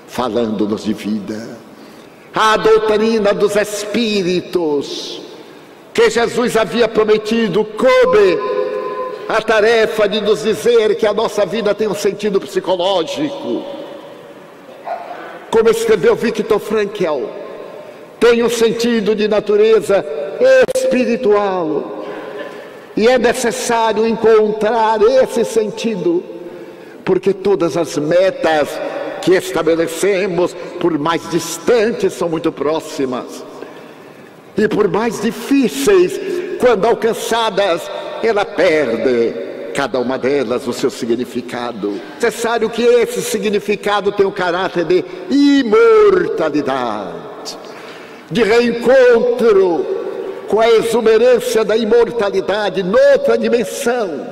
falando-nos 0.08 0.84
de 0.84 0.94
vida. 0.94 1.58
A 2.34 2.58
doutrina 2.58 3.34
dos 3.34 3.56
espíritos, 3.56 5.22
que 5.94 6.10
Jesus 6.10 6.58
havia 6.58 6.88
prometido, 6.88 7.64
coube 7.64 8.40
a 9.30 9.42
tarefa 9.42 10.08
de 10.08 10.22
nos 10.22 10.44
dizer 10.44 10.96
que 10.96 11.06
a 11.06 11.14
nossa 11.14 11.46
vida 11.46 11.74
tem 11.76 11.88
um 11.88 11.96
sentido 11.96 12.40
psicológico. 12.40 13.77
Como 15.58 15.72
escreveu 15.72 16.16
Victor 16.16 16.60
Frankl, 16.60 17.24
tem 18.20 18.44
um 18.44 18.50
sentido 18.50 19.16
de 19.16 19.28
natureza 19.28 20.06
espiritual. 20.78 22.06
E 22.96 23.08
é 23.08 23.18
necessário 23.18 24.06
encontrar 24.06 25.02
esse 25.02 25.44
sentido, 25.44 26.24
porque 27.04 27.34
todas 27.34 27.76
as 27.76 27.98
metas 27.98 28.70
que 29.24 29.32
estabelecemos, 29.34 30.56
por 30.80 30.96
mais 31.00 31.28
distantes, 31.32 32.14
são 32.14 32.30
muito 32.30 32.52
próximas 32.52 33.44
e 34.56 34.68
por 34.68 34.88
mais 34.88 35.20
difíceis, 35.20 36.20
quando 36.60 36.86
alcançadas, 36.86 37.82
ela 38.22 38.46
perde 38.46 39.47
cada 39.78 40.00
uma 40.00 40.18
delas 40.18 40.66
o 40.66 40.74
seu 40.74 40.90
significado. 40.90 42.02
Necessário 42.16 42.68
que 42.68 42.82
esse 42.82 43.22
significado 43.22 44.12
tenha 44.12 44.28
o 44.28 44.32
caráter 44.32 44.84
de 44.84 45.06
imortalidade, 45.30 47.14
de 48.32 48.42
reencontro 48.42 49.86
com 50.48 50.60
a 50.60 50.68
exuberância 50.68 51.64
da 51.64 51.78
imortalidade 51.78 52.82
noutra 52.82 53.38
dimensão. 53.38 54.26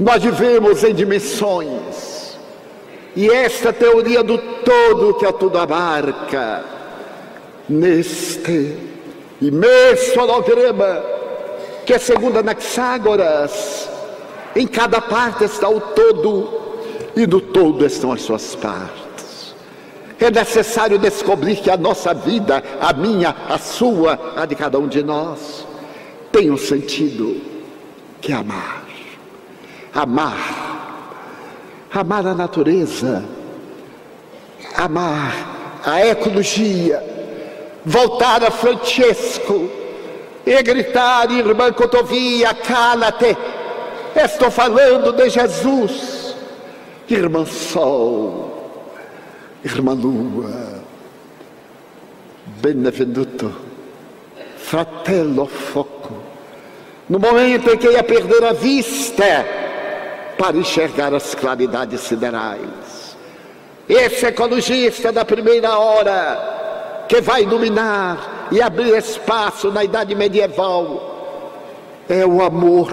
Nós 0.00 0.22
vivemos 0.22 0.82
em 0.82 0.94
dimensões. 0.94 2.38
E 3.14 3.28
esta 3.28 3.70
teoria 3.70 4.22
do 4.22 4.38
todo 4.38 5.12
que 5.18 5.26
a 5.26 5.32
tudo 5.32 5.58
abarca, 5.58 6.64
neste 7.68 8.78
imenso 9.42 10.18
holograma, 10.18 11.04
que 11.84 11.92
é 11.92 11.98
segundo 11.98 12.38
Anaxágoras, 12.38 13.91
em 14.54 14.66
cada 14.66 15.00
parte 15.00 15.44
está 15.44 15.68
o 15.68 15.80
todo, 15.80 16.60
e 17.16 17.26
no 17.26 17.40
todo 17.40 17.84
estão 17.84 18.12
as 18.12 18.22
suas 18.22 18.54
partes. 18.54 19.54
É 20.18 20.30
necessário 20.30 20.98
descobrir 20.98 21.56
que 21.56 21.70
a 21.70 21.76
nossa 21.76 22.14
vida, 22.14 22.62
a 22.80 22.92
minha, 22.92 23.34
a 23.48 23.58
sua, 23.58 24.34
a 24.36 24.46
de 24.46 24.54
cada 24.54 24.78
um 24.78 24.86
de 24.86 25.02
nós, 25.02 25.66
tem 26.30 26.50
um 26.50 26.56
sentido 26.56 27.40
que 28.20 28.32
é 28.32 28.36
amar. 28.36 28.82
amar, 29.92 31.16
amar 31.92 32.26
a 32.26 32.34
natureza, 32.34 33.22
amar 34.76 35.80
a 35.84 36.06
ecologia, 36.06 37.02
voltar 37.84 38.42
a 38.44 38.50
Francesco. 38.50 39.68
E 40.44 40.60
gritar, 40.62 41.30
irmã 41.30 41.72
Cotovia, 41.72 42.52
cala-te, 42.52 43.36
estou 44.14 44.50
falando 44.50 45.12
de 45.12 45.28
Jesus, 45.28 46.36
irmã 47.08 47.44
Sol, 47.44 48.70
irmã 49.64 49.94
Lua, 49.94 50.82
Benvenuto, 52.60 53.54
fratello 54.56 55.46
foco, 55.46 56.14
no 57.08 57.18
momento 57.18 57.70
em 57.70 57.76
que 57.76 57.90
ia 57.90 58.02
perder 58.02 58.44
a 58.44 58.52
vista 58.52 59.46
para 60.38 60.56
enxergar 60.56 61.14
as 61.14 61.34
claridades 61.34 62.00
siderais. 62.00 63.16
Esse 63.88 64.26
ecologista 64.26 65.12
da 65.12 65.24
primeira 65.24 65.78
hora, 65.78 67.04
que 67.08 67.20
vai 67.20 67.42
iluminar 67.42 68.48
e 68.50 68.62
abrir 68.62 68.96
espaço 68.96 69.70
na 69.70 69.84
idade 69.84 70.14
medieval, 70.14 71.12
é 72.08 72.24
o 72.24 72.42
amor, 72.42 72.90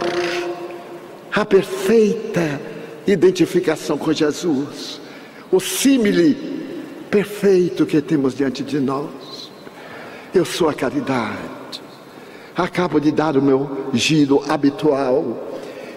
a 1.33 1.45
perfeita 1.45 2.59
identificação 3.05 3.97
com 3.97 4.11
Jesus, 4.11 4.99
o 5.51 5.59
símile 5.59 6.59
perfeito 7.09 7.85
que 7.85 8.01
temos 8.01 8.35
diante 8.35 8.63
de 8.63 8.79
nós. 8.79 9.51
Eu 10.33 10.45
sou 10.45 10.69
a 10.69 10.73
caridade. 10.73 11.81
Acabo 12.55 12.99
de 12.99 13.11
dar 13.11 13.37
o 13.37 13.41
meu 13.41 13.89
giro 13.93 14.43
habitual. 14.47 15.47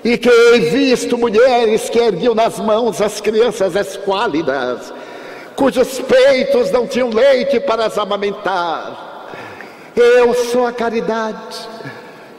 E 0.04 0.16
que 0.16 0.30
visto 0.70 1.16
mulheres 1.16 1.88
que 1.88 1.98
erguiam 1.98 2.34
nas 2.34 2.58
mãos 2.58 3.00
as 3.00 3.20
crianças 3.20 3.76
esquálidas, 3.76 4.92
cujos 5.54 6.00
peitos 6.00 6.70
não 6.70 6.86
tinham 6.86 7.08
leite 7.10 7.60
para 7.60 7.86
as 7.86 7.98
amamentar. 7.98 9.28
Eu 9.94 10.34
sou 10.34 10.66
a 10.66 10.72
caridade. 10.72 11.68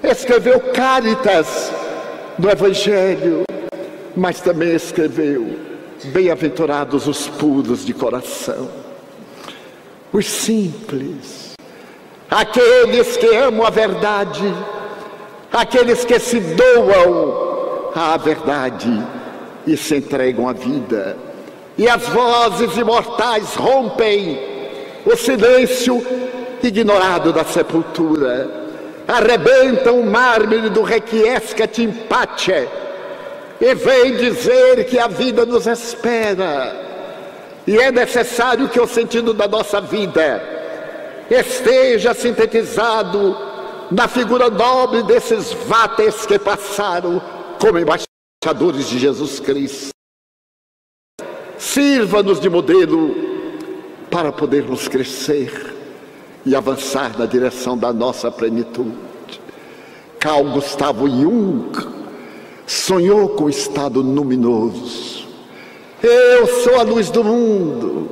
Escreveu 0.02 0.60
Caritas 0.60 1.72
no 2.38 2.50
Evangelho, 2.50 3.44
mas 4.16 4.42
também 4.42 4.76
escreveu: 4.76 5.58
Bem-aventurados 6.06 7.08
os 7.08 7.28
puros 7.28 7.86
de 7.86 7.94
coração, 7.94 8.70
os 10.12 10.26
simples 10.26 11.54
aqueles 12.34 13.16
que 13.16 13.28
amam 13.36 13.66
a 13.66 13.70
verdade, 13.70 14.54
aqueles 15.52 16.04
que 16.04 16.18
se 16.20 16.40
doam 16.40 17.92
à 17.94 18.18
verdade 18.18 18.90
e 19.68 19.78
se 19.78 19.98
entregam 19.98 20.50
à 20.50 20.54
vida. 20.54 21.16
E 21.78 21.88
as 21.88 22.08
vozes 22.08 22.76
imortais 22.76 23.54
rompem 23.56 24.40
o 25.06 25.16
silêncio 25.16 26.04
ignorado 26.64 27.32
da 27.32 27.44
sepultura, 27.44 28.63
arrebentam 29.08 30.00
o 30.00 30.06
mármore 30.06 30.70
do 30.70 30.82
requiescat 30.82 31.82
in 31.82 31.92
pace 32.08 32.68
e 33.60 33.76
vem 33.76 34.18
dizer 34.18 34.86
que 34.86 35.00
a 35.00 35.08
vida 35.08 35.46
nos 35.46 35.68
espera. 35.68 36.82
E 37.66 37.78
é 37.78 37.92
necessário 37.92 38.68
que 38.68 38.80
o 38.80 38.88
sentido 38.88 39.34
da 39.34 39.48
nossa 39.48 39.80
vida 39.80 40.42
esteja 41.30 42.14
sintetizado 42.14 43.38
na 43.90 44.08
figura 44.08 44.50
nobre 44.50 45.04
desses 45.04 45.54
vates 45.54 46.26
que 46.26 46.38
passaram 46.38 47.22
como 47.60 47.80
embaixadores 47.80 48.90
de 48.90 49.00
Jesus 49.00 49.40
Cristo. 49.40 49.92
Sirva-nos 51.58 52.42
de 52.42 52.50
modelo 52.50 53.16
para 54.12 54.32
podermos 54.32 54.90
crescer 54.90 55.74
e 56.46 56.56
avançar 56.56 57.18
na 57.18 57.26
direção 57.26 57.78
da 57.78 57.94
nossa 57.94 58.32
plenitude. 58.32 58.92
Carl 60.20 60.44
Gustavo 60.46 61.08
Jung 61.10 61.72
sonhou 62.66 63.30
com 63.30 63.46
o 63.46 63.50
estado 63.50 64.02
luminoso. 64.02 65.28
Eu 66.02 66.48
sou 66.48 66.80
a 66.80 66.84
luz 66.84 67.10
do 67.10 67.24
mundo. 67.24 68.10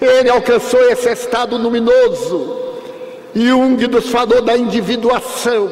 Ele 0.00 0.28
alcançou 0.30 0.80
esse 0.90 1.10
estado 1.10 1.56
luminoso. 1.56 2.56
Jung 3.34 3.86
nos 3.88 4.08
falou 4.08 4.42
da 4.42 4.56
individuação. 4.56 5.70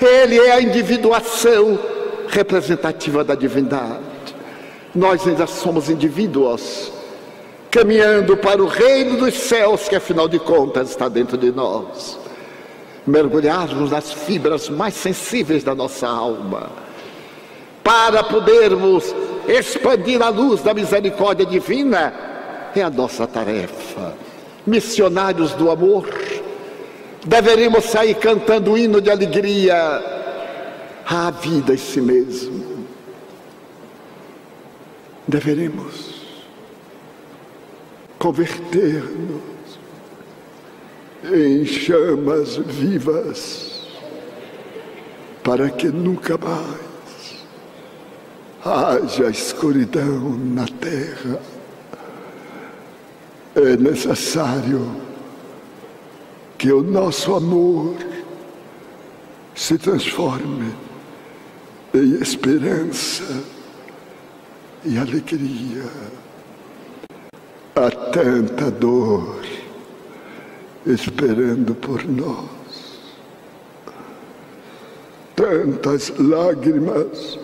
Ele 0.00 0.38
é 0.38 0.52
a 0.52 0.60
individuação 0.60 1.78
representativa 2.28 3.24
da 3.24 3.34
divindade. 3.34 4.04
Nós 4.94 5.26
ainda 5.26 5.46
somos 5.46 5.90
indivíduos, 5.90 6.92
caminhando 7.76 8.38
para 8.38 8.62
o 8.62 8.66
reino 8.66 9.18
dos 9.18 9.34
céus, 9.34 9.86
que 9.86 9.94
afinal 9.94 10.26
de 10.26 10.38
contas 10.38 10.88
está 10.88 11.10
dentro 11.10 11.36
de 11.36 11.52
nós. 11.52 12.18
Mergulharmos 13.06 13.90
nas 13.90 14.10
fibras 14.10 14.70
mais 14.70 14.94
sensíveis 14.94 15.62
da 15.62 15.74
nossa 15.74 16.08
alma, 16.08 16.70
para 17.84 18.24
podermos 18.24 19.14
expandir 19.46 20.22
a 20.22 20.30
luz 20.30 20.62
da 20.62 20.72
misericórdia 20.72 21.44
divina 21.44 22.14
é 22.74 22.80
a 22.80 22.88
nossa 22.88 23.26
tarefa. 23.26 24.14
Missionários 24.66 25.52
do 25.52 25.70
amor, 25.70 26.08
deveríamos 27.26 27.84
sair 27.84 28.14
cantando 28.14 28.78
hino 28.78 29.02
de 29.02 29.10
alegria 29.10 29.76
à 31.06 31.30
vida 31.30 31.74
em 31.74 31.76
si 31.76 32.00
mesmo. 32.00 32.86
Deveremos 35.28 36.05
converter-nos 38.26 39.78
em 41.32 41.64
chamas 41.64 42.56
vivas 42.56 43.86
para 45.44 45.70
que 45.70 45.86
nunca 45.86 46.36
mais 46.36 47.44
haja 48.64 49.30
escuridão 49.30 50.36
na 50.38 50.66
terra 50.66 51.40
é 53.54 53.76
necessário 53.76 54.90
que 56.58 56.72
o 56.72 56.82
nosso 56.82 57.32
amor 57.32 57.94
se 59.54 59.78
transforme 59.78 60.74
em 61.94 62.20
esperança 62.20 63.44
e 64.84 64.98
alegria. 64.98 65.84
Há 67.86 67.90
tanta 68.10 68.68
dor 68.68 69.44
esperando 70.84 71.72
por 71.76 72.04
nós, 72.04 73.04
tantas 75.36 76.12
lágrimas 76.18 77.38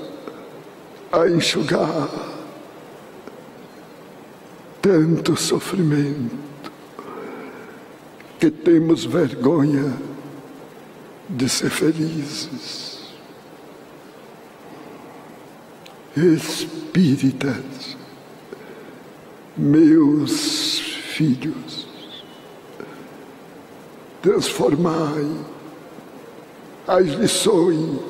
a 1.12 1.28
enxugar 1.28 2.08
tanto 4.80 5.36
sofrimento 5.36 6.72
que 8.40 8.50
temos 8.50 9.04
vergonha 9.04 9.96
de 11.28 11.48
ser 11.48 11.70
felizes. 11.70 13.14
Espíritas, 16.16 17.96
meus 19.56 20.78
filhos, 21.14 21.86
transformai 24.22 25.26
as 26.86 27.06
lições 27.06 28.00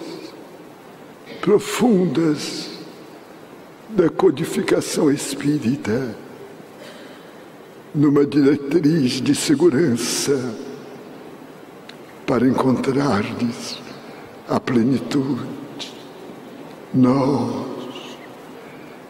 profundas 1.41 2.71
da 3.89 4.09
codificação 4.09 5.11
espírita 5.11 6.17
numa 7.95 8.25
diretriz 8.25 9.21
de 9.21 9.35
segurança 9.35 10.55
para 12.27 12.47
encontrar-lhes 12.47 13.79
a 14.49 14.59
plenitude. 14.59 15.43
Nós, 16.95 18.17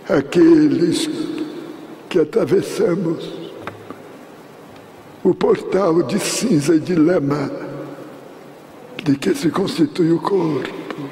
aqueles 0.09 1.07
que 2.13 2.21
atravessamos 2.21 3.33
o 5.25 5.35
portal 5.35 6.03
de 6.03 6.19
cinza 6.19 6.75
e 6.75 6.79
de 6.79 6.95
lama 6.95 7.51
de 9.03 9.17
que 9.17 9.35
se 9.35 9.49
constitui 9.49 10.13
o 10.13 10.21
corpo, 10.21 11.09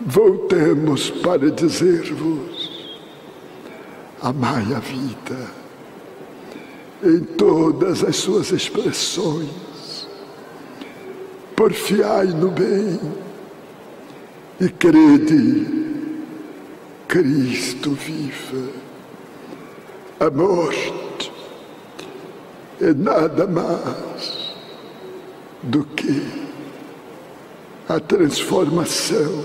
voltemos 0.00 1.10
para 1.10 1.50
dizer-vos: 1.50 2.96
amai 4.22 4.64
a 4.74 4.78
vida 4.78 5.46
em 7.04 7.20
todas 7.20 8.02
as 8.02 8.16
suas 8.16 8.52
expressões. 8.52 10.08
Porfiai 11.54 12.28
no 12.28 12.50
bem 12.50 12.98
e 14.58 14.70
crede 14.70 15.66
Cristo 17.06 17.90
vive. 17.90 18.86
A 20.18 20.30
morte 20.30 21.30
é 22.80 22.94
nada 22.94 23.46
mais 23.46 24.54
do 25.62 25.84
que 25.84 26.26
a 27.86 28.00
transformação 28.00 29.44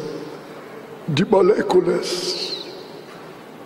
de 1.09 1.25
moléculas 1.25 2.65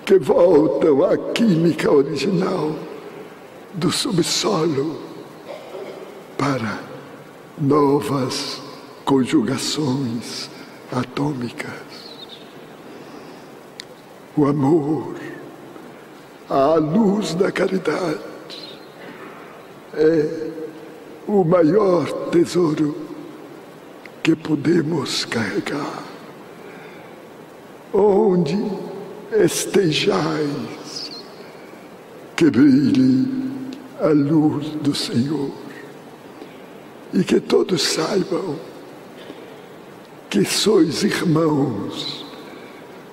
que 0.03 0.17
voltam 0.17 1.03
à 1.03 1.15
química 1.31 1.91
original 1.91 2.75
do 3.75 3.91
subsolo 3.91 4.99
para 6.39 6.79
novas 7.55 8.59
conjugações 9.03 10.49
atômicas. 10.91 11.71
O 14.35 14.47
amor, 14.47 15.24
a 16.49 16.75
luz 16.75 17.33
da 17.33 17.51
caridade, 17.51 18.19
é 19.93 20.51
o 21.27 21.43
maior 21.43 22.05
tesouro 22.29 22.95
que 24.21 24.35
podemos 24.35 25.25
carregar. 25.25 26.03
Onde 27.93 28.57
estejais, 29.31 31.23
que 32.35 32.49
brilhe 32.49 33.45
a 34.01 34.09
luz 34.09 34.69
do 34.81 34.93
Senhor 34.93 35.51
e 37.13 37.23
que 37.23 37.39
todos 37.39 37.81
saibam 37.81 38.59
que 40.29 40.43
sois 40.43 41.03
irmãos 41.03 42.25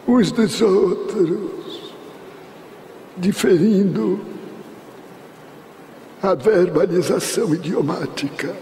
uns 0.09 0.33
dos 0.33 0.61
outros, 0.61 1.62
diferindo 3.17 4.21
a 6.23 6.35
verbalização 6.35 7.55
idiomática, 7.55 8.55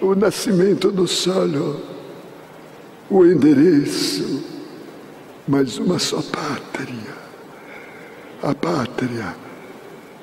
o 0.00 0.14
nascimento 0.14 0.92
do 0.92 1.06
solo, 1.08 1.80
o 3.08 3.24
endereço, 3.24 4.44
mas 5.48 5.78
uma 5.78 5.98
só 5.98 6.20
pátria, 6.20 7.14
a 8.42 8.54
pátria 8.54 9.34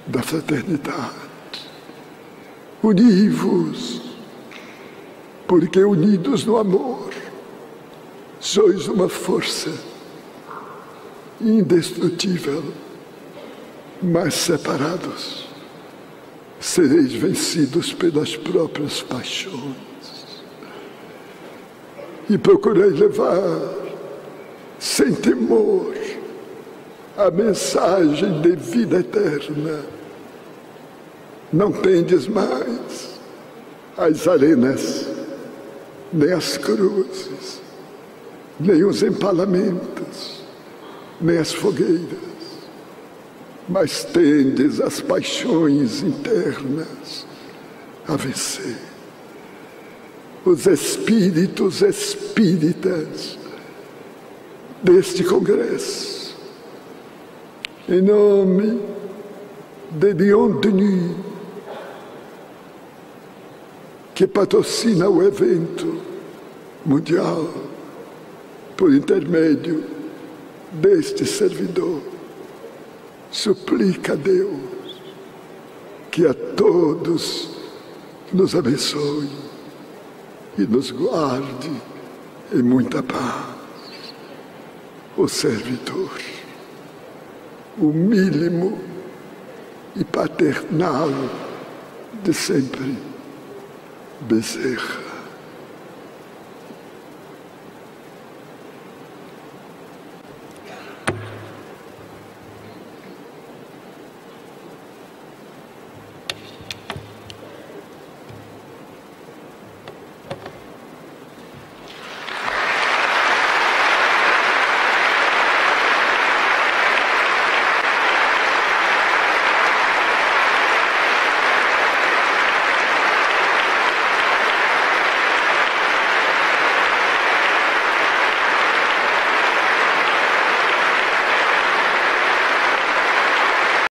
da 0.08 0.22
fraternidade. 0.22 1.32
Uni-vos, 2.84 4.02
porque 5.48 5.84
unidos 5.84 6.46
no 6.46 6.58
amor, 6.58 7.10
sois 8.40 8.88
uma 8.88 9.10
força 9.10 9.91
indestrutível, 11.44 12.64
mas 14.02 14.34
separados, 14.34 15.48
sereis 16.60 17.14
vencidos 17.14 17.94
pelas 17.94 18.36
próprias 18.36 19.02
paixões. 19.02 19.76
E 22.30 22.38
procurei 22.38 22.92
levar, 22.92 23.60
sem 24.80 25.14
temor, 25.14 25.94
a 27.18 27.30
mensagem 27.30 28.42
de 28.42 28.56
vida 28.56 29.00
eterna. 29.00 29.82
Não 31.52 31.72
tendes 31.72 32.28
mais 32.28 33.20
as 33.98 34.28
arenas, 34.28 35.08
nem 36.14 36.32
as 36.32 36.58
cruzes, 36.58 37.62
nem 38.60 38.84
os 38.84 39.04
empalamentos, 39.04 40.41
nem 41.22 41.38
as 41.38 41.54
fogueiras, 41.54 42.20
mas 43.70 44.04
tendes 44.04 44.82
as 44.82 45.00
paixões 45.00 46.02
internas 46.02 47.26
a 48.08 48.16
vencer. 48.16 48.78
Os 50.44 50.66
espíritos 50.66 51.82
espíritas 51.82 53.38
deste 54.84 55.24
congresso 55.24 56.12
em 57.92 58.02
nome 58.02 58.80
de 59.92 60.14
Dion 60.14 60.62
Denis, 60.62 61.12
que 64.16 64.26
patrocina 64.26 65.10
o 65.10 65.22
evento 65.22 66.02
mundial 66.86 67.50
por 68.78 68.94
intermédio 68.94 69.84
deste 70.72 71.26
servidor, 71.26 72.02
suplica 73.32 74.14
a 74.14 74.16
Deus 74.16 75.02
que 76.10 76.26
a 76.26 76.34
todos 76.34 77.50
nos 78.34 78.56
abençoe 78.56 79.30
e 80.58 80.62
nos 80.64 80.92
guarde 80.92 81.72
em 82.54 82.62
muita 82.62 83.02
paz. 83.02 83.52
O 85.18 85.28
servidor 85.28 86.12
o 87.78 87.92
mínimo 87.92 88.80
e 89.96 90.04
paternal 90.04 91.10
de 92.24 92.34
sempre, 92.34 92.98
Bezerra. 94.22 95.11